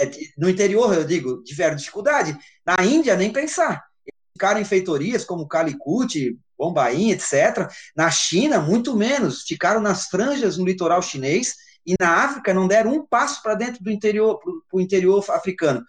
É, 0.00 0.10
no 0.38 0.48
interior, 0.48 0.94
eu 0.94 1.04
digo, 1.04 1.42
tiveram 1.42 1.76
dificuldade. 1.76 2.34
Na 2.64 2.82
Índia, 2.82 3.14
nem 3.14 3.30
pensar. 3.30 3.84
Ficaram 4.32 4.58
em 4.58 4.64
feitorias 4.64 5.26
como 5.26 5.46
Calicut, 5.46 6.38
Bombaim, 6.56 7.10
etc. 7.10 7.70
Na 7.94 8.10
China, 8.10 8.62
muito 8.62 8.96
menos. 8.96 9.42
Ficaram 9.42 9.80
nas 9.82 10.06
franjas 10.06 10.56
no 10.56 10.64
litoral 10.64 11.02
chinês 11.02 11.54
e 11.86 11.94
na 12.00 12.24
África 12.24 12.52
não 12.52 12.66
deram 12.66 12.92
um 12.92 13.06
passo 13.06 13.42
para 13.42 13.54
dentro 13.54 13.82
do 13.82 13.90
interior, 13.90 14.38
para 14.38 14.52
o 14.72 14.80
interior 14.80 15.24
africano. 15.30 15.84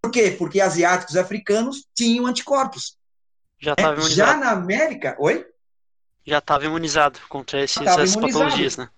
Por 0.00 0.10
quê? 0.10 0.30
Porque 0.38 0.60
asiáticos 0.60 1.16
e 1.16 1.18
africanos 1.18 1.84
tinham 1.94 2.26
anticorpos. 2.26 2.96
Já 3.58 3.72
estava 3.72 3.94
é, 3.94 3.98
imunizado. 3.98 4.30
Já 4.30 4.36
na 4.36 4.50
América, 4.52 5.16
oi? 5.18 5.44
Já 6.24 6.38
estava 6.38 6.64
imunizado 6.64 7.18
contra 7.28 7.62
esses, 7.62 7.76
essas 7.78 8.14
imunizado. 8.14 8.44
patologias, 8.44 8.76
né? 8.76 8.88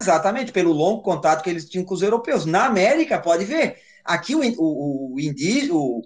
Exatamente, 0.00 0.52
pelo 0.52 0.72
longo 0.72 1.02
contato 1.02 1.42
que 1.42 1.50
eles 1.50 1.68
tinham 1.68 1.84
com 1.84 1.94
os 1.94 2.02
europeus. 2.02 2.44
Na 2.44 2.66
América, 2.66 3.18
pode 3.18 3.44
ver, 3.44 3.78
aqui 4.04 4.34
o, 4.34 4.40
o, 4.58 5.14
o 5.14 5.20
indígena, 5.20 5.74
o, 5.74 6.02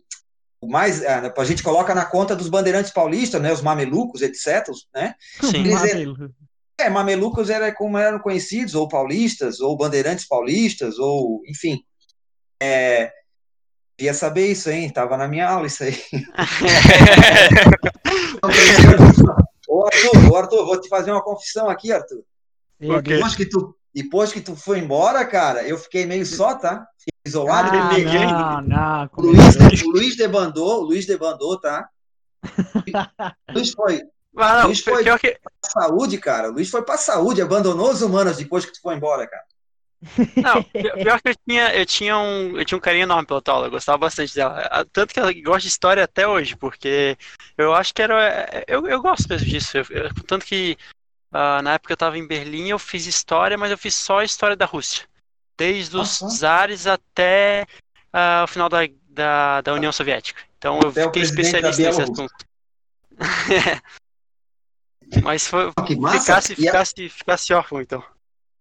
o 0.61 0.69
mais, 0.69 1.05
a, 1.05 1.33
a 1.37 1.45
gente 1.45 1.63
coloca 1.63 1.95
na 1.95 2.05
conta 2.05 2.37
dos 2.37 2.49
bandeirantes 2.49 2.93
paulistas, 2.93 3.43
né, 3.43 3.53
os 3.53 3.61
mamelucos, 3.61 4.23
etc, 4.23 4.69
né? 4.95 5.15
Sim. 5.41 5.59
Eles, 5.59 6.09
é, 6.79 6.91
mamelucos 6.91 7.51
era 7.51 7.73
como 7.73 7.99
eram 7.99 8.19
conhecidos, 8.19 8.75
ou 8.75 8.89
paulistas, 8.89 9.61
ou 9.61 9.77
bandeirantes 9.77 10.27
paulistas, 10.27 10.99
ou, 10.99 11.43
enfim. 11.47 11.81
É, 12.61 13.13
ia 14.01 14.15
saber 14.15 14.51
isso, 14.51 14.71
hein? 14.71 14.91
Tava 14.91 15.17
na 15.17 15.29
minha 15.29 15.49
aula 15.49 15.67
isso 15.67 15.85
aí. 15.85 15.93
ô, 19.69 19.87
Arthur, 19.87 20.31
ô, 20.31 20.37
Arthur, 20.37 20.67
vou 20.67 20.81
te 20.81 20.89
fazer 20.89 21.13
uma 21.13 21.23
confissão 21.23 21.69
aqui, 21.69 21.93
Arthur. 21.93 22.25
Depois 22.81 23.37
que, 23.37 23.47
tu, 23.47 23.77
depois 23.95 24.33
que 24.33 24.41
tu 24.41 24.57
foi 24.57 24.81
embora, 24.81 25.25
cara, 25.25 25.63
eu 25.63 25.79
fiquei 25.79 26.05
meio 26.05 26.27
só, 26.27 26.55
tá? 26.55 26.85
Fiquei 26.99 27.13
isolado. 27.25 27.71
Ah, 27.73 28.61
não, 28.61 28.63
não, 28.63 29.09
o, 29.17 29.23
Luiz, 29.23 29.83
o 29.83 29.91
Luiz 29.91 30.17
debandou, 30.17 30.81
o 30.81 30.85
Luiz 30.87 31.07
debandou, 31.07 31.61
tá? 31.61 31.89
O 33.49 33.53
Luiz 33.53 33.71
foi, 33.71 34.03
mas 34.33 34.59
não, 34.59 34.67
Luiz 34.67 34.81
foi 34.81 35.05
pior 35.05 35.19
que... 35.19 35.39
pra 35.43 35.71
saúde, 35.71 36.19
cara. 36.19 36.49
O 36.49 36.53
Luiz 36.53 36.71
foi 36.71 36.83
pra 36.83 36.97
saúde, 36.97 37.43
abandonou 37.43 37.91
os 37.91 38.03
humanos 38.03 38.37
depois 38.37 38.65
que 38.65 38.73
tu 38.73 38.81
foi 38.81 38.95
embora, 38.95 39.27
cara. 39.27 39.45
Não, 40.37 40.63
pior 40.73 41.21
que 41.21 41.29
eu 41.29 41.37
tinha, 41.47 41.75
eu 41.75 41.87
tinha 41.87 42.19
um, 42.19 42.59
eu 42.59 42.65
tinha 42.65 42.77
um 42.77 42.81
carinho 42.81 43.05
enorme 43.05 43.27
pela 43.27 43.43
Tola, 43.43 43.67
eu 43.67 43.71
gostava 43.71 43.99
bastante 43.99 44.35
dela. 44.35 44.87
Tanto 44.93 45.15
que 45.15 45.21
ela 45.21 45.33
gosta 45.33 45.61
de 45.61 45.69
história 45.69 46.03
até 46.03 46.27
hoje, 46.27 46.57
porque 46.57 47.17
eu 47.57 47.75
acho 47.75 47.95
que 47.95 48.03
era. 48.03 48.65
Eu, 48.67 48.87
eu 48.87 49.01
gosto 49.01 49.29
mesmo 49.29 49.47
disso. 49.47 49.77
Eu, 49.79 49.85
eu, 49.91 50.15
tanto 50.27 50.45
que 50.45 50.77
uh, 51.33 51.63
na 51.63 51.75
época 51.75 51.93
eu 51.93 51.95
estava 51.95 52.19
em 52.19 52.27
Berlim, 52.27 52.69
eu 52.69 52.79
fiz 52.79 53.07
história, 53.07 53.57
mas 53.57 53.71
eu 53.71 53.79
fiz 53.79 53.95
só 53.95 54.19
a 54.19 54.25
história 54.25 54.57
da 54.57 54.67
Rússia. 54.67 55.07
Desde 55.57 55.97
os 55.97 56.21
uhum. 56.21 56.31
zares 56.31 56.87
até 56.87 57.67
uh, 58.13 58.45
o 58.45 58.47
final 58.49 58.69
da, 58.69 58.79
da, 59.09 59.61
da 59.61 59.75
União 59.75 59.93
Soviética. 59.93 60.41
Então 60.59 60.81
eu 60.83 60.89
até 60.89 61.05
fiquei 61.05 61.23
especialista 61.23 61.83
nesse 61.83 62.03
assunto. 62.03 62.45
Mas 65.23 65.47
foi, 65.47 65.73
que 65.87 65.97
massa. 65.97 66.21
ficasse, 66.21 66.55
ficasse, 66.55 67.09
ficasse 67.09 67.53
órfão, 67.53 67.81
então. 67.81 68.03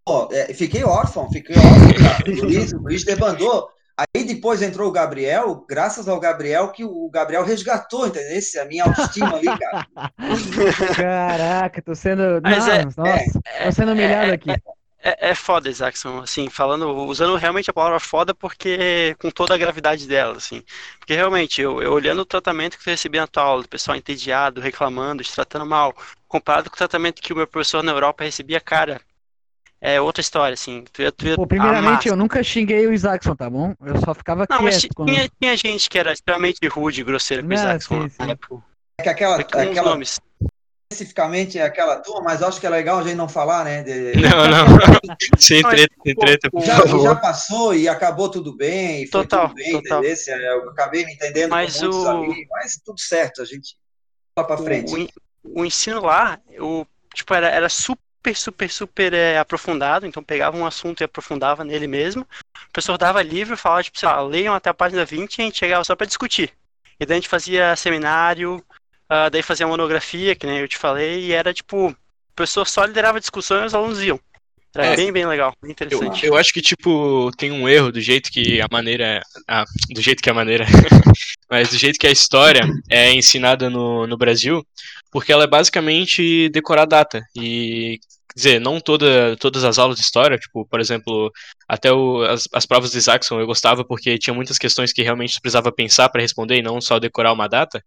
Pô, 0.05 0.27
é, 0.31 0.53
fiquei 0.53 0.83
órfão, 0.83 1.29
fiquei 1.31 1.55
órfão, 1.55 1.93
cara. 2.03 2.23
O 2.27 2.43
Luiz, 2.45 2.73
o 2.73 2.77
Luiz 2.77 3.03
debandou. 3.05 3.69
Aí 4.15 4.23
depois 4.23 4.61
entrou 4.61 4.89
o 4.89 4.91
Gabriel, 4.91 5.63
graças 5.69 6.07
ao 6.07 6.19
Gabriel, 6.19 6.71
que 6.71 6.83
o 6.83 7.09
Gabriel 7.09 7.43
resgatou, 7.43 8.07
entendeu? 8.07 8.35
Esse, 8.35 8.57
a 8.57 8.65
minha 8.65 8.85
autoestima 8.85 9.35
ali, 9.35 9.45
cara. 9.45 9.87
Caraca, 10.95 11.81
tô 11.81 11.93
sendo. 11.93 12.41
Mas 12.41 12.65
Não, 12.65 12.73
é, 12.73 12.85
nossa, 12.85 13.01
é, 13.45 13.65
tô 13.65 13.71
sendo 13.71 13.91
humilhado 13.91 14.31
é, 14.31 14.33
aqui. 14.33 14.49
É, 15.03 15.31
é 15.31 15.35
foda, 15.35 15.69
Isaacson, 15.69 16.19
assim, 16.19 16.47
falando, 16.49 16.87
usando 17.05 17.35
realmente 17.35 17.69
a 17.69 17.73
palavra 17.73 17.99
foda 17.99 18.35
porque 18.35 19.15
com 19.19 19.31
toda 19.31 19.55
a 19.55 19.57
gravidade 19.57 20.07
dela, 20.07 20.37
assim. 20.37 20.63
Porque 20.99 21.15
realmente, 21.15 21.59
eu, 21.59 21.81
eu 21.81 21.91
olhando 21.91 22.21
o 22.21 22.25
tratamento 22.25 22.77
que 22.77 22.87
eu 22.87 22.91
recebi 22.91 23.17
na 23.17 23.25
tua 23.25 23.43
aula, 23.43 23.63
o 23.63 23.67
pessoal 23.67 23.97
entediado, 23.97 24.61
reclamando, 24.61 25.23
te 25.23 25.33
tratando 25.33 25.65
mal, 25.65 25.95
comparado 26.27 26.69
com 26.69 26.75
o 26.75 26.77
tratamento 26.77 27.21
que 27.21 27.33
o 27.33 27.35
meu 27.35 27.47
professor 27.47 27.81
na 27.81 27.91
Europa 27.91 28.23
recebia, 28.23 28.59
cara, 28.59 29.01
é 29.81 29.99
outra 29.99 30.21
história, 30.21 30.53
assim. 30.53 30.85
Tu 30.93 31.01
ia, 31.01 31.11
tu 31.11 31.25
ia 31.25 31.35
Pô, 31.35 31.47
primeiramente, 31.47 32.07
eu 32.07 32.15
nunca 32.15 32.43
xinguei 32.43 32.85
o 32.85 32.93
Isaacson, 32.93 33.35
tá 33.35 33.49
bom? 33.49 33.73
Eu 33.81 33.97
só 33.97 34.13
ficava 34.13 34.45
Não, 34.47 34.61
mas 34.61 34.85
quando... 34.93 35.09
tinha, 35.09 35.27
tinha, 35.41 35.57
gente 35.57 35.89
que 35.89 35.97
era 35.97 36.13
extremamente 36.13 36.65
rude 36.67 37.01
e 37.01 37.03
grosseira 37.03 37.41
com 37.41 37.49
o 37.49 37.53
Isaacson 37.53 38.03
sim, 38.03 38.09
sim. 38.09 38.15
na 38.19 38.29
época. 38.29 38.63
É 38.99 39.03
que 39.03 39.09
aquela, 39.09 39.37
aquela, 39.37 39.89
nomes 39.89 40.19
especificamente 40.91 41.59
aquela 41.59 41.97
turma, 41.97 42.21
mas 42.25 42.43
acho 42.43 42.59
que 42.59 42.67
é 42.67 42.69
legal 42.69 42.99
a 42.99 43.03
gente 43.03 43.15
não 43.15 43.29
falar, 43.29 43.63
né? 43.63 43.81
De... 43.81 44.11
Não, 44.21 44.47
não. 44.47 44.65
sem 45.39 45.63
treta, 45.63 45.93
sem 46.03 46.15
treta, 46.15 46.51
por 46.51 46.63
já, 46.63 46.77
favor. 46.77 47.03
Já 47.03 47.15
passou 47.15 47.73
e 47.73 47.87
acabou 47.87 48.29
tudo 48.29 48.55
bem, 48.55 49.07
foi 49.07 49.21
total, 49.23 49.49
tudo 49.49 49.55
bem, 49.55 49.71
total. 49.71 50.03
Eu 50.03 50.69
acabei 50.69 51.05
me 51.05 51.13
entendendo 51.13 51.49
mas 51.49 51.79
com 51.79 51.87
o... 51.87 52.09
ali, 52.09 52.47
mas 52.49 52.79
tudo 52.83 52.99
certo, 52.99 53.41
a 53.41 53.45
gente 53.45 53.75
vai 54.35 54.45
para 54.45 54.57
frente. 54.57 55.09
O, 55.43 55.61
o, 55.61 55.65
ensino 55.65 56.01
lá, 56.01 56.39
o, 56.59 56.85
tipo, 57.13 57.33
era, 57.33 57.49
era 57.49 57.69
super, 57.69 58.35
super, 58.35 58.69
super 58.69 59.13
é, 59.13 59.37
aprofundado, 59.37 60.05
então 60.05 60.23
pegava 60.23 60.57
um 60.57 60.65
assunto 60.65 61.01
e 61.01 61.03
aprofundava 61.03 61.63
nele 61.63 61.87
mesmo. 61.87 62.21
O 62.21 62.71
professor 62.71 62.97
dava 62.97 63.21
livro, 63.21 63.57
falava, 63.57 63.83
tipo, 63.83 63.97
sei 63.97 64.09
lá, 64.09 64.21
leiam 64.21 64.53
até 64.53 64.69
a 64.69 64.73
página 64.73 65.05
20 65.05 65.37
e 65.37 65.41
a 65.41 65.45
gente 65.45 65.59
chegava 65.59 65.83
só 65.83 65.95
para 65.95 66.07
discutir. 66.07 66.53
E 66.99 67.05
daí 67.05 67.15
a 67.15 67.19
gente 67.19 67.29
fazia 67.29 67.75
seminário, 67.75 68.63
Uh, 69.11 69.29
daí 69.29 69.43
fazia 69.43 69.67
monografia, 69.67 70.33
que 70.35 70.47
nem 70.47 70.59
eu 70.59 70.67
te 70.69 70.77
falei, 70.77 71.25
e 71.25 71.33
era 71.33 71.53
tipo, 71.53 71.89
o 71.89 71.95
professor 72.33 72.65
só 72.65 72.85
liderava 72.85 73.17
a 73.17 73.19
discussão 73.19 73.61
e 73.61 73.65
os 73.65 73.75
alunos 73.75 74.01
iam. 74.01 74.17
É, 74.73 74.93
é, 74.93 74.95
bem, 74.95 75.11
bem 75.11 75.25
legal, 75.25 75.53
bem 75.61 75.71
interessante. 75.71 76.25
Eu, 76.25 76.31
eu, 76.31 76.37
acho 76.37 76.53
que, 76.53 76.61
tipo, 76.61 77.29
tem 77.37 77.51
um 77.51 77.67
erro 77.67 77.91
do 77.91 77.99
jeito 77.99 78.31
que 78.31 78.61
a 78.61 78.67
maneira. 78.71 79.21
Ah, 79.45 79.65
do 79.89 80.01
jeito 80.01 80.23
que 80.23 80.29
a 80.29 80.33
maneira. 80.33 80.65
mas 81.51 81.69
do 81.69 81.77
jeito 81.77 81.99
que 81.99 82.07
a 82.07 82.11
história 82.11 82.61
é 82.89 83.13
ensinada 83.13 83.69
no, 83.69 84.07
no 84.07 84.17
Brasil, 84.17 84.65
porque 85.11 85.33
ela 85.33 85.43
é 85.43 85.47
basicamente 85.47 86.47
decorar 86.47 86.85
data. 86.85 87.21
E, 87.35 87.99
quer 88.29 88.35
dizer, 88.35 88.61
não 88.61 88.79
toda, 88.79 89.35
todas 89.35 89.65
as 89.65 89.77
aulas 89.77 89.97
de 89.97 90.03
história, 90.03 90.37
tipo, 90.37 90.65
por 90.65 90.79
exemplo, 90.79 91.29
até 91.67 91.91
o, 91.91 92.23
as, 92.23 92.47
as 92.53 92.65
provas 92.65 92.91
de 92.91 92.97
Isaacson 92.97 93.41
eu 93.41 93.45
gostava 93.45 93.83
porque 93.83 94.17
tinha 94.17 94.33
muitas 94.33 94.57
questões 94.57 94.93
que 94.93 95.03
realmente 95.03 95.41
precisava 95.41 95.69
pensar 95.69 96.07
para 96.07 96.21
responder 96.21 96.59
e 96.59 96.63
não 96.63 96.79
só 96.79 96.97
decorar 96.97 97.33
uma 97.33 97.49
data. 97.49 97.83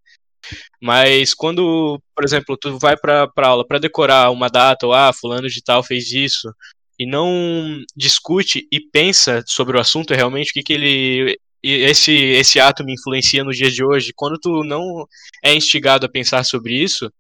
Mas 0.81 1.35
quando, 1.35 2.01
por 2.15 2.25
exemplo, 2.25 2.57
tu 2.57 2.79
vai 2.79 2.97
para 2.97 3.31
aula 3.39 3.67
para 3.67 3.79
decorar 3.79 4.31
uma 4.31 4.49
data, 4.49 4.87
ou 4.87 4.93
ah, 4.93 5.13
fulano 5.13 5.49
de 5.49 5.63
tal 5.63 5.83
fez 5.83 6.13
isso, 6.13 6.53
e 6.99 7.07
não 7.07 7.83
discute 7.97 8.67
e 8.71 8.81
pensa 8.81 9.43
sobre 9.47 9.77
o 9.77 9.81
assunto 9.81 10.15
realmente, 10.15 10.51
o 10.51 10.55
que, 10.55 10.63
que 10.63 10.73
ele. 10.73 11.39
Esse, 11.63 12.13
esse 12.13 12.61
ato 12.61 12.85
me 12.85 12.93
influencia 12.93 13.43
no 13.43 13.51
dia 13.51 13.71
de 13.71 13.83
hoje. 13.83 14.13
Quando 14.15 14.39
tu 14.39 14.63
não 14.65 15.07
é 15.43 15.55
instigado 15.55 16.05
a 16.05 16.11
pensar 16.11 16.45
sobre 16.45 16.75
isso, 16.75 17.11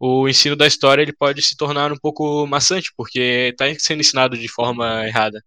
o 0.00 0.28
ensino 0.28 0.56
da 0.56 0.66
história 0.66 1.02
ele 1.02 1.12
pode 1.12 1.42
se 1.42 1.56
tornar 1.56 1.92
um 1.92 1.98
pouco 1.98 2.46
maçante, 2.46 2.90
porque 2.96 3.50
está 3.52 3.66
sendo 3.78 4.00
ensinado 4.00 4.36
de 4.36 4.48
forma 4.48 5.06
errada. 5.06 5.42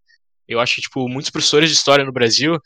Eu 0.47 0.59
acho 0.59 0.75
que, 0.75 0.81
tipo, 0.81 1.09
muitos 1.09 1.31
professores 1.31 1.69
de 1.69 1.75
história 1.75 2.05
no 2.05 2.13
Brasil 2.13 2.59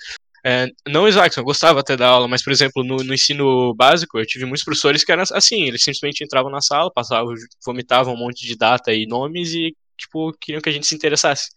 é, 0.46 0.68
não 0.88 1.08
Isaacson, 1.08 1.42
eu 1.42 1.46
gostava 1.46 1.80
até 1.80 1.98
da 1.98 2.08
aula, 2.08 2.28
mas, 2.28 2.44
por 2.44 2.52
exemplo, 2.52 2.84
no, 2.84 2.98
no, 2.98 3.14
ensino 3.14 3.74
básico, 3.76 4.18
eu 4.18 4.26
tive 4.26 4.46
muitos 4.46 4.64
professores 4.64 5.04
que 5.04 5.12
eram 5.12 5.24
assim, 5.32 5.64
eles 5.64 5.84
simplesmente 5.84 6.24
entravam 6.24 6.52
na 6.52 6.62
sala, 6.62 6.92
passavam, 6.94 7.34
vomitavam 7.66 8.14
um 8.14 8.18
monte 8.18 8.46
de 8.46 8.56
data 8.56 8.94
e 8.94 9.06
nomes 9.06 9.54
e, 9.54 9.76
tipo, 9.98 10.34
queriam 10.40 10.62
que 10.62 10.70
a 10.70 10.72
gente 10.72 10.88
se 10.88 10.96
interessasse. 10.96 11.50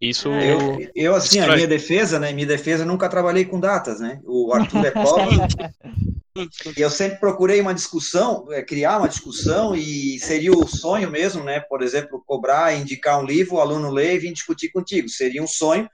Isso. 0.00 0.30
É, 0.30 0.52
eu, 0.52 0.90
eu, 0.94 1.14
assim, 1.14 1.40
a 1.40 1.54
minha 1.54 1.68
defesa, 1.68 2.18
né? 2.18 2.32
Minha 2.32 2.46
defesa, 2.46 2.86
nunca 2.86 3.08
trabalhei 3.08 3.44
com 3.44 3.60
datas, 3.60 4.00
né? 4.00 4.18
O 4.24 4.50
Arthur 4.54 4.86
é 4.86 4.90
pobre. 4.90 5.36
eu 6.74 6.88
sempre 6.88 7.18
procurei 7.18 7.60
uma 7.60 7.74
discussão, 7.74 8.50
é, 8.50 8.62
criar 8.62 8.96
uma 8.96 9.08
discussão, 9.08 9.76
e 9.76 10.18
seria 10.18 10.52
o 10.52 10.66
sonho 10.66 11.10
mesmo, 11.10 11.44
né? 11.44 11.60
Por 11.60 11.82
exemplo, 11.82 12.22
cobrar, 12.26 12.74
indicar 12.74 13.20
um 13.20 13.26
livro, 13.26 13.56
o 13.56 13.60
aluno 13.60 13.90
lê 13.90 14.14
e 14.14 14.18
vir 14.18 14.32
discutir 14.32 14.70
contigo. 14.70 15.06
Seria 15.06 15.42
um 15.42 15.46
sonho 15.46 15.86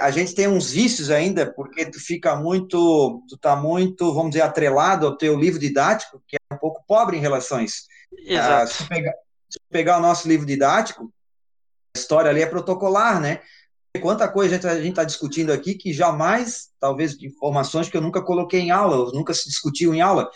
a 0.00 0.10
gente 0.10 0.34
tem 0.34 0.46
uns 0.46 0.70
vícios 0.70 1.10
ainda, 1.10 1.50
porque 1.50 1.86
tu 1.86 1.98
fica 1.98 2.36
muito, 2.36 3.22
tu 3.28 3.38
tá 3.38 3.56
muito, 3.56 4.12
vamos 4.12 4.30
dizer, 4.30 4.42
atrelado 4.42 5.06
ao 5.06 5.16
teu 5.16 5.38
livro 5.38 5.58
didático, 5.58 6.22
que 6.26 6.36
é 6.36 6.54
um 6.54 6.58
pouco 6.58 6.84
pobre 6.86 7.16
em 7.16 7.20
relação 7.20 7.58
a 7.58 7.62
isso. 7.62 7.84
Exato. 8.18 8.52
Ah, 8.52 8.66
se, 8.66 8.88
pegar, 8.88 9.12
se 9.48 9.58
pegar 9.70 9.98
o 9.98 10.02
nosso 10.02 10.28
livro 10.28 10.44
didático, 10.44 11.10
a 11.96 11.98
história 11.98 12.30
ali 12.30 12.42
é 12.42 12.46
protocolar, 12.46 13.20
né? 13.20 13.40
Quanta 14.02 14.28
coisa 14.28 14.56
a 14.56 14.76
gente 14.76 14.90
está 14.90 15.04
discutindo 15.04 15.52
aqui 15.52 15.74
que 15.74 15.92
jamais, 15.92 16.68
talvez, 16.78 17.20
informações 17.22 17.88
que 17.88 17.96
eu 17.96 18.02
nunca 18.02 18.22
coloquei 18.22 18.60
em 18.60 18.70
aula, 18.70 19.10
nunca 19.12 19.32
se 19.32 19.48
discutiu 19.48 19.94
em 19.94 20.02
aula, 20.02 20.30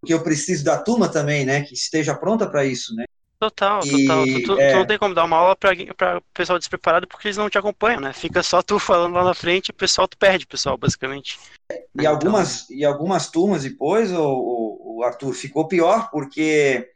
porque 0.00 0.12
eu 0.12 0.22
preciso 0.22 0.64
da 0.64 0.76
turma 0.76 1.08
também, 1.08 1.44
né? 1.44 1.62
Que 1.62 1.74
esteja 1.74 2.14
pronta 2.14 2.48
para 2.48 2.64
isso, 2.64 2.94
né? 2.94 3.04
Total, 3.38 3.80
total. 3.82 4.24
tu, 4.24 4.42
tu, 4.42 4.58
é... 4.58 4.70
tu, 4.72 4.76
não 4.78 4.86
tem 4.86 4.98
como 4.98 5.14
dar 5.14 5.24
uma 5.24 5.36
aula 5.36 5.54
pra, 5.54 5.70
pra 5.94 6.22
pessoal 6.32 6.58
despreparado 6.58 7.06
porque 7.06 7.28
eles 7.28 7.36
não 7.36 7.50
te 7.50 7.58
acompanham, 7.58 8.00
né? 8.00 8.12
Fica 8.14 8.42
só 8.42 8.62
tu 8.62 8.78
falando 8.78 9.12
lá 9.12 9.24
na 9.24 9.34
frente 9.34 9.68
e 9.68 9.72
o 9.72 9.74
pessoal 9.74 10.08
tu 10.08 10.16
perde, 10.16 10.46
pessoal, 10.46 10.78
basicamente. 10.78 11.38
E, 11.70 11.84
então... 11.94 12.12
algumas, 12.12 12.70
e 12.70 12.82
algumas 12.82 13.30
turmas 13.30 13.62
depois, 13.64 14.10
o, 14.10 14.22
o, 14.22 14.98
o, 14.98 15.04
Arthur 15.04 15.34
ficou 15.34 15.68
pior 15.68 16.10
porque 16.10 16.88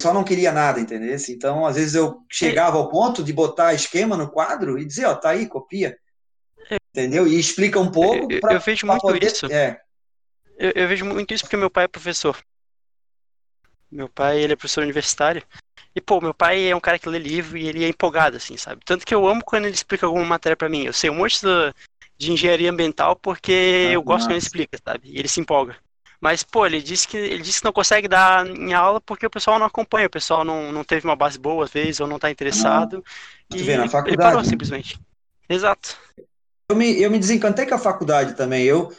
só 0.00 0.12
não 0.12 0.24
queria 0.24 0.52
nada, 0.52 0.78
entendeu? 0.78 1.16
Então, 1.30 1.64
às 1.64 1.76
vezes 1.76 1.94
eu 1.94 2.22
chegava 2.30 2.76
ao 2.76 2.90
ponto 2.90 3.24
de 3.24 3.32
botar 3.32 3.72
esquema 3.72 4.14
no 4.14 4.30
quadro 4.30 4.78
e 4.78 4.84
dizer, 4.84 5.06
ó, 5.06 5.14
tá 5.14 5.30
aí, 5.30 5.46
copia. 5.46 5.96
Entendeu? 6.94 7.26
E 7.26 7.38
explica 7.38 7.80
um 7.80 7.90
pouco. 7.90 8.28
Pra, 8.40 8.52
eu 8.52 8.60
vejo 8.60 8.86
muito 8.86 9.00
poder... 9.00 9.22
isso. 9.24 9.46
É. 9.46 9.80
Eu, 10.58 10.72
eu 10.74 10.88
vejo 10.88 11.06
muito 11.06 11.32
isso 11.32 11.44
porque 11.44 11.56
meu 11.56 11.70
pai 11.70 11.84
é 11.84 11.88
professor. 11.88 12.36
Meu 13.90 14.08
pai, 14.08 14.38
ele 14.40 14.52
é 14.52 14.56
professor 14.56 14.82
universitário. 14.82 15.42
E, 15.98 16.00
pô, 16.00 16.20
meu 16.20 16.32
pai 16.32 16.70
é 16.70 16.76
um 16.76 16.80
cara 16.80 16.96
que 16.96 17.08
lê 17.08 17.18
livro 17.18 17.58
e 17.58 17.66
ele 17.66 17.84
é 17.84 17.88
empolgado, 17.88 18.36
assim, 18.36 18.56
sabe? 18.56 18.80
Tanto 18.84 19.04
que 19.04 19.12
eu 19.12 19.26
amo 19.26 19.42
quando 19.44 19.64
ele 19.64 19.74
explica 19.74 20.06
alguma 20.06 20.24
matéria 20.24 20.56
para 20.56 20.68
mim. 20.68 20.84
Eu 20.84 20.92
sei 20.92 21.10
um 21.10 21.16
monte 21.16 21.42
do, 21.42 21.74
de 22.16 22.30
engenharia 22.30 22.70
ambiental 22.70 23.16
porque 23.16 23.88
ah, 23.88 23.92
eu 23.94 24.02
gosto 24.02 24.26
quando 24.26 24.32
ele 24.32 24.38
explica, 24.38 24.78
sabe? 24.82 25.10
E 25.10 25.18
ele 25.18 25.26
se 25.26 25.40
empolga. 25.40 25.76
Mas, 26.20 26.44
pô, 26.44 26.64
ele 26.64 26.80
disse 26.80 27.08
que 27.08 27.16
ele 27.16 27.42
disse 27.42 27.58
que 27.58 27.64
não 27.64 27.72
consegue 27.72 28.06
dar 28.06 28.46
em 28.46 28.72
aula 28.74 29.00
porque 29.00 29.26
o 29.26 29.30
pessoal 29.30 29.58
não 29.58 29.66
acompanha, 29.66 30.06
o 30.06 30.10
pessoal 30.10 30.44
não, 30.44 30.70
não 30.70 30.84
teve 30.84 31.04
uma 31.04 31.16
base 31.16 31.36
boa 31.36 31.64
às 31.64 31.70
vezes, 31.72 31.98
ou 31.98 32.06
não 32.06 32.18
tá 32.18 32.30
interessado. 32.30 33.04
Ah, 33.52 33.56
e 33.56 33.62
vê, 33.64 33.76
na 33.76 33.88
faculdade, 33.88 34.08
ele 34.08 34.16
parou 34.22 34.44
simplesmente. 34.44 35.00
Exato. 35.48 35.96
Eu 36.70 36.76
me, 36.76 37.02
eu 37.02 37.10
me 37.10 37.18
desencantei 37.18 37.66
com 37.66 37.74
a 37.74 37.78
faculdade 37.78 38.36
também. 38.36 38.62
Eu, 38.62 38.92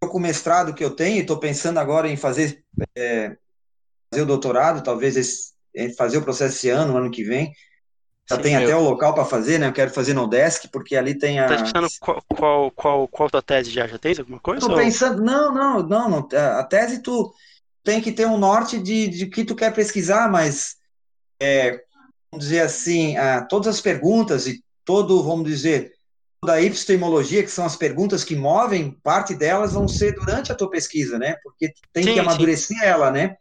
eu 0.00 0.08
com 0.08 0.18
o 0.18 0.20
mestrado 0.20 0.72
que 0.72 0.84
eu 0.84 0.90
tenho, 0.90 1.20
estou 1.20 1.38
pensando 1.38 1.78
agora 1.78 2.08
em 2.08 2.16
fazer, 2.16 2.62
é, 2.96 3.36
fazer 4.08 4.22
o 4.22 4.26
doutorado, 4.26 4.84
talvez 4.84 5.16
esse, 5.16 5.53
fazer 5.96 6.18
o 6.18 6.22
processo 6.22 6.54
esse 6.54 6.70
ano, 6.70 6.96
ano 6.96 7.10
que 7.10 7.24
vem. 7.24 7.52
Já 8.28 8.36
Sim, 8.36 8.42
tem 8.42 8.56
até 8.56 8.74
o 8.74 8.80
local 8.80 9.14
para 9.14 9.24
fazer, 9.24 9.58
né? 9.58 9.68
Eu 9.68 9.72
quero 9.72 9.90
fazer 9.90 10.14
no 10.14 10.26
Desk, 10.26 10.68
porque 10.68 10.96
ali 10.96 11.14
tem 11.14 11.38
a. 11.38 11.46
Tá 11.46 11.62
pensando 11.62 11.88
qual, 12.00 12.22
qual, 12.28 12.70
qual, 12.70 13.08
qual 13.08 13.30
tua 13.30 13.42
tese 13.42 13.70
já? 13.70 13.86
Já 13.86 13.98
tens 13.98 14.18
alguma 14.18 14.40
coisa? 14.40 14.66
Tô 14.66 14.72
ou... 14.72 14.78
pensando. 14.78 15.22
Não, 15.22 15.52
não, 15.52 15.82
não, 15.82 16.08
não. 16.08 16.28
A 16.58 16.64
tese 16.64 17.02
tu 17.02 17.34
tem 17.82 18.00
que 18.00 18.10
ter 18.10 18.26
um 18.26 18.38
norte 18.38 18.78
de, 18.78 19.08
de 19.08 19.26
que 19.26 19.44
tu 19.44 19.54
quer 19.54 19.74
pesquisar, 19.74 20.30
mas 20.30 20.76
é, 21.38 21.82
vamos 22.30 22.46
dizer 22.46 22.60
assim, 22.60 23.16
a, 23.18 23.44
todas 23.44 23.68
as 23.68 23.80
perguntas 23.80 24.46
e 24.46 24.64
todo, 24.86 25.22
vamos 25.22 25.44
dizer, 25.44 25.92
toda 26.40 26.54
a 26.54 26.62
epistemologia, 26.62 27.42
que 27.42 27.50
são 27.50 27.66
as 27.66 27.76
perguntas 27.76 28.24
que 28.24 28.34
movem, 28.34 28.98
parte 29.02 29.34
delas 29.34 29.74
vão 29.74 29.86
ser 29.86 30.14
durante 30.14 30.50
a 30.50 30.54
tua 30.54 30.70
pesquisa, 30.70 31.18
né? 31.18 31.36
Porque 31.42 31.72
tem 31.92 32.04
sim, 32.04 32.14
que 32.14 32.20
amadurecer 32.20 32.78
sim. 32.78 32.84
ela, 32.84 33.10
né? 33.10 33.36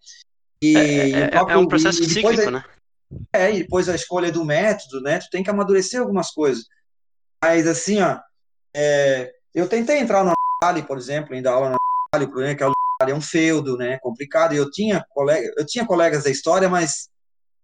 E, 0.64 0.78
é, 0.78 1.20
é, 1.24 1.30
é 1.34 1.57
um 1.57 1.68
processo 1.68 2.01
e 2.01 2.09
cíclico, 2.09 2.49
né? 2.49 2.64
É, 3.34 3.53
e 3.53 3.64
depois 3.64 3.89
a 3.89 3.95
escolha 3.95 4.32
do 4.32 4.45
método, 4.45 5.01
né? 5.01 5.20
Tu 5.20 5.30
tem 5.30 5.43
que 5.43 5.49
amadurecer 5.49 5.99
algumas 5.99 6.32
coisas. 6.32 6.64
Mas 7.43 7.68
assim, 7.68 8.01
ó, 8.01 8.18
é, 8.76 9.32
eu 9.53 9.68
tentei 9.68 9.99
entrar 9.99 10.24
na 10.24 10.34
Vale, 10.61 10.84
por 10.84 10.97
exemplo, 10.97 11.34
ainda 11.34 11.51
aula 11.51 11.72
na 11.72 11.78
Vale, 12.14 12.26
o 12.26 12.30
problema 12.30 12.53
é 12.53 12.55
que 12.55 12.64
a 12.64 12.72
Vale 13.01 13.11
é 13.11 13.16
um 13.16 13.22
feudo, 13.22 13.78
né? 13.78 13.99
Complicado. 14.01 14.53
E 14.53 14.57
eu 14.57 14.72
tinha 14.72 15.05
colega, 15.09 15.53
eu 15.57 15.66
tinha 15.66 15.86
colegas 15.86 16.24
da 16.24 16.30
história, 16.30 16.70
mas 16.70 17.09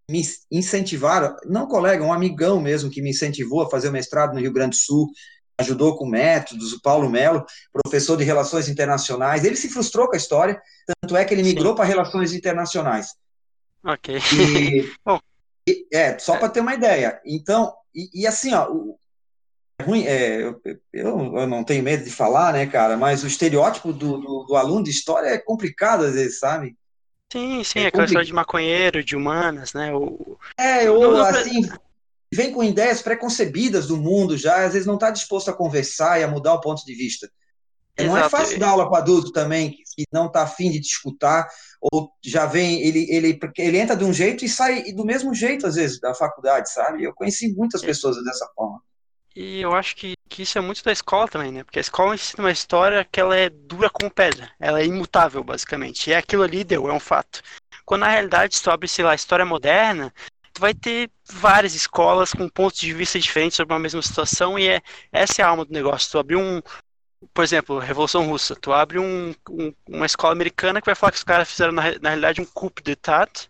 me 0.10 0.22
incentivaram, 0.52 1.36
não 1.46 1.68
colega, 1.68 2.04
um 2.04 2.12
amigão 2.12 2.60
mesmo 2.60 2.90
que 2.90 3.02
me 3.02 3.12
incentivou 3.12 3.62
a 3.62 3.70
fazer 3.70 3.90
o 3.90 3.92
mestrado 3.92 4.34
no 4.34 4.40
Rio 4.40 4.52
Grande 4.52 4.72
do 4.72 4.82
Sul, 4.82 5.08
ajudou 5.60 5.98
com 5.98 6.06
métodos, 6.06 6.74
o 6.74 6.82
Paulo 6.82 7.10
Melo, 7.10 7.46
professor 7.72 8.18
de 8.18 8.24
Relações 8.24 8.68
Internacionais, 8.68 9.44
ele 9.44 9.56
se 9.56 9.70
frustrou 9.70 10.08
com 10.08 10.16
a 10.16 10.18
história, 10.18 10.62
tanto 11.02 11.16
é 11.16 11.26
que 11.26 11.34
ele 11.34 11.44
migrou 11.44 11.76
para 11.76 11.86
Relações 11.86 12.34
Internacionais. 12.34 13.16
Ok. 13.84 14.18
E, 14.18 14.92
e 15.68 15.88
é, 15.92 16.18
só 16.18 16.38
para 16.38 16.50
ter 16.50 16.62
uma 16.62 16.74
ideia. 16.74 17.20
Então, 17.26 17.74
e, 17.94 18.22
e 18.22 18.28
assim, 18.28 18.54
ó, 18.54 18.72
o, 18.72 19.00
é 19.80 19.84
ruim, 19.84 20.04
é, 20.06 20.42
eu, 20.42 20.62
eu, 20.94 21.48
não 21.48 21.64
tenho 21.64 21.84
medo 21.84 22.04
de 22.04 22.12
falar, 22.12 22.52
né, 22.54 22.66
cara, 22.66 22.98
mas 22.98 23.24
o 23.24 23.28
estereótipo 23.28 23.94
do, 23.94 24.18
do, 24.18 24.44
do 24.44 24.56
aluno 24.56 24.84
de 24.84 24.90
história 24.90 25.30
é 25.30 25.38
complicado 25.38 26.04
às 26.04 26.16
vezes, 26.16 26.40
sabe? 26.40 26.76
Sim, 27.32 27.64
sim, 27.64 27.80
é 27.82 27.88
aquela 27.88 28.06
história 28.06 28.26
de 28.26 28.34
maconheiro, 28.34 29.04
de 29.04 29.16
humanas, 29.16 29.74
né? 29.74 29.94
O... 29.94 30.38
É, 30.58 30.90
ou 30.90 31.16
assim, 31.22 31.70
vem 32.34 32.52
com 32.52 32.64
ideias 32.64 33.02
preconcebidas 33.02 33.88
do 33.88 33.98
mundo 33.98 34.38
já, 34.38 34.66
às 34.66 34.74
vezes 34.74 34.88
não 34.88 34.96
está 34.96 35.10
disposto 35.10 35.50
a 35.50 35.54
conversar 35.54 36.20
e 36.20 36.24
a 36.24 36.28
mudar 36.28 36.54
o 36.54 36.62
ponto 36.62 36.86
de 36.86 36.94
vista. 36.94 37.30
Exato. 37.98 38.18
Não 38.18 38.26
é 38.26 38.30
fácil 38.30 38.60
dar 38.60 38.70
aula 38.70 38.90
para 38.90 39.00
adulto 39.00 39.32
também, 39.32 39.72
que 39.72 40.06
não 40.12 40.28
está 40.28 40.44
afim 40.44 40.72
de 40.72 40.80
te 40.80 40.88
escutar, 40.88 41.48
ou 41.82 42.12
já 42.24 42.46
vem, 42.46 42.82
ele, 42.82 43.08
ele, 43.10 43.40
ele 43.58 43.78
entra 43.78 43.96
de 43.96 44.06
um 44.06 44.14
jeito 44.14 44.46
e 44.46 44.50
sai 44.50 44.94
do 44.94 45.06
mesmo 45.06 45.34
jeito, 45.34 45.68
às 45.68 45.76
vezes, 45.76 46.00
da 46.00 46.14
faculdade, 46.14 46.72
sabe? 46.72 47.04
Eu 47.04 47.14
conheci 47.14 47.54
muitas 47.54 47.82
pessoas 47.82 48.24
dessa 48.24 48.48
forma. 48.56 48.82
E 49.36 49.62
eu 49.62 49.74
acho 49.74 49.96
que, 49.96 50.14
que 50.28 50.44
isso 50.44 50.58
é 50.58 50.62
muito 50.62 50.84
da 50.84 50.92
escola 50.92 51.28
também, 51.28 51.52
né? 51.52 51.64
Porque 51.64 51.80
a 51.80 51.82
escola 51.82 52.16
ensina 52.16 52.44
uma 52.44 52.52
história 52.52 53.06
que 53.10 53.20
ela 53.20 53.36
é 53.36 53.50
dura 53.50 53.90
como 53.90 54.10
pedra, 54.10 54.52
ela 54.60 54.80
é 54.80 54.86
imutável, 54.86 55.44
basicamente. 55.44 56.10
E 56.10 56.14
é 56.14 56.18
aquilo 56.18 56.44
ali 56.44 56.64
deu, 56.64 56.90
é 56.90 56.94
um 56.94 57.00
fato. 57.00 57.42
Quando 57.86 58.02
na 58.02 58.10
realidade, 58.10 58.58
se 58.58 58.70
abre, 58.70 58.88
sei 58.88 59.04
lá, 59.04 59.12
a 59.12 59.16
história 59.16 59.46
moderna, 59.46 60.14
vai 60.60 60.74
ter 60.74 61.10
várias 61.32 61.74
escolas 61.74 62.34
com 62.34 62.48
pontos 62.50 62.80
de 62.80 62.94
vista 62.94 63.20
diferentes 63.20 63.56
sobre 63.56 63.74
uma 63.74 63.80
mesma 63.80 64.02
situação 64.02 64.60
e 64.60 64.68
é 64.68 64.82
essa 65.12 65.42
é 65.42 65.46
a 65.46 65.48
alma 65.48 65.66
do 65.66 65.74
negócio. 65.74 66.12
Tu 66.12 66.20
abrir 66.20 66.36
um, 66.36 66.62
por 67.34 67.44
exemplo, 67.44 67.80
Revolução 67.80 68.28
Russa, 68.28 68.56
tu 68.56 68.72
abre 68.72 69.00
um, 69.00 69.34
um, 69.50 69.74
uma 69.88 70.06
escola 70.06 70.34
americana 70.34 70.82
que 70.82 70.86
vai 70.86 70.96
falar 70.96 71.12
que 71.12 71.18
os 71.18 71.24
caras 71.24 71.50
fizeram 71.50 71.72
na, 71.72 71.84
na 72.00 72.10
realidade 72.10 72.42
um 72.42 72.46
coup 72.46 72.82
d'etat, 72.84 73.50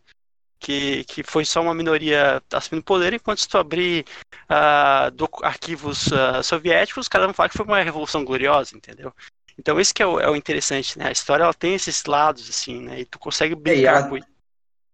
que, 0.59 1.03
que 1.05 1.23
foi 1.23 1.45
só 1.45 1.61
uma 1.61 1.73
minoria 1.73 2.41
assumindo 2.53 2.83
poder, 2.83 3.13
enquanto 3.13 3.39
se 3.39 3.47
tu 3.47 3.57
abrir 3.57 4.05
uh, 4.49 5.09
do, 5.11 5.29
arquivos 5.41 6.07
uh, 6.07 6.43
soviéticos, 6.43 7.05
os 7.05 7.07
caras 7.07 7.27
vão 7.27 7.33
falar 7.33 7.49
que 7.49 7.57
foi 7.57 7.65
uma 7.65 7.81
revolução 7.81 8.25
gloriosa, 8.25 8.75
entendeu? 8.75 9.13
Então 9.57 9.79
isso 9.79 9.93
que 9.93 10.03
é 10.03 10.05
o, 10.07 10.19
é 10.19 10.29
o 10.29 10.35
interessante, 10.35 10.97
né? 10.97 11.07
A 11.07 11.11
história 11.11 11.43
ela 11.43 11.53
tem 11.53 11.75
esses 11.75 12.05
lados, 12.05 12.49
assim, 12.49 12.81
né? 12.81 13.01
E 13.01 13.05
tu 13.05 13.19
consegue 13.19 13.55
brincar 13.55 14.07
com 14.09 14.17
isso 14.17 14.38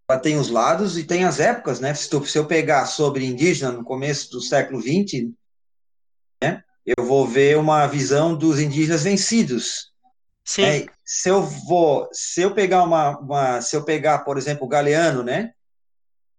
ela 0.08 0.20
tem 0.20 0.38
os 0.38 0.50
lados 0.50 0.98
e 0.98 1.04
tem 1.04 1.24
as 1.24 1.40
épocas, 1.40 1.80
né? 1.80 1.94
Se, 1.94 2.10
tu, 2.10 2.24
se 2.26 2.38
eu 2.38 2.46
pegar 2.46 2.86
sobre 2.86 3.26
indígena 3.26 3.72
no 3.72 3.84
começo 3.84 4.30
do 4.32 4.40
século 4.40 4.80
XX, 4.80 5.32
né? 6.42 6.64
Eu 6.86 7.04
vou 7.04 7.28
ver 7.28 7.58
uma 7.58 7.88
visão 7.88 8.36
dos 8.36 8.60
indígenas 8.60 9.04
vencidos. 9.04 9.92
Sim. 10.44 10.64
É, 10.64 10.86
se 11.04 11.30
eu 11.30 11.42
vou, 11.42 12.08
se 12.12 12.42
eu 12.42 12.54
pegar 12.54 12.84
uma, 12.84 13.18
uma, 13.18 13.62
se 13.62 13.76
eu 13.76 13.84
pegar, 13.84 14.20
por 14.20 14.38
exemplo, 14.38 14.66
o 14.66 14.70
Galeano, 14.70 15.24
né? 15.24 15.52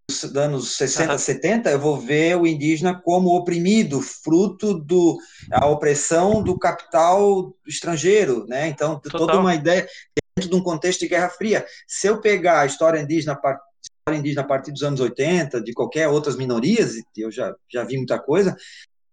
Dos 0.08 0.36
anos 0.36 0.76
60, 0.76 1.12
uhum. 1.12 1.18
70, 1.18 1.70
eu 1.70 1.80
vou 1.80 1.98
ver 1.98 2.36
o 2.36 2.46
indígena 2.46 2.94
como 2.94 3.34
oprimido, 3.34 4.00
fruto 4.00 4.72
do 4.72 5.18
a 5.50 5.66
opressão 5.66 6.40
do 6.40 6.56
capital 6.56 7.52
estrangeiro, 7.66 8.46
né? 8.46 8.68
Então, 8.68 9.00
Total. 9.00 9.18
toda 9.18 9.40
uma 9.40 9.56
ideia 9.56 9.88
dentro 10.36 10.50
de 10.50 10.56
um 10.56 10.62
contexto 10.62 11.00
de 11.00 11.08
Guerra 11.08 11.30
Fria. 11.30 11.66
Se 11.88 12.06
eu 12.06 12.20
pegar 12.20 12.60
a 12.60 12.66
história 12.66 13.00
indígena, 13.00 13.32
a 13.42 13.58
história 13.82 14.18
indígena 14.18 14.42
a 14.42 14.46
partir 14.46 14.70
dos 14.70 14.82
anos 14.82 15.00
80, 15.00 15.62
de 15.62 15.72
qualquer 15.72 16.08
outras 16.08 16.36
minorias, 16.36 16.94
eu 17.16 17.30
já, 17.30 17.54
já 17.72 17.82
vi 17.84 17.96
muita 17.96 18.18
coisa, 18.18 18.54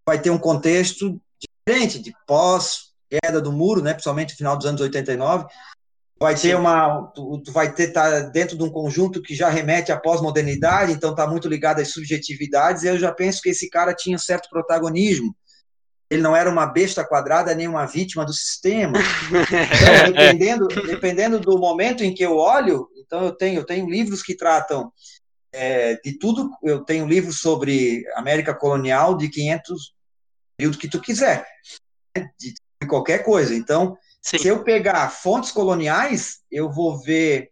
vai 0.06 0.22
ter 0.22 0.30
um 0.30 0.38
contexto 0.38 1.20
diferente, 1.66 2.00
de 2.00 2.14
pós 2.28 2.92
queda 3.10 3.40
do 3.40 3.52
muro, 3.52 3.82
né, 3.82 3.94
principalmente 3.94 4.32
no 4.32 4.38
final 4.38 4.58
dos 4.58 4.66
anos 4.66 4.82
89, 4.82 5.46
vai 6.20 6.36
ter 6.36 6.56
uma 6.56 7.04
tu, 7.14 7.42
tu 7.46 7.52
vai 7.52 7.72
ter 7.72 7.90
tá 7.90 8.22
dentro 8.22 8.58
de 8.58 8.64
um 8.64 8.72
conjunto 8.72 9.22
que 9.22 9.36
já 9.36 9.50
remete 9.50 9.92
à 9.92 10.00
pós-modernidade, 10.00 10.92
então 10.92 11.12
está 11.12 11.28
muito 11.28 11.48
ligado 11.48 11.80
às 11.80 11.90
subjetividades, 11.90 12.84
e 12.84 12.88
eu 12.88 12.98
já 12.98 13.12
penso 13.12 13.42
que 13.42 13.50
esse 13.50 13.70
cara 13.70 13.94
tinha 13.94 14.16
um 14.16 14.20
certo 14.20 14.50
protagonismo. 14.50 15.36
Ele 16.14 16.22
não 16.22 16.36
era 16.36 16.50
uma 16.50 16.68
besta 16.68 17.04
quadrada 17.04 17.56
nem 17.56 17.68
uma 17.68 17.86
vítima 17.86 18.24
do 18.24 18.34
sistema. 18.34 19.00
Então, 19.34 20.12
dependendo, 20.12 20.68
dependendo 20.68 21.40
do 21.40 21.58
momento 21.58 22.04
em 22.04 22.14
que 22.14 22.24
eu 22.24 22.38
olho, 22.38 22.88
então 22.98 23.26
eu 23.26 23.32
tenho, 23.32 23.60
eu 23.60 23.66
tenho 23.66 23.90
livros 23.90 24.22
que 24.22 24.36
tratam 24.36 24.92
é, 25.52 25.96
de 26.04 26.18
tudo, 26.18 26.50
eu 26.62 26.84
tenho 26.84 27.08
livros 27.08 27.40
sobre 27.40 28.06
América 28.16 28.54
colonial 28.54 29.18
de 29.18 29.30
500 29.30 29.94
período 30.56 30.78
que 30.78 30.88
tu 30.88 31.02
quiser, 31.02 31.46
né, 32.16 32.30
de 32.40 32.54
qualquer 32.88 33.24
coisa. 33.24 33.56
Então, 33.56 33.98
Sim. 34.22 34.38
se 34.38 34.48
eu 34.48 34.64
pegar 34.64 35.10
fontes 35.10 35.52
coloniais, 35.52 36.42
eu 36.52 36.72
vou 36.72 37.00
ver 37.02 37.50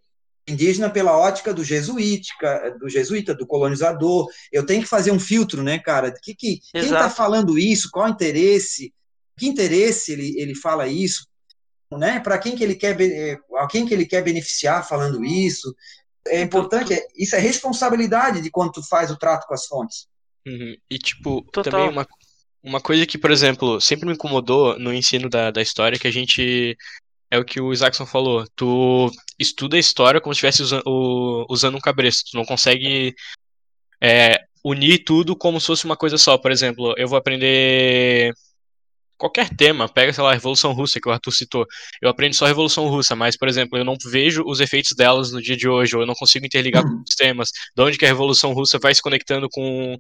indígena 0.48 0.90
pela 0.90 1.18
ótica 1.18 1.54
do 1.54 1.64
jesuítica, 1.64 2.76
do 2.80 2.90
jesuíta, 2.90 3.34
do 3.34 3.46
colonizador. 3.46 4.28
Eu 4.52 4.66
tenho 4.66 4.82
que 4.82 4.90
fazer 4.90 5.12
um 5.12 5.20
filtro, 5.20 5.64
né, 5.64 5.80
cara? 5.80 6.12
Que, 6.12 6.34
que, 6.34 6.60
quem 6.72 6.82
está 6.82 7.10
falando 7.10 7.58
isso? 7.58 7.90
Qual 7.92 8.08
interesse? 8.08 8.94
Que 9.38 9.48
interesse 9.48 10.12
ele, 10.14 10.40
ele 10.40 10.56
fala 10.56 10.88
isso? 10.88 11.28
Né? 11.92 12.20
Para 12.20 12.38
quem 12.38 12.56
que 12.56 12.64
ele 12.64 12.76
quer, 12.76 13.00
eh, 13.02 13.38
a 13.58 13.68
quem 13.68 13.86
que 13.86 13.94
ele 13.94 14.06
quer 14.06 14.24
beneficiar 14.24 14.88
falando 14.88 15.24
isso? 15.26 15.76
É 16.28 16.42
importante, 16.42 16.94
é, 16.94 17.06
isso 17.16 17.36
é 17.36 17.40
responsabilidade 17.40 18.42
de 18.42 18.50
quando 18.50 18.72
tu 18.72 18.84
faz 18.88 19.12
o 19.12 19.18
trato 19.18 19.48
com 19.48 19.54
as 19.54 19.66
fontes. 19.66 20.08
Uhum. 20.48 20.76
E 20.90 20.98
tipo, 20.98 21.42
Total. 21.52 21.72
também 21.72 21.90
uma, 21.90 22.08
uma 22.64 22.80
coisa 22.80 23.06
que, 23.06 23.18
por 23.18 23.32
exemplo, 23.32 23.82
sempre 23.82 24.06
me 24.06 24.14
incomodou 24.14 24.78
no 24.78 24.94
ensino 24.94 25.30
da, 25.30 25.52
da 25.52 25.62
história, 25.62 25.98
que 25.98 26.08
a 26.08 26.12
gente. 26.12 26.78
É 27.32 27.40
o 27.40 27.46
que 27.46 27.62
o 27.62 27.72
Isaacson 27.72 28.06
falou. 28.06 28.46
Tu 28.56 29.10
estuda 29.40 29.78
a 29.78 29.80
história 29.80 30.20
como 30.20 30.36
se 30.36 30.46
estivesse 30.46 30.64
usando, 30.64 31.46
usando 31.50 31.78
um 31.78 31.80
cabresto. 31.80 32.32
Tu 32.32 32.38
não 32.38 32.46
consegue 32.46 33.16
é, 34.02 34.38
unir 34.64 35.04
tudo 35.06 35.36
como 35.36 35.60
se 35.60 35.68
fosse 35.68 35.86
uma 35.86 35.96
coisa 35.96 36.18
só. 36.18 36.38
Por 36.38 36.52
exemplo, 36.52 36.94
eu 36.98 37.08
vou 37.08 37.18
aprender 37.18 38.34
qualquer 39.22 39.50
tema, 39.56 39.88
pega, 39.88 40.12
sei 40.12 40.24
lá, 40.24 40.32
a 40.32 40.34
Revolução 40.34 40.74
Russa, 40.74 41.00
que 41.00 41.08
o 41.08 41.12
Arthur 41.12 41.32
citou. 41.32 41.68
Eu 42.02 42.10
aprendo 42.10 42.36
só 42.36 42.46
a 42.46 42.48
Revolução 42.48 42.88
Russa, 42.88 43.16
mas, 43.16 43.38
por 43.38 43.48
exemplo, 43.48 43.78
eu 43.78 43.86
não 43.86 43.96
vejo 44.04 44.44
os 44.48 44.60
efeitos 44.60 44.96
delas 44.98 45.32
no 45.32 45.40
dia 45.40 45.56
de 45.56 45.70
hoje, 45.70 45.96
ou 45.96 46.02
eu 46.02 46.08
não 46.08 46.16
consigo 46.16 46.44
interligar 46.44 46.82
com 46.82 47.04
os 47.08 47.16
temas, 47.16 47.50
de 47.76 47.84
onde 47.84 48.00
que 48.00 48.06
a 48.06 48.08
Revolução 48.08 48.52
Russa 48.52 48.80
vai 48.82 48.96
se 48.96 49.02
conectando 49.02 49.48
com, 49.52 49.96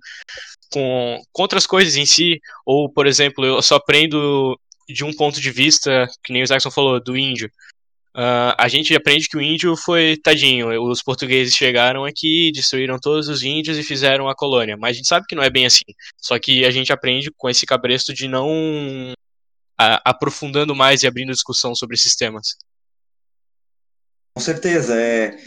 com, 0.73 1.21
com 1.31 1.41
outras 1.43 1.67
coisas 1.67 1.95
em 1.97 2.05
si, 2.05 2.39
ou, 2.65 2.91
por 2.91 3.05
exemplo, 3.05 3.45
eu 3.45 3.61
só 3.61 3.75
aprendo 3.75 4.59
de 4.87 5.03
um 5.03 5.13
ponto 5.13 5.39
de 5.39 5.51
vista, 5.51 6.07
que 6.23 6.33
nem 6.33 6.43
o 6.43 6.45
Jackson 6.45 6.71
falou, 6.71 7.01
do 7.01 7.17
índio. 7.17 7.51
Uh, 8.13 8.51
a 8.57 8.67
gente 8.67 8.93
aprende 8.93 9.29
que 9.29 9.37
o 9.37 9.41
índio 9.41 9.75
foi 9.77 10.17
tadinho. 10.17 10.69
Os 10.83 11.01
portugueses 11.01 11.55
chegaram 11.55 12.03
aqui, 12.03 12.51
destruíram 12.53 12.99
todos 12.99 13.29
os 13.29 13.41
índios 13.41 13.77
e 13.77 13.83
fizeram 13.83 14.27
a 14.27 14.35
colônia. 14.35 14.75
Mas 14.75 14.91
a 14.91 14.93
gente 14.97 15.07
sabe 15.07 15.25
que 15.27 15.35
não 15.35 15.43
é 15.43 15.49
bem 15.49 15.65
assim. 15.65 15.85
Só 16.17 16.37
que 16.37 16.65
a 16.65 16.71
gente 16.71 16.91
aprende 16.91 17.31
com 17.37 17.49
esse 17.49 17.65
cabresto 17.65 18.13
de 18.13 18.27
não 18.27 19.13
aprofundando 19.77 20.75
mais 20.75 21.01
e 21.01 21.07
abrindo 21.07 21.31
discussão 21.31 21.73
sobre 21.73 21.95
esses 21.95 22.15
temas. 22.15 22.57
Com 24.35 24.41
certeza. 24.41 24.95
É, 24.99 25.37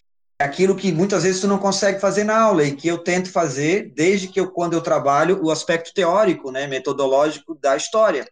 é 0.41 0.45
aquilo 0.45 0.75
que 0.75 0.91
muitas 0.91 1.23
vezes 1.23 1.41
tu 1.41 1.47
não 1.47 1.59
consegue 1.59 2.01
fazer 2.01 2.25
na 2.25 2.41
aula 2.41 2.65
e 2.65 2.75
que 2.75 2.89
eu 2.89 2.99
tento 2.99 3.31
fazer 3.31 3.93
desde 3.95 4.27
que 4.27 4.41
eu, 4.41 4.51
quando 4.51 4.73
eu 4.73 4.81
trabalho, 4.81 5.41
o 5.45 5.51
aspecto 5.51 5.93
teórico, 5.93 6.51
né, 6.51 6.67
metodológico 6.67 7.55
da 7.55 7.77
história 7.77 8.27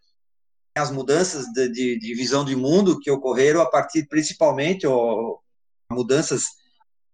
as 0.74 0.90
mudanças 0.90 1.46
de, 1.52 1.68
de, 1.68 1.98
de, 1.98 2.14
visão 2.14 2.44
de 2.44 2.56
mundo 2.56 2.98
que 2.98 3.10
ocorreram 3.10 3.60
a 3.60 3.70
partir, 3.70 4.06
principalmente, 4.08 4.86
ó, 4.86 5.38
mudanças 5.90 6.44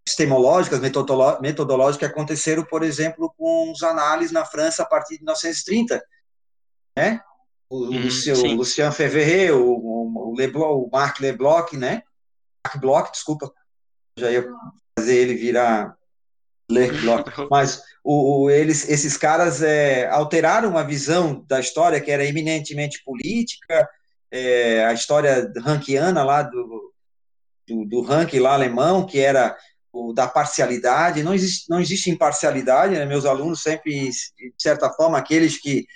epistemológicas, 0.07 0.81
metodológicas 0.81 1.99
que 1.99 2.13
aconteceram, 2.13 2.65
por 2.65 2.83
exemplo, 2.83 3.35
com 3.37 3.73
os 3.73 3.83
análises 3.83 4.33
na 4.33 4.45
França 4.45 4.83
a 4.83 4.87
partir 4.87 5.15
de 5.15 5.25
1930, 5.25 6.03
né? 6.97 7.21
O, 7.69 7.85
uhum, 7.85 7.97
o 7.97 8.55
Lucien 8.55 8.91
Fevrier, 8.93 9.55
o, 9.55 10.31
o, 10.31 10.35
Leblanc, 10.35 10.73
o 10.73 10.89
Marc 10.91 11.21
Leblanc, 11.21 11.77
né? 11.77 12.03
Marc 12.65 12.81
Bloch, 12.81 13.11
desculpa, 13.13 13.53
já 14.17 14.31
ia 14.31 14.49
fazer 14.99 15.17
ele 15.17 15.35
virar 15.35 15.98
Leblanc, 16.71 17.25
mas 17.51 17.83
o, 18.05 18.45
o, 18.45 18.51
eles, 18.51 18.89
esses 18.89 19.17
caras 19.17 19.63
é, 19.63 20.09
alteraram 20.09 20.77
a 20.77 20.83
visão 20.83 21.45
da 21.49 21.61
história 21.61 22.01
que 22.01 22.11
era 22.11 22.25
eminentemente 22.25 23.03
política, 23.05 23.89
é, 24.31 24.85
a 24.85 24.93
história 24.93 25.51
rankiana 25.59 26.23
lá 26.23 26.43
do, 26.43 26.93
do, 27.67 27.85
do 27.85 28.01
ranking 28.03 28.41
lá 28.41 28.53
alemão, 28.53 29.07
que 29.07 29.19
era 29.19 29.57
o 29.93 30.13
da 30.13 30.29
parcialidade, 30.29 31.23
não 31.23 31.35
existe, 31.35 31.69
não 31.69 31.81
existe 31.81 32.11
imparcialidade, 32.11 32.95
né? 32.95 33.07
meus 33.07 33.25
alunos 33.25 33.63
sempre, 33.63 34.11
de 34.11 34.53
certa 34.59 34.91
forma, 34.91 35.19
aqueles 35.19 35.61
que 35.61 35.87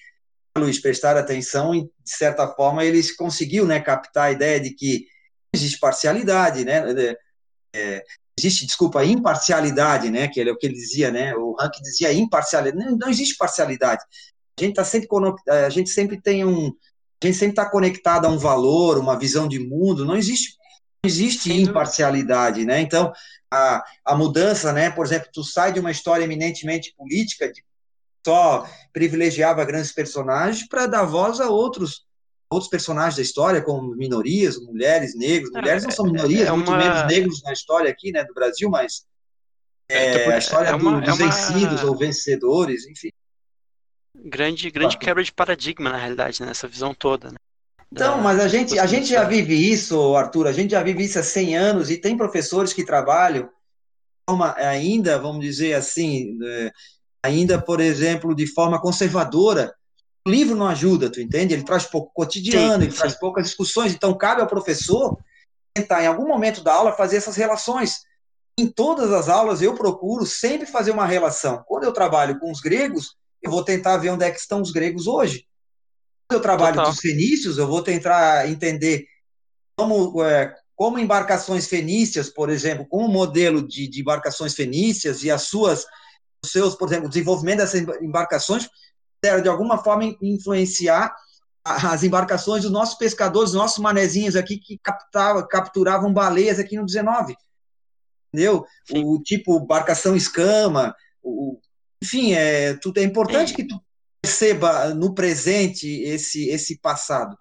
Luiz 0.56 0.80
prestaram 0.80 1.20
atenção, 1.20 1.72
de 1.72 1.90
certa 2.04 2.46
forma, 2.48 2.84
eles 2.84 3.14
conseguiram 3.14 3.66
né, 3.66 3.80
captar 3.80 4.24
a 4.24 4.32
ideia 4.32 4.60
de 4.60 4.70
que 4.70 5.06
existe 5.54 5.78
parcialidade, 5.78 6.64
né? 6.64 6.82
É, 7.74 8.04
existe, 8.46 8.66
desculpa, 8.66 9.04
imparcialidade, 9.04 10.10
né? 10.10 10.28
Que 10.28 10.40
é 10.40 10.50
o 10.50 10.56
que 10.56 10.66
ele 10.66 10.74
dizia, 10.74 11.10
né? 11.10 11.34
O 11.34 11.54
Rank 11.58 11.74
dizia 11.82 12.12
imparcialidade. 12.12 12.84
Não, 12.84 12.96
não 12.96 13.08
existe 13.08 13.36
parcialidade. 13.36 14.02
A 14.58 14.64
gente 14.64 14.74
tá 14.74 14.84
sempre 14.84 15.08
a 15.48 15.68
gente 15.68 15.90
sempre 15.90 16.20
tem 16.20 16.44
um 16.44 16.72
a 17.22 17.26
gente 17.26 17.38
sempre 17.38 17.52
está 17.52 17.70
conectado 17.70 18.26
a 18.26 18.28
um 18.28 18.38
valor, 18.38 18.98
uma 18.98 19.18
visão 19.18 19.46
de 19.46 19.58
mundo. 19.58 20.04
Não 20.04 20.16
existe 20.16 20.56
não 21.04 21.08
existe 21.08 21.52
imparcialidade, 21.52 22.64
né? 22.64 22.80
Então 22.80 23.12
a, 23.52 23.84
a 24.04 24.16
mudança, 24.16 24.72
né? 24.72 24.90
Por 24.90 25.04
exemplo, 25.06 25.28
tu 25.32 25.44
sai 25.44 25.72
de 25.72 25.80
uma 25.80 25.90
história 25.90 26.24
eminentemente 26.24 26.94
política, 26.96 27.52
de 27.52 27.62
só 28.24 28.68
privilegiava 28.92 29.64
grandes 29.64 29.92
personagens 29.92 30.66
para 30.68 30.86
dar 30.86 31.04
voz 31.04 31.40
a 31.40 31.48
outros 31.48 32.04
outros 32.52 32.70
personagens 32.70 33.16
da 33.16 33.22
história, 33.22 33.62
como 33.62 33.94
minorias, 33.96 34.58
mulheres, 34.60 35.16
negros. 35.16 35.54
É, 35.54 35.58
mulheres 35.60 35.84
não 35.84 35.90
são 35.90 36.06
minorias, 36.06 36.46
é 36.46 36.52
uma... 36.52 36.56
muito 36.56 36.72
menos 36.72 37.06
negros 37.06 37.42
na 37.42 37.52
história 37.52 37.90
aqui, 37.90 38.12
né, 38.12 38.24
do 38.24 38.34
Brasil, 38.34 38.68
mas 38.70 39.04
é, 39.88 40.14
é 40.14 40.34
a 40.34 40.38
história 40.38 40.68
é 40.68 40.74
uma, 40.74 41.00
dos 41.00 41.20
é 41.20 41.24
vencidos 41.24 41.82
ou 41.84 41.96
vencedores, 41.96 42.86
enfim. 42.86 43.10
Grande, 44.14 44.70
grande 44.70 44.98
quebra 44.98 45.22
de 45.22 45.32
paradigma, 45.32 45.90
na 45.90 45.96
realidade, 45.96 46.42
nessa 46.42 46.66
né, 46.66 46.72
visão 46.72 46.94
toda, 46.94 47.30
né? 47.30 47.36
Então, 47.90 48.22
mas 48.22 48.40
a 48.40 48.48
gente, 48.48 48.78
a 48.78 48.86
gente 48.86 49.06
já 49.06 49.24
vive 49.24 49.54
isso, 49.54 50.16
Arthur, 50.16 50.46
a 50.46 50.52
gente 50.52 50.70
já 50.70 50.82
vive 50.82 51.04
isso 51.04 51.18
há 51.18 51.22
100 51.22 51.56
anos 51.56 51.90
e 51.90 51.98
tem 51.98 52.16
professores 52.16 52.72
que 52.72 52.86
trabalham 52.86 53.50
ainda, 54.56 55.18
vamos 55.18 55.44
dizer 55.44 55.74
assim, 55.74 56.38
ainda, 57.22 57.60
por 57.60 57.80
exemplo, 57.80 58.34
de 58.34 58.46
forma 58.46 58.80
conservadora, 58.80 59.74
o 60.26 60.30
livro 60.30 60.54
não 60.54 60.68
ajuda, 60.68 61.10
tu 61.10 61.20
entende? 61.20 61.52
Ele 61.52 61.64
traz 61.64 61.84
pouco 61.84 62.12
cotidiano, 62.14 62.76
sim, 62.76 62.82
ele 62.82 62.92
sim. 62.92 62.98
traz 62.98 63.14
poucas 63.14 63.44
discussões, 63.44 63.92
então 63.92 64.16
cabe 64.16 64.40
ao 64.40 64.46
professor 64.46 65.18
tentar, 65.74 66.02
em 66.02 66.06
algum 66.06 66.26
momento 66.26 66.62
da 66.62 66.74
aula, 66.74 66.92
fazer 66.92 67.16
essas 67.16 67.36
relações. 67.36 68.02
Em 68.58 68.68
todas 68.68 69.10
as 69.12 69.28
aulas, 69.28 69.62
eu 69.62 69.74
procuro 69.74 70.26
sempre 70.26 70.66
fazer 70.66 70.90
uma 70.90 71.06
relação. 71.06 71.64
Quando 71.66 71.84
eu 71.84 71.92
trabalho 71.92 72.38
com 72.38 72.52
os 72.52 72.60
gregos, 72.60 73.16
eu 73.42 73.50
vou 73.50 73.64
tentar 73.64 73.96
ver 73.96 74.10
onde 74.10 74.24
é 74.24 74.30
que 74.30 74.38
estão 74.38 74.60
os 74.60 74.70
gregos 74.70 75.06
hoje. 75.06 75.46
Quando 76.28 76.38
eu 76.38 76.42
trabalho 76.42 76.76
Total. 76.76 76.86
com 76.86 76.92
os 76.92 77.00
fenícios, 77.00 77.58
eu 77.58 77.66
vou 77.66 77.82
tentar 77.82 78.48
entender 78.48 79.06
como, 79.76 80.22
é, 80.22 80.54
como 80.76 80.98
embarcações 80.98 81.66
fenícias, 81.66 82.28
por 82.28 82.50
exemplo, 82.50 82.86
como 82.88 83.08
modelo 83.08 83.66
de, 83.66 83.88
de 83.88 84.00
embarcações 84.00 84.54
fenícias 84.54 85.24
e 85.24 85.30
as 85.30 85.42
suas, 85.42 85.86
os 86.44 86.52
seus, 86.52 86.74
por 86.74 86.88
exemplo, 86.88 87.06
o 87.06 87.10
desenvolvimento 87.10 87.58
dessas 87.58 87.80
embarcações 88.00 88.68
de 89.22 89.48
alguma 89.48 89.78
forma 89.78 90.16
influenciar 90.20 91.14
as 91.64 92.02
embarcações 92.02 92.62
dos 92.62 92.72
nossos 92.72 92.96
pescadores, 92.96 93.52
nossos 93.52 93.78
manezinhos 93.78 94.34
aqui 94.34 94.58
que 94.58 94.78
captava, 94.82 95.46
capturavam 95.46 96.12
baleias 96.12 96.58
aqui 96.58 96.76
no 96.76 96.84
19. 96.84 97.36
entendeu? 98.32 98.64
Sim. 98.84 99.04
O 99.04 99.22
tipo 99.22 99.60
barcação 99.60 100.16
escama, 100.16 100.92
o, 101.22 101.60
enfim, 102.02 102.32
é, 102.32 102.74
tudo, 102.74 102.98
é 102.98 103.04
importante 103.04 103.54
que 103.54 103.64
tu 103.64 103.80
perceba 104.20 104.92
no 104.92 105.14
presente 105.14 105.86
esse, 106.02 106.48
esse 106.48 106.80
passado. 106.80 107.36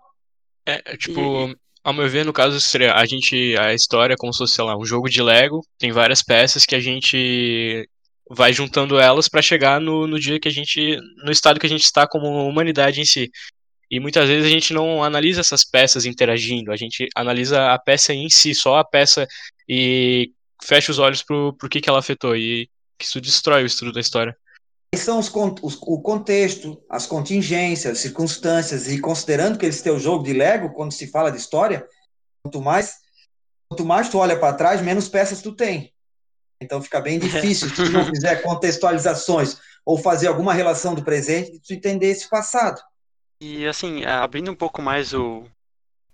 É, 0.67 0.93
é 0.93 0.97
tipo, 0.97 1.55
ao 1.83 1.93
meu 1.93 2.07
ver, 2.07 2.23
no 2.23 2.33
caso, 2.33 2.59
a 2.93 3.05
gente, 3.07 3.57
a 3.57 3.73
história 3.73 4.13
é 4.13 4.17
como 4.17 4.31
se 4.31 4.37
fosse, 4.37 4.61
lá, 4.61 4.77
um 4.77 4.85
jogo 4.85 5.09
de 5.09 5.23
Lego, 5.23 5.65
tem 5.79 5.91
várias 5.91 6.21
peças 6.21 6.63
que 6.63 6.75
a 6.75 6.79
gente 6.79 7.89
vai 8.33 8.53
juntando 8.53 8.99
elas 8.99 9.27
para 9.27 9.41
chegar 9.41 9.79
no, 9.79 10.07
no 10.07 10.19
dia 10.19 10.39
que 10.39 10.47
a 10.47 10.51
gente, 10.51 10.97
no 11.23 11.31
estado 11.31 11.59
que 11.59 11.65
a 11.65 11.69
gente 11.69 11.83
está 11.83 12.07
como 12.07 12.47
humanidade 12.47 13.01
em 13.01 13.05
si. 13.05 13.29
E 13.89 13.99
muitas 13.99 14.29
vezes 14.29 14.45
a 14.45 14.49
gente 14.49 14.73
não 14.73 15.03
analisa 15.03 15.41
essas 15.41 15.65
peças 15.65 16.05
interagindo, 16.05 16.71
a 16.71 16.77
gente 16.77 17.09
analisa 17.13 17.71
a 17.71 17.77
peça 17.77 18.13
em 18.13 18.29
si, 18.29 18.55
só 18.55 18.77
a 18.77 18.85
peça 18.85 19.27
e 19.67 20.31
fecha 20.63 20.91
os 20.91 20.99
olhos 20.99 21.21
pro, 21.21 21.53
pro 21.53 21.67
que, 21.67 21.81
que 21.81 21.89
ela 21.89 21.99
afetou. 21.99 22.35
E 22.35 22.69
isso 23.01 23.19
destrói 23.19 23.63
o 23.63 23.65
estudo 23.65 23.91
da 23.91 23.99
história. 23.99 24.35
São 24.95 25.19
os, 25.19 25.29
os, 25.61 25.77
o 25.81 26.01
contexto, 26.01 26.81
as 26.89 27.05
contingências, 27.05 27.93
as 27.93 27.99
circunstâncias, 27.99 28.87
e 28.87 28.99
considerando 28.99 29.57
que 29.57 29.65
eles 29.65 29.81
têm 29.81 29.91
o 29.91 29.99
jogo 29.99 30.23
de 30.23 30.33
Lego, 30.33 30.73
quando 30.73 30.91
se 30.91 31.07
fala 31.07 31.31
de 31.31 31.37
história, 31.37 31.85
quanto 32.43 32.61
mais, 32.61 32.95
quanto 33.69 33.85
mais 33.85 34.09
tu 34.09 34.17
olha 34.17 34.37
para 34.37 34.53
trás, 34.53 34.81
menos 34.81 35.07
peças 35.09 35.41
tu 35.41 35.53
tem. 35.53 35.93
Então 36.61 36.81
fica 36.81 37.01
bem 37.01 37.17
difícil 37.19 37.69
se 37.69 37.75
tu 37.75 37.89
não 37.89 38.05
fizer 38.05 38.41
contextualizações 38.41 39.57
ou 39.85 39.97
fazer 39.97 40.27
alguma 40.27 40.53
relação 40.53 40.93
do 40.93 41.03
presente 41.03 41.53
de 41.53 41.59
tu 41.59 41.73
entender 41.73 42.07
esse 42.07 42.29
passado. 42.29 42.81
E 43.41 43.65
assim, 43.65 44.05
abrindo 44.05 44.51
um 44.51 44.55
pouco 44.55 44.81
mais 44.81 45.13
o, 45.13 45.43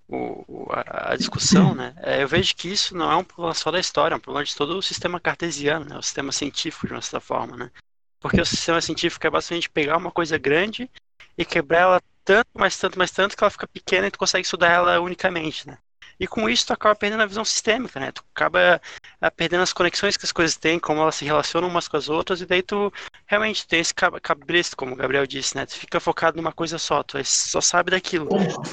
o, 0.07 0.65
a, 0.71 1.15
discussão, 1.17 1.75
né? 1.75 1.93
É, 1.97 2.23
eu 2.23 2.27
vejo 2.27 2.55
que 2.55 2.69
isso 2.69 2.95
não 2.95 3.11
é 3.11 3.15
um 3.17 3.23
problema 3.23 3.53
só 3.53 3.69
da 3.69 3.79
história, 3.79 4.15
é 4.15 4.17
um 4.17 4.21
problema 4.21 4.45
de 4.45 4.55
todo 4.55 4.77
o 4.77 4.81
sistema 4.81 5.19
cartesiano, 5.19 5.85
né? 5.85 5.97
O 5.97 6.01
sistema 6.01 6.31
científico, 6.31 6.87
de 6.87 6.93
uma 6.93 7.01
certa 7.01 7.19
forma, 7.19 7.57
né? 7.57 7.71
Porque 8.19 8.39
o 8.39 8.45
sistema 8.45 8.81
científico 8.81 9.27
é 9.27 9.29
basicamente 9.29 9.69
pegar 9.69 9.97
uma 9.97 10.11
coisa 10.11 10.37
grande 10.37 10.89
e 11.37 11.43
quebrar 11.43 11.79
ela 11.79 12.01
tanto, 12.23 12.47
mais 12.53 12.77
tanto, 12.77 12.97
mais 12.97 13.11
tanto, 13.11 13.35
que 13.35 13.43
ela 13.43 13.51
fica 13.51 13.67
pequena 13.67 14.07
e 14.07 14.11
tu 14.11 14.17
consegue 14.17 14.45
estudar 14.45 14.71
ela 14.71 14.99
unicamente, 15.01 15.67
né? 15.67 15.77
E 16.19 16.25
com 16.25 16.49
isso 16.49 16.67
tu 16.67 16.73
acaba 16.73 16.95
perdendo 16.95 17.21
a 17.21 17.27
visão 17.27 17.45
sistêmica, 17.45 17.99
né? 17.99 18.11
Tu 18.11 18.23
acaba 18.33 18.81
eh, 19.21 19.29
perdendo 19.29 19.61
as 19.61 19.71
conexões 19.71 20.17
que 20.17 20.25
as 20.25 20.31
coisas 20.31 20.55
têm, 20.57 20.79
como 20.79 21.01
elas 21.01 21.15
se 21.15 21.25
relacionam 21.25 21.67
umas 21.67 21.87
com 21.87 21.95
as 21.95 22.09
outras, 22.09 22.41
e 22.41 22.45
daí 22.45 22.63
tu 22.63 22.91
realmente 23.27 23.67
tem 23.67 23.79
esse 23.79 23.93
cabresto, 23.93 24.75
como 24.75 24.93
o 24.93 24.95
Gabriel 24.95 25.27
disse, 25.27 25.55
né? 25.55 25.65
Tu 25.65 25.75
fica 25.75 25.99
focado 25.99 26.37
numa 26.37 26.51
coisa 26.51 26.79
só, 26.79 27.03
tu 27.03 27.23
só 27.23 27.61
sabe 27.61 27.91
daquilo. 27.91 28.27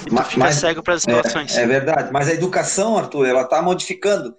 E 0.07 0.11
tu 0.11 0.23
fica 0.23 0.45
mas, 0.45 0.57
cego 0.57 0.83
para 0.83 0.95
as 0.95 1.05
relações. 1.05 1.57
É, 1.57 1.63
é, 1.63 1.67
verdade, 1.67 2.11
mas 2.13 2.29
a 2.29 2.33
educação, 2.33 2.97
Arthur, 2.97 3.27
ela 3.27 3.43
está 3.43 3.61
modificando. 3.61 4.35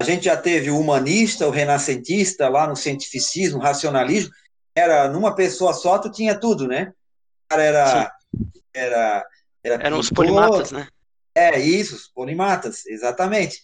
A 0.00 0.04
gente 0.04 0.26
já 0.26 0.36
teve 0.36 0.70
o 0.70 0.78
humanista, 0.78 1.48
o 1.48 1.50
renascentista, 1.50 2.48
lá 2.48 2.68
no 2.68 2.76
cientificismo, 2.76 3.58
racionalismo, 3.58 4.30
era 4.72 5.08
numa 5.08 5.34
pessoa 5.34 5.72
só, 5.72 5.98
tu 5.98 6.08
tinha 6.08 6.38
tudo, 6.38 6.68
né? 6.68 6.92
O 7.46 7.48
cara 7.48 7.62
era. 7.64 8.12
era, 8.72 9.26
era 9.64 9.74
Eram 9.74 9.82
pintor, 9.82 9.98
os 9.98 10.10
polimatas, 10.10 10.70
né? 10.70 10.86
É, 11.38 11.60
isso, 11.60 11.94
os 11.94 12.08
polimatas, 12.08 12.84
exatamente. 12.86 13.62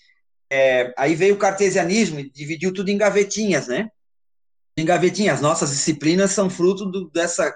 É, 0.51 0.95
aí 0.97 1.14
veio 1.14 1.35
o 1.35 1.39
cartesianismo 1.39 2.20
e 2.20 2.31
dividiu 2.31 2.72
tudo 2.72 2.89
em 2.89 2.97
gavetinhas, 2.97 3.66
né? 3.66 3.89
Em 4.77 4.85
gavetinhas. 4.85 5.41
Nossas 5.41 5.70
disciplinas 5.70 6.31
são 6.31 6.49
fruto 6.49 6.87
do, 6.87 7.11
dessa, 7.11 7.53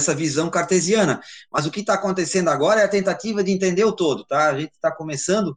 dessa 0.00 0.14
visão 0.14 0.48
cartesiana. 0.48 1.20
Mas 1.52 1.66
o 1.66 1.70
que 1.70 1.80
está 1.80 1.94
acontecendo 1.94 2.48
agora 2.48 2.80
é 2.80 2.84
a 2.84 2.88
tentativa 2.88 3.44
de 3.44 3.52
entender 3.52 3.84
o 3.84 3.92
todo, 3.92 4.24
tá? 4.24 4.50
A 4.50 4.58
gente 4.58 4.72
está 4.72 4.90
começando. 4.90 5.56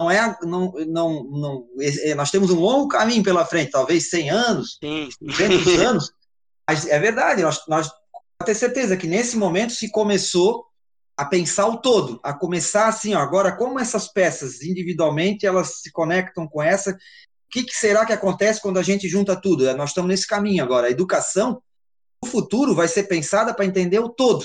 Não 0.00 0.10
é, 0.10 0.38
não, 0.42 0.72
não, 0.86 1.24
não, 1.24 1.66
é, 1.80 2.14
nós 2.14 2.30
temos 2.30 2.50
um 2.50 2.60
longo 2.60 2.88
caminho 2.88 3.22
pela 3.22 3.46
frente, 3.46 3.70
talvez 3.70 4.10
100 4.10 4.30
anos, 4.30 4.78
sim. 4.82 5.08
200 5.22 5.66
anos, 5.80 6.12
mas 6.68 6.86
é 6.86 6.98
verdade, 6.98 7.40
nós, 7.40 7.62
nós 7.66 7.90
ter 8.44 8.54
certeza 8.54 8.96
que 8.96 9.06
nesse 9.06 9.38
momento 9.38 9.72
se 9.72 9.90
começou 9.90 10.65
a 11.16 11.24
pensar 11.24 11.66
o 11.66 11.78
todo, 11.78 12.20
a 12.22 12.34
começar 12.34 12.88
assim, 12.88 13.14
ó, 13.14 13.20
agora 13.20 13.56
como 13.56 13.80
essas 13.80 14.06
peças 14.06 14.62
individualmente 14.62 15.46
elas 15.46 15.80
se 15.80 15.90
conectam 15.90 16.46
com 16.46 16.62
essa, 16.62 16.90
o 16.92 16.96
que, 17.50 17.64
que, 17.64 17.74
será 17.74 18.04
que 18.04 18.12
acontece 18.12 18.60
quando 18.60 18.78
a 18.78 18.82
gente 18.82 19.08
junta 19.08 19.40
tudo? 19.40 19.72
Nós 19.76 19.90
estamos 19.90 20.08
nesse 20.08 20.26
caminho 20.26 20.62
agora. 20.62 20.88
A 20.88 20.90
educação, 20.90 21.62
no 22.22 22.28
futuro, 22.28 22.74
vai 22.74 22.88
ser 22.88 23.04
pensada 23.04 23.54
para 23.54 23.64
entender 23.64 24.00
o 24.00 24.08
todo. 24.08 24.44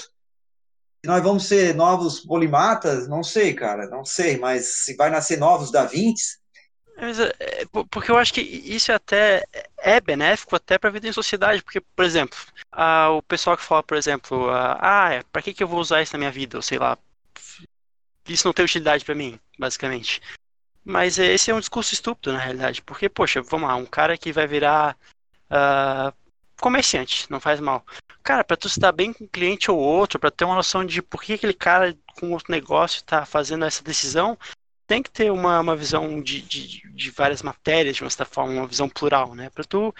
Nós 1.03 1.21
vamos 1.23 1.45
ser 1.45 1.75
novos 1.75 2.19
polimatas? 2.19 3.07
Não 3.07 3.23
sei, 3.23 3.55
cara, 3.55 3.87
não 3.87 4.05
sei, 4.05 4.37
mas 4.37 4.83
se 4.83 4.95
vai 4.95 5.09
nascer 5.09 5.37
novos 5.37 5.71
Da 5.71 5.83
Vinci, 5.83 6.37
é, 7.19 7.61
é 7.61 7.65
porque 7.89 8.11
eu 8.11 8.17
acho 8.17 8.33
que 8.33 8.41
isso 8.41 8.91
até 8.91 9.43
é 9.77 9.99
benéfico 9.99 10.55
até 10.55 10.77
para 10.77 10.89
a 10.89 10.93
vida 10.93 11.07
em 11.07 11.13
sociedade, 11.13 11.63
porque, 11.63 11.81
por 11.81 12.05
exemplo, 12.05 12.37
a, 12.71 13.09
o 13.09 13.21
pessoal 13.23 13.57
que 13.57 13.63
fala, 13.63 13.81
por 13.81 13.97
exemplo, 13.97 14.49
a, 14.49 15.07
ah, 15.07 15.13
é, 15.13 15.23
para 15.23 15.41
que, 15.41 15.53
que 15.53 15.63
eu 15.63 15.67
vou 15.67 15.79
usar 15.79 16.01
isso 16.01 16.13
na 16.13 16.19
minha 16.19 16.31
vida? 16.31 16.57
Ou 16.57 16.61
sei 16.61 16.77
lá, 16.77 16.97
isso 18.27 18.47
não 18.47 18.53
tem 18.53 18.65
utilidade 18.65 19.03
para 19.03 19.15
mim, 19.15 19.39
basicamente. 19.57 20.21
Mas 20.83 21.17
esse 21.17 21.51
é 21.51 21.55
um 21.55 21.59
discurso 21.59 21.93
estúpido, 21.93 22.33
na 22.33 22.39
realidade, 22.39 22.81
porque, 22.81 23.09
poxa, 23.09 23.41
vamos 23.41 23.67
lá, 23.67 23.75
um 23.75 23.85
cara 23.85 24.17
que 24.17 24.31
vai 24.31 24.47
virar 24.47 24.97
uh, 25.49 26.13
comerciante, 26.59 27.29
não 27.29 27.39
faz 27.39 27.59
mal. 27.59 27.85
Cara, 28.23 28.43
para 28.43 28.57
tu 28.57 28.69
se 28.69 28.79
dar 28.79 28.91
bem 28.91 29.11
com 29.11 29.23
um 29.23 29.27
cliente 29.27 29.71
ou 29.71 29.77
outro, 29.79 30.19
para 30.19 30.31
ter 30.31 30.45
uma 30.45 30.55
noção 30.55 30.85
de 30.85 31.01
por 31.01 31.21
que 31.21 31.33
aquele 31.33 31.53
cara 31.53 31.95
com 32.19 32.31
outro 32.31 32.51
negócio 32.51 32.97
está 32.97 33.25
fazendo 33.25 33.65
essa 33.65 33.83
decisão, 33.83 34.37
tem 34.91 35.01
que 35.01 35.09
ter 35.09 35.31
uma, 35.31 35.61
uma 35.61 35.73
visão 35.73 36.21
de, 36.21 36.41
de, 36.41 36.81
de, 36.93 37.11
várias 37.11 37.41
matérias, 37.41 37.95
de 37.95 38.03
uma 38.03 38.09
certa 38.09 38.25
forma, 38.25 38.51
uma 38.51 38.67
visão 38.67 38.89
plural, 38.89 39.33
né? 39.33 39.49
Para 39.49 39.63
tu 39.63 39.95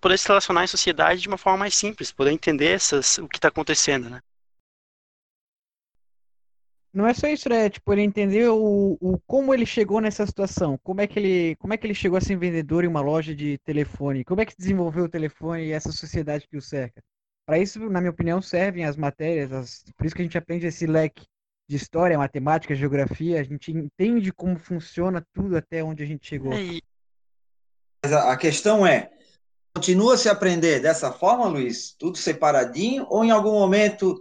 poder 0.00 0.16
se 0.16 0.28
relacionar 0.28 0.62
em 0.62 0.68
sociedade 0.68 1.20
de 1.20 1.26
uma 1.26 1.36
forma 1.36 1.58
mais 1.58 1.74
simples, 1.74 2.12
poder 2.12 2.30
entender 2.30 2.68
essas, 2.68 3.18
o 3.18 3.26
que 3.26 3.38
está 3.38 3.48
acontecendo, 3.48 4.08
né? 4.08 4.20
Não 6.94 7.08
é 7.08 7.12
só 7.12 7.26
isso, 7.26 7.48
né? 7.48 7.68
Tipo, 7.68 7.92
ele 7.92 8.02
entender 8.02 8.48
o, 8.48 8.96
o, 9.00 9.18
como 9.26 9.52
ele 9.52 9.66
chegou 9.66 10.00
nessa 10.00 10.24
situação, 10.24 10.78
como 10.78 11.00
é, 11.00 11.08
que 11.08 11.18
ele, 11.18 11.56
como 11.56 11.74
é 11.74 11.76
que 11.76 11.84
ele 11.84 11.94
chegou 11.94 12.16
a 12.16 12.20
ser 12.20 12.36
vendedor 12.36 12.84
em 12.84 12.88
uma 12.88 13.00
loja 13.00 13.34
de 13.34 13.58
telefone, 13.64 14.24
como 14.24 14.40
é 14.40 14.46
que 14.46 14.56
desenvolveu 14.56 15.06
o 15.06 15.08
telefone 15.08 15.64
e 15.64 15.72
essa 15.72 15.90
sociedade 15.90 16.46
que 16.46 16.56
o 16.56 16.62
cerca. 16.62 17.02
Para 17.44 17.58
isso, 17.58 17.80
na 17.90 18.00
minha 18.00 18.12
opinião, 18.12 18.40
servem 18.40 18.84
as 18.84 18.96
matérias, 18.96 19.52
as, 19.52 19.84
por 19.96 20.06
isso 20.06 20.14
que 20.14 20.22
a 20.22 20.24
gente 20.24 20.38
aprende 20.38 20.66
esse 20.66 20.86
leque 20.86 21.26
de 21.70 21.76
história, 21.76 22.18
matemática, 22.18 22.74
geografia, 22.74 23.40
a 23.40 23.44
gente 23.44 23.70
entende 23.70 24.32
como 24.32 24.58
funciona 24.58 25.24
tudo 25.32 25.56
até 25.56 25.84
onde 25.84 26.02
a 26.02 26.06
gente 26.06 26.26
chegou. 26.26 26.52
É, 26.52 26.80
Mas 28.02 28.12
a, 28.12 28.36
questão 28.36 28.84
é, 28.84 29.08
continua 29.72 30.16
se 30.16 30.28
aprender 30.28 30.80
dessa 30.80 31.12
forma, 31.12 31.46
Luiz, 31.46 31.94
tudo 31.96 32.18
separadinho, 32.18 33.06
ou 33.08 33.24
em 33.24 33.30
algum 33.30 33.52
momento, 33.52 34.20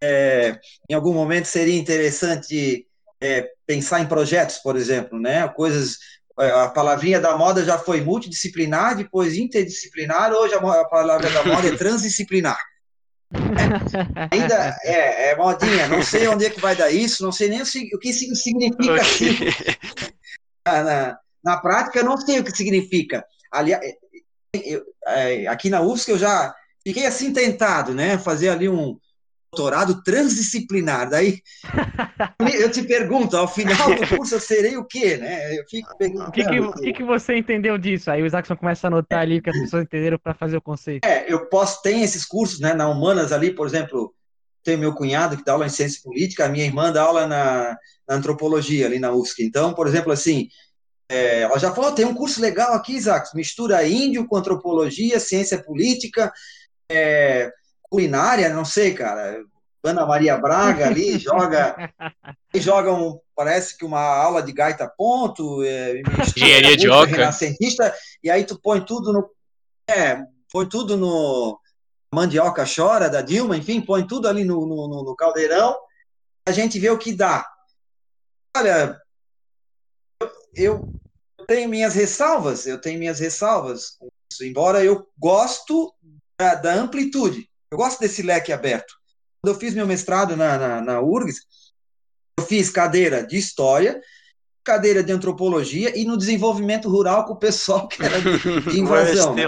é, 0.00 0.56
em 0.88 0.94
algum 0.94 1.12
momento 1.12 1.46
seria 1.46 1.76
interessante 1.76 2.86
é, 3.20 3.50
pensar 3.66 4.00
em 4.00 4.06
projetos, 4.06 4.58
por 4.58 4.76
exemplo, 4.76 5.18
né? 5.18 5.48
Coisas, 5.48 5.98
é, 6.38 6.48
a 6.48 6.68
palavrinha 6.68 7.18
da 7.18 7.36
moda 7.36 7.64
já 7.64 7.76
foi 7.76 8.02
multidisciplinar, 8.02 8.96
depois 8.96 9.34
interdisciplinar, 9.34 10.32
hoje 10.32 10.54
a 10.54 10.84
palavra 10.84 11.28
da 11.28 11.42
moda 11.42 11.66
é 11.66 11.74
transdisciplinar. 11.76 12.58
É, 13.32 14.28
ainda 14.30 14.78
é, 14.84 15.30
é, 15.30 15.36
modinha, 15.36 15.88
não 15.88 16.02
sei 16.02 16.26
onde 16.28 16.46
é 16.46 16.50
que 16.50 16.60
vai 16.60 16.76
dar 16.76 16.90
isso, 16.90 17.24
não 17.24 17.32
sei 17.32 17.48
nem 17.48 17.60
o, 17.60 17.64
o 17.64 17.98
que 17.98 18.12
significa 18.12 19.00
assim. 19.00 19.38
na, 20.66 21.18
na 21.42 21.56
prática, 21.58 22.02
não 22.02 22.16
sei 22.16 22.40
o 22.40 22.44
que 22.44 22.56
significa. 22.56 23.24
Aliás, 23.50 23.82
eu, 24.52 24.82
é, 25.06 25.46
aqui 25.46 25.70
na 25.70 25.80
UFSC 25.80 26.12
eu 26.12 26.18
já 26.18 26.54
fiquei 26.82 27.06
assim 27.06 27.32
tentado, 27.32 27.94
né? 27.94 28.18
Fazer 28.18 28.50
ali 28.50 28.68
um, 28.68 28.98
doutorado 29.54 30.02
transdisciplinar. 30.02 31.08
Daí 31.08 31.40
eu 32.60 32.70
te 32.70 32.82
pergunto, 32.82 33.36
ao 33.36 33.46
final 33.46 33.94
do 33.94 34.06
curso 34.08 34.34
eu 34.34 34.40
serei 34.40 34.76
o 34.76 34.84
quê, 34.84 35.16
né? 35.16 35.56
Eu 35.58 35.64
fico 35.68 35.96
perguntando. 35.96 36.28
O 36.28 36.32
que, 36.32 36.44
que, 36.44 36.82
que, 36.82 36.92
que 36.92 37.04
você 37.04 37.36
entendeu 37.36 37.78
disso? 37.78 38.10
Aí 38.10 38.20
o 38.22 38.26
Isaacson 38.26 38.56
começa 38.56 38.86
a 38.86 38.88
anotar 38.88 39.20
ali 39.20 39.40
que 39.40 39.50
as 39.50 39.58
pessoas 39.58 39.84
entenderam 39.84 40.18
para 40.18 40.34
fazer 40.34 40.56
o 40.56 40.62
conceito. 40.62 41.04
É, 41.04 41.32
eu 41.32 41.46
posso, 41.46 41.80
tem 41.82 42.02
esses 42.02 42.24
cursos, 42.26 42.58
né, 42.58 42.74
na 42.74 42.88
Humanas 42.88 43.32
ali, 43.32 43.52
por 43.52 43.66
exemplo, 43.66 44.12
tem 44.64 44.76
meu 44.76 44.94
cunhado 44.94 45.36
que 45.36 45.44
dá 45.44 45.52
aula 45.52 45.66
em 45.66 45.70
ciência 45.70 46.00
política, 46.02 46.46
a 46.46 46.48
minha 46.48 46.64
irmã 46.64 46.90
dá 46.90 47.02
aula 47.02 47.26
na, 47.26 47.76
na 48.08 48.16
antropologia 48.16 48.86
ali 48.86 48.98
na 48.98 49.12
UFSC. 49.12 49.44
Então, 49.44 49.72
por 49.72 49.86
exemplo, 49.86 50.12
assim, 50.12 50.48
é, 51.08 51.42
ela 51.42 51.58
já 51.58 51.72
falou, 51.72 51.92
tem 51.92 52.04
um 52.04 52.14
curso 52.14 52.40
legal 52.40 52.72
aqui, 52.72 52.94
Isaac, 52.94 53.28
mistura 53.36 53.86
índio 53.86 54.26
com 54.26 54.36
antropologia, 54.36 55.20
ciência 55.20 55.62
política, 55.62 56.32
é, 56.90 57.52
culinária, 57.94 58.48
não 58.48 58.64
sei, 58.64 58.92
cara. 58.92 59.44
Ana 59.84 60.04
Maria 60.04 60.36
Braga 60.36 60.88
ali 60.88 61.16
joga, 61.16 61.76
joga 62.56 62.92
um, 62.92 63.20
parece 63.36 63.78
que 63.78 63.84
uma 63.84 64.00
aula 64.00 64.42
de 64.42 64.50
gaita 64.50 64.88
ponto, 64.88 65.62
é, 65.62 66.02
engenharia 66.36 66.76
de 66.76 66.88
oca, 66.88 67.06
renascentista, 67.06 67.94
e 68.20 68.28
aí 68.28 68.44
tu 68.44 68.58
põe 68.60 68.80
tudo 68.80 69.12
no, 69.12 69.30
é, 69.88 70.20
põe 70.50 70.66
tudo 70.66 70.96
no 70.96 71.60
mandioca 72.12 72.64
chora 72.64 73.08
da 73.08 73.20
Dilma, 73.20 73.56
enfim, 73.56 73.80
põe 73.80 74.04
tudo 74.04 74.26
ali 74.26 74.42
no, 74.42 74.66
no, 74.66 75.04
no 75.04 75.14
caldeirão, 75.14 75.76
a 76.48 76.50
gente 76.50 76.78
vê 76.80 76.90
o 76.90 76.98
que 76.98 77.12
dá. 77.12 77.46
Olha, 78.56 78.98
eu 80.52 80.88
tenho 81.46 81.68
minhas 81.68 81.94
ressalvas, 81.94 82.66
eu 82.66 82.80
tenho 82.80 82.98
minhas 82.98 83.20
ressalvas 83.20 83.98
embora 84.42 84.82
eu 84.82 85.06
gosto 85.16 85.94
da, 86.38 86.54
da, 86.54 86.74
amplitude, 86.74 87.48
eu 87.70 87.78
gosto 87.78 88.00
desse 88.00 88.22
leque 88.22 88.52
aberto. 88.52 88.94
Quando 89.42 89.54
eu 89.54 89.60
fiz 89.60 89.74
meu 89.74 89.86
mestrado 89.86 90.36
na, 90.36 90.56
na, 90.56 90.80
na 90.80 91.00
URGS, 91.00 91.40
eu 92.38 92.44
fiz 92.46 92.70
cadeira 92.70 93.26
de 93.26 93.36
História, 93.36 94.00
cadeira 94.64 95.02
de 95.02 95.12
Antropologia 95.12 95.96
e 95.96 96.04
no 96.04 96.16
desenvolvimento 96.16 96.88
rural 96.88 97.26
com 97.26 97.34
o 97.34 97.38
pessoal 97.38 97.86
que 97.86 98.02
era 98.02 98.20
de, 98.20 98.60
de 98.70 98.80
invasão. 98.80 99.36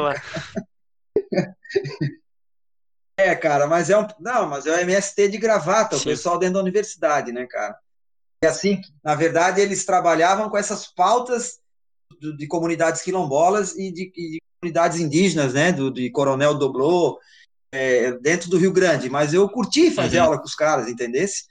É, 3.19 3.35
cara, 3.35 3.67
mas 3.67 3.89
é 3.89 3.99
um. 3.99 4.07
Não, 4.21 4.47
mas 4.47 4.67
é 4.67 4.77
o 4.77 4.81
MST 4.81 5.29
de 5.29 5.39
gravata, 5.39 5.97
Sim. 5.97 6.03
o 6.03 6.05
pessoal 6.05 6.39
dentro 6.39 6.55
da 6.55 6.61
universidade, 6.61 7.33
né, 7.33 7.47
cara? 7.47 7.75
E 8.45 8.47
assim, 8.47 8.83
na 9.03 9.15
verdade, 9.15 9.61
eles 9.61 9.87
trabalhavam 9.87 10.51
com 10.51 10.59
essas 10.59 10.87
pautas 10.87 11.59
de, 12.21 12.37
de 12.37 12.47
comunidades 12.47 13.01
quilombolas 13.01 13.75
e 13.75 13.91
de, 13.91 14.13
de, 14.13 14.43
comunidades 14.61 15.01
indígenas, 15.01 15.55
né? 15.55 15.73
Do, 15.73 15.91
de 15.91 16.11
Coronel 16.11 16.55
Doblô, 16.55 17.19
é, 17.77 18.13
dentro 18.13 18.49
do 18.49 18.57
Rio 18.57 18.73
Grande. 18.73 19.11
Mas 19.11 19.35
eu 19.35 19.49
curti 19.49 19.91
fazer 19.91 20.19
uhum. 20.19 20.25
aula 20.25 20.39
com 20.39 20.47
os 20.47 20.55
caras, 20.55 20.89
entendesse? 20.89 21.45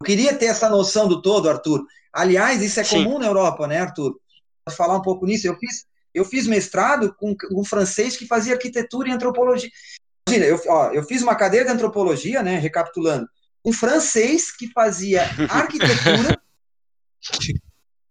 Eu 0.00 0.06
queria 0.06 0.34
ter 0.34 0.46
essa 0.46 0.68
noção 0.68 1.08
do 1.08 1.22
todo, 1.22 1.48
Arthur. 1.48 1.84
Aliás, 2.12 2.62
isso 2.62 2.80
é 2.80 2.84
Sim. 2.84 3.04
comum 3.04 3.18
na 3.18 3.26
Europa, 3.26 3.66
né, 3.66 3.80
Arthur? 3.80 4.18
Vou 4.66 4.76
falar 4.76 4.96
um 4.96 5.02
pouco 5.02 5.24
nisso. 5.24 5.46
Eu 5.46 5.56
fiz, 5.56 5.86
eu 6.12 6.24
fiz 6.24 6.46
mestrado 6.46 7.14
com 7.14 7.36
um 7.52 7.64
francês 7.64 8.16
que 8.16 8.26
fazia 8.26 8.54
arquitetura 8.54 9.08
e 9.08 9.12
antropologia. 9.12 9.70
Imagina, 10.28 10.46
eu, 10.46 10.60
ó, 10.68 10.90
eu 10.92 11.02
fiz 11.04 11.22
uma 11.22 11.34
cadeira 11.34 11.66
de 11.66 11.72
antropologia, 11.72 12.42
né, 12.42 12.58
recapitulando, 12.58 13.26
um 13.64 13.72
francês 13.72 14.54
que 14.54 14.70
fazia 14.72 15.22
arquitetura. 15.48 16.38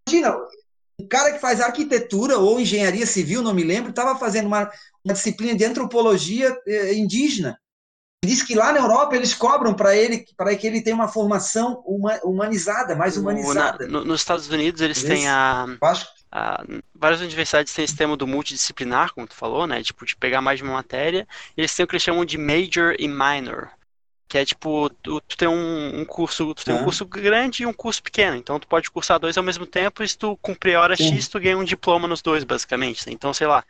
Imagina, 0.07 0.35
um 0.99 1.07
cara 1.07 1.31
que 1.31 1.39
faz 1.39 1.61
arquitetura 1.61 2.37
ou 2.37 2.59
engenharia 2.59 3.05
civil, 3.05 3.41
não 3.41 3.53
me 3.53 3.63
lembro, 3.63 3.91
estava 3.91 4.17
fazendo 4.17 4.47
uma, 4.47 4.69
uma, 5.03 5.13
disciplina 5.13 5.55
de 5.55 5.63
antropologia 5.63 6.55
eh, 6.67 6.93
indígena. 6.95 7.59
Diz 8.25 8.41
que 8.41 8.55
lá 8.55 8.73
na 8.73 8.79
Europa 8.79 9.15
eles 9.15 9.33
cobram 9.35 9.75
para 9.75 9.95
ele 9.95 10.25
para 10.35 10.55
que 10.55 10.65
ele 10.65 10.81
tenha 10.81 10.95
uma 10.95 11.07
formação 11.07 11.83
uma, 11.85 12.19
humanizada, 12.23 12.95
mais 12.95 13.15
humanizada. 13.15 13.87
No, 13.87 14.03
nos 14.03 14.21
Estados 14.21 14.49
Unidos 14.49 14.81
eles 14.81 15.03
têm 15.03 15.27
a, 15.27 15.67
ah, 16.31 16.63
várias 16.93 17.21
universidades 17.21 17.73
têm 17.73 17.85
esse 17.85 17.95
tema 17.95 18.17
do 18.17 18.27
multidisciplinar, 18.27 19.13
como 19.13 19.27
tu 19.27 19.35
falou, 19.35 19.65
né? 19.65 19.81
Tipo, 19.83 20.05
de 20.05 20.15
pegar 20.15 20.41
mais 20.41 20.59
de 20.59 20.63
uma 20.63 20.73
matéria. 20.73 21.27
Eles 21.55 21.73
têm 21.73 21.83
o 21.85 21.87
que 21.87 21.95
eles 21.95 22.03
chamam 22.03 22.25
de 22.25 22.37
major 22.37 22.95
e 22.99 23.07
minor. 23.07 23.69
Que 24.27 24.37
é 24.37 24.45
tipo, 24.45 24.89
tu, 25.01 25.21
tu 25.21 25.37
tem 25.37 25.47
um, 25.47 26.01
um, 26.01 26.05
curso, 26.05 26.53
tu 26.53 26.65
tem 26.65 26.75
um 26.75 26.83
curso 26.83 27.05
grande 27.05 27.63
e 27.63 27.65
um 27.65 27.73
curso 27.73 28.03
pequeno. 28.03 28.35
Então 28.35 28.59
tu 28.59 28.67
pode 28.67 28.91
cursar 28.91 29.19
dois 29.19 29.37
ao 29.37 29.43
mesmo 29.43 29.65
tempo 29.65 30.03
e 30.03 30.07
se 30.07 30.17
tu 30.17 30.37
cumprir 30.41 30.75
a 30.75 30.81
hora 30.81 30.97
Sim. 30.97 31.15
X, 31.15 31.27
tu 31.27 31.39
ganha 31.39 31.57
um 31.57 31.63
diploma 31.63 32.07
nos 32.07 32.21
dois, 32.21 32.43
basicamente. 32.43 33.07
Né? 33.07 33.13
Então, 33.13 33.33
sei 33.33 33.47
lá, 33.47 33.63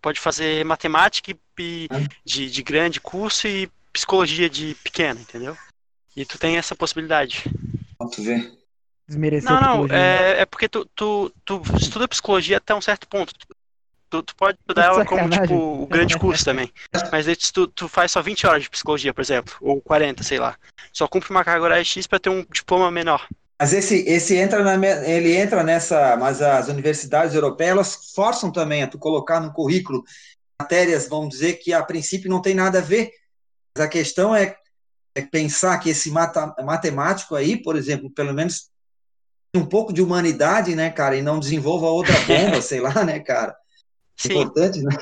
pode 0.00 0.20
fazer 0.20 0.64
matemática 0.64 1.36
e, 1.58 1.88
de, 2.24 2.50
de 2.50 2.62
grande 2.62 3.00
curso 3.00 3.48
e 3.48 3.68
psicologia 3.92 4.48
de 4.48 4.76
pequeno, 4.84 5.20
entendeu? 5.20 5.56
E 6.16 6.24
tu 6.24 6.38
tem 6.38 6.56
essa 6.56 6.76
possibilidade. 6.76 7.42
Vamos 7.98 8.16
ver 8.16 8.52
desmerecer 9.06 9.50
não, 9.50 9.86
não, 9.86 9.94
é, 9.94 10.40
é, 10.40 10.46
porque 10.46 10.68
tu, 10.68 10.84
tu, 10.94 11.32
tu 11.44 11.62
estuda 11.80 12.08
psicologia 12.08 12.56
até 12.56 12.74
um 12.74 12.80
certo 12.80 13.06
ponto. 13.06 13.32
Tu, 14.10 14.22
tu 14.22 14.36
pode 14.36 14.58
estudar 14.58 14.84
ela 14.84 15.04
como 15.04 15.28
tipo 15.28 15.54
o 15.54 15.86
grande 15.86 16.18
curso 16.18 16.44
também. 16.44 16.72
Mas 17.10 17.26
aí 17.26 17.36
tu, 17.36 17.66
tu 17.66 17.88
faz 17.88 18.12
só 18.12 18.22
20 18.22 18.46
horas 18.46 18.62
de 18.62 18.70
psicologia, 18.70 19.12
por 19.12 19.20
exemplo, 19.20 19.54
ou 19.60 19.80
40, 19.80 20.22
sei 20.22 20.38
lá. 20.38 20.56
Só 20.92 21.08
cumpre 21.08 21.30
uma 21.30 21.44
carga 21.44 21.64
horária 21.64 21.84
X 21.84 22.06
para 22.06 22.20
ter 22.20 22.30
um 22.30 22.44
diploma 22.52 22.90
menor. 22.90 23.26
Mas 23.60 23.72
esse, 23.72 24.04
esse 24.08 24.36
entra 24.36 24.62
na, 24.62 24.86
ele 25.06 25.34
entra 25.34 25.62
nessa, 25.62 26.16
mas 26.16 26.42
as 26.42 26.68
universidades 26.68 27.34
europeias 27.34 27.72
elas 27.72 28.12
forçam 28.14 28.50
também 28.50 28.82
a 28.82 28.88
tu 28.88 28.98
colocar 28.98 29.40
no 29.40 29.52
currículo 29.52 30.04
matérias, 30.60 31.08
vamos 31.08 31.30
dizer 31.30 31.54
que 31.54 31.72
a 31.72 31.82
princípio 31.82 32.30
não 32.30 32.42
tem 32.42 32.54
nada 32.54 32.78
a 32.78 32.82
ver. 32.82 33.10
Mas 33.76 33.86
a 33.86 33.88
questão 33.88 34.34
é, 34.34 34.56
é 35.14 35.22
pensar 35.22 35.78
que 35.78 35.90
esse 35.90 36.10
mata, 36.10 36.54
matemático 36.64 37.34
aí, 37.34 37.56
por 37.56 37.76
exemplo, 37.76 38.10
pelo 38.10 38.32
menos 38.32 38.70
um 39.54 39.64
pouco 39.64 39.92
de 39.92 40.02
humanidade, 40.02 40.74
né, 40.74 40.90
cara, 40.90 41.16
e 41.16 41.22
não 41.22 41.38
desenvolva 41.38 41.86
outra 41.86 42.18
bomba, 42.26 42.60
sei 42.62 42.80
lá, 42.80 43.04
né, 43.04 43.20
cara. 43.20 43.54
Sim. 44.16 44.32
Importante, 44.32 44.82
né? 44.82 44.96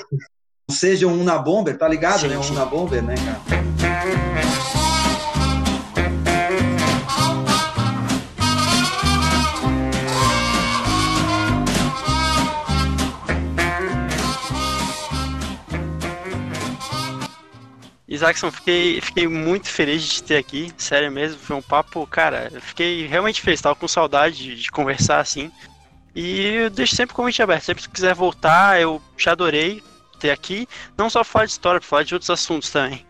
Não 0.68 0.76
seja 0.76 1.06
um 1.06 1.24
na 1.24 1.38
bomber, 1.38 1.76
tá 1.76 1.88
ligado, 1.88 2.20
sim, 2.20 2.28
né? 2.28 2.38
Um 2.38 2.42
sim. 2.42 2.54
na 2.54 2.64
bomber, 2.64 3.02
né, 3.02 3.14
cara. 3.16 3.62
Isaacson, 18.22 18.52
fiquei, 18.52 19.00
fiquei 19.00 19.26
muito 19.26 19.68
feliz 19.68 20.02
de 20.02 20.10
te 20.10 20.22
ter 20.22 20.36
aqui, 20.36 20.70
sério 20.76 21.10
mesmo, 21.10 21.38
foi 21.38 21.56
um 21.56 21.62
papo, 21.62 22.06
cara, 22.06 22.50
eu 22.52 22.60
fiquei 22.60 23.06
realmente 23.06 23.40
feliz, 23.40 23.60
tava 23.60 23.74
com 23.74 23.88
saudade 23.88 24.36
de, 24.36 24.54
de 24.54 24.70
conversar 24.70 25.18
assim. 25.18 25.50
E 26.14 26.40
eu 26.40 26.70
deixo 26.70 26.94
sempre 26.94 27.12
o 27.12 27.16
convite 27.16 27.42
aberto, 27.42 27.64
sempre 27.64 27.82
que 27.82 27.88
quiser 27.88 28.14
voltar, 28.14 28.80
eu 28.80 29.00
te 29.16 29.28
adorei 29.30 29.82
ter 30.18 30.30
aqui, 30.30 30.68
não 30.96 31.10
só 31.10 31.24
falar 31.24 31.46
de 31.46 31.52
história, 31.52 31.80
falar 31.80 32.04
de 32.04 32.14
outros 32.14 32.30
assuntos 32.30 32.70
também. 32.70 33.04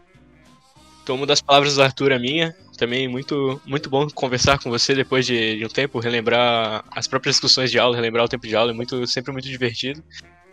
Tomo 1.04 1.26
das 1.26 1.42
palavras 1.42 1.74
do 1.74 1.82
Arthur 1.82 2.12
a 2.12 2.18
minha, 2.18 2.54
também 2.78 3.06
muito, 3.08 3.60
muito 3.66 3.90
bom 3.90 4.08
conversar 4.08 4.58
com 4.58 4.70
você 4.70 4.94
depois 4.94 5.26
de, 5.26 5.58
de 5.58 5.64
um 5.64 5.68
tempo, 5.68 5.98
relembrar 5.98 6.84
as 6.90 7.06
próprias 7.06 7.36
discussões 7.36 7.70
de 7.70 7.78
aula, 7.78 7.96
relembrar 7.96 8.24
o 8.24 8.28
tempo 8.28 8.46
de 8.46 8.56
aula, 8.56 8.70
é 8.70 8.74
muito, 8.74 9.06
sempre 9.06 9.32
muito 9.32 9.48
divertido. 9.48 10.02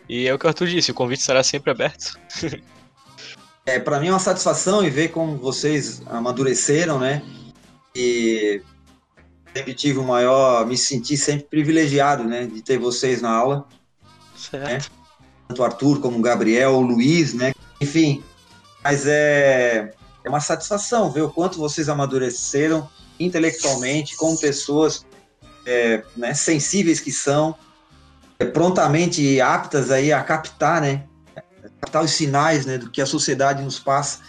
E 0.08 0.26
é 0.26 0.34
o 0.34 0.38
que 0.38 0.44
o 0.44 0.48
Arthur 0.48 0.66
disse, 0.66 0.90
o 0.90 0.94
convite 0.94 1.20
estará 1.20 1.42
sempre 1.42 1.70
aberto. 1.70 2.18
É, 3.66 3.78
para 3.78 4.00
mim 4.00 4.08
é 4.08 4.10
uma 4.10 4.18
satisfação 4.18 4.82
e 4.82 4.88
ver 4.88 5.08
como 5.08 5.36
vocês 5.36 6.02
amadureceram, 6.06 6.98
né? 6.98 7.22
E 7.94 8.62
sempre 9.54 9.74
tive 9.74 9.98
o 9.98 10.04
maior, 10.04 10.66
me 10.66 10.76
senti 10.76 11.16
sempre 11.16 11.44
privilegiado, 11.44 12.24
né, 12.24 12.46
de 12.46 12.62
ter 12.62 12.78
vocês 12.78 13.20
na 13.20 13.30
aula. 13.30 13.66
Certo. 14.36 14.64
Né? 14.64 14.78
Tanto 15.48 15.62
o 15.62 15.64
Arthur 15.64 16.00
como 16.00 16.18
o 16.18 16.22
Gabriel, 16.22 16.74
o 16.74 16.80
Luiz, 16.80 17.34
né? 17.34 17.52
Enfim, 17.80 18.22
mas 18.82 19.06
é, 19.06 19.92
é 20.24 20.28
uma 20.28 20.40
satisfação 20.40 21.10
ver 21.10 21.22
o 21.22 21.30
quanto 21.30 21.58
vocês 21.58 21.88
amadureceram 21.88 22.88
intelectualmente, 23.18 24.16
como 24.16 24.38
pessoas 24.38 25.04
é, 25.66 26.02
né, 26.16 26.32
sensíveis 26.32 27.00
que 27.00 27.12
são, 27.12 27.54
é, 28.38 28.44
prontamente 28.44 29.40
aptas 29.40 29.90
aí 29.90 30.12
a 30.12 30.22
captar, 30.22 30.80
né, 30.80 31.04
captar 31.80 32.04
os 32.04 32.12
sinais 32.12 32.64
né, 32.64 32.78
do 32.78 32.90
que 32.90 33.02
a 33.02 33.06
sociedade 33.06 33.62
nos 33.62 33.78
passa. 33.78 34.20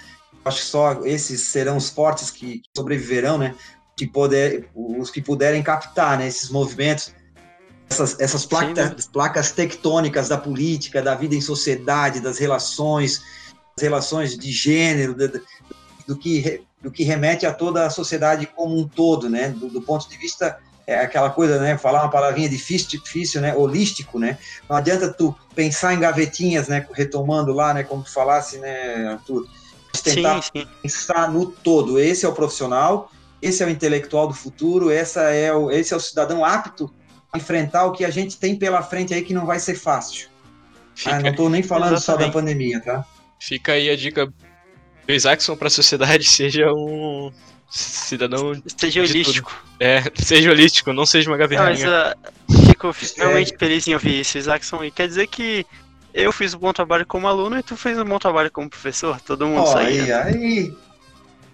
Acho 0.43 0.57
que 0.57 0.65
só 0.65 1.05
esses 1.05 1.41
serão 1.41 1.77
os 1.77 1.89
fortes 1.89 2.31
que, 2.31 2.63
sobreviverão, 2.75 3.37
né? 3.37 3.55
Que 3.95 4.07
poder, 4.07 4.69
os 4.73 5.09
que 5.11 5.21
puderem 5.21 5.61
captar 5.61 6.17
né, 6.17 6.27
esses 6.27 6.49
movimentos, 6.49 7.13
essas, 7.89 8.19
essas 8.19 8.45
placas, 8.45 9.07
placas 9.07 9.51
tectônicas 9.51 10.29
da 10.29 10.37
política, 10.37 11.01
da 11.01 11.13
vida 11.13 11.35
em 11.35 11.41
sociedade, 11.41 12.19
das 12.19 12.37
relações, 12.37 13.21
das 13.75 13.83
relações 13.83 14.37
de 14.37 14.51
gênero, 14.51 15.13
do, 15.13 15.41
do 16.07 16.17
que, 16.17 16.63
do 16.81 16.89
que 16.89 17.03
remete 17.03 17.45
a 17.45 17.53
toda 17.53 17.85
a 17.85 17.89
sociedade 17.89 18.47
como 18.47 18.77
um 18.77 18.87
todo, 18.87 19.29
né? 19.29 19.49
Do, 19.49 19.67
do 19.67 19.81
ponto 19.81 20.09
de 20.09 20.17
vista 20.17 20.57
é 20.87 20.99
aquela 20.99 21.29
coisa, 21.29 21.59
né? 21.59 21.77
Falar 21.77 22.03
uma 22.03 22.09
palavrinha 22.09 22.49
difícil, 22.49 22.99
difícil, 23.01 23.41
né? 23.41 23.55
Holístico, 23.55 24.19
né? 24.19 24.37
Não 24.69 24.75
adianta 24.75 25.11
tu 25.11 25.35
pensar 25.55 25.93
em 25.93 25.99
gavetinhas, 25.99 26.67
né? 26.67 26.85
Retomando 26.93 27.53
lá, 27.53 27.73
né? 27.73 27.83
Como 27.83 28.03
tu 28.03 28.11
falasse, 28.11 28.57
né, 28.57 29.07
Arthur? 29.07 29.47
Tentar 30.03 30.41
sim, 30.41 30.49
sim. 30.61 30.67
pensar 30.81 31.31
no 31.31 31.45
todo. 31.45 31.99
Esse 31.99 32.25
é 32.25 32.29
o 32.29 32.33
profissional, 32.33 33.11
esse 33.41 33.63
é 33.63 33.65
o 33.65 33.69
intelectual 33.69 34.27
do 34.27 34.33
futuro, 34.33 34.91
essa 34.91 35.21
é 35.21 35.53
o, 35.53 35.71
esse 35.71 35.93
é 35.93 35.97
o 35.97 35.99
cidadão 35.99 36.45
apto 36.45 36.93
a 37.33 37.37
enfrentar 37.37 37.85
o 37.85 37.91
que 37.91 38.05
a 38.05 38.09
gente 38.09 38.37
tem 38.37 38.55
pela 38.55 38.83
frente 38.83 39.13
aí 39.13 39.21
que 39.21 39.33
não 39.33 39.45
vai 39.45 39.59
ser 39.59 39.75
fácil. 39.75 40.29
Ah, 41.05 41.19
não 41.19 41.31
estou 41.31 41.49
nem 41.49 41.63
falando 41.63 41.95
Exatamente. 41.95 42.21
só 42.21 42.27
da 42.27 42.31
pandemia, 42.31 42.79
tá? 42.81 43.05
Fica 43.39 43.73
aí 43.73 43.89
a 43.89 43.95
dica 43.95 44.27
do 44.27 45.13
Isaacson 45.13 45.55
para 45.55 45.67
a 45.67 45.71
sociedade, 45.71 46.25
seja 46.29 46.71
um 46.71 47.31
cidadão. 47.69 48.61
Seja 48.77 49.01
holístico. 49.01 49.51
É, 49.79 50.03
seja 50.21 50.51
holístico, 50.51 50.93
não 50.93 51.05
seja 51.05 51.29
uma 51.29 51.37
gavetinha. 51.37 51.69
Mas 51.69 51.83
uh, 51.83 52.67
fico 52.67 52.93
realmente 53.17 53.55
feliz 53.57 53.87
em 53.87 53.93
ouvir 53.93 54.19
isso, 54.19 54.37
Isaacson. 54.37 54.83
E 54.83 54.91
quer 54.91 55.07
dizer 55.07 55.27
que 55.27 55.65
eu 56.13 56.31
fiz 56.31 56.53
um 56.53 56.59
bom 56.59 56.73
trabalho 56.73 57.05
como 57.05 57.27
aluno 57.27 57.57
e 57.57 57.63
tu 57.63 57.77
fez 57.77 57.97
um 57.97 58.05
bom 58.05 58.19
trabalho 58.19 58.51
como 58.51 58.69
professor. 58.69 59.19
Todo 59.21 59.47
mundo 59.47 59.63
oh, 59.65 59.77
Aí, 59.77 60.11
aí 60.11 60.73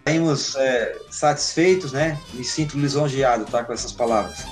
saímos 0.08 0.56
é, 0.56 0.96
satisfeitos, 1.10 1.92
né? 1.92 2.18
Me 2.34 2.44
sinto 2.44 2.80
lisonjeado, 2.80 3.44
tá? 3.46 3.64
Com 3.64 3.74
essas 3.74 3.92
palavras. 3.92 4.46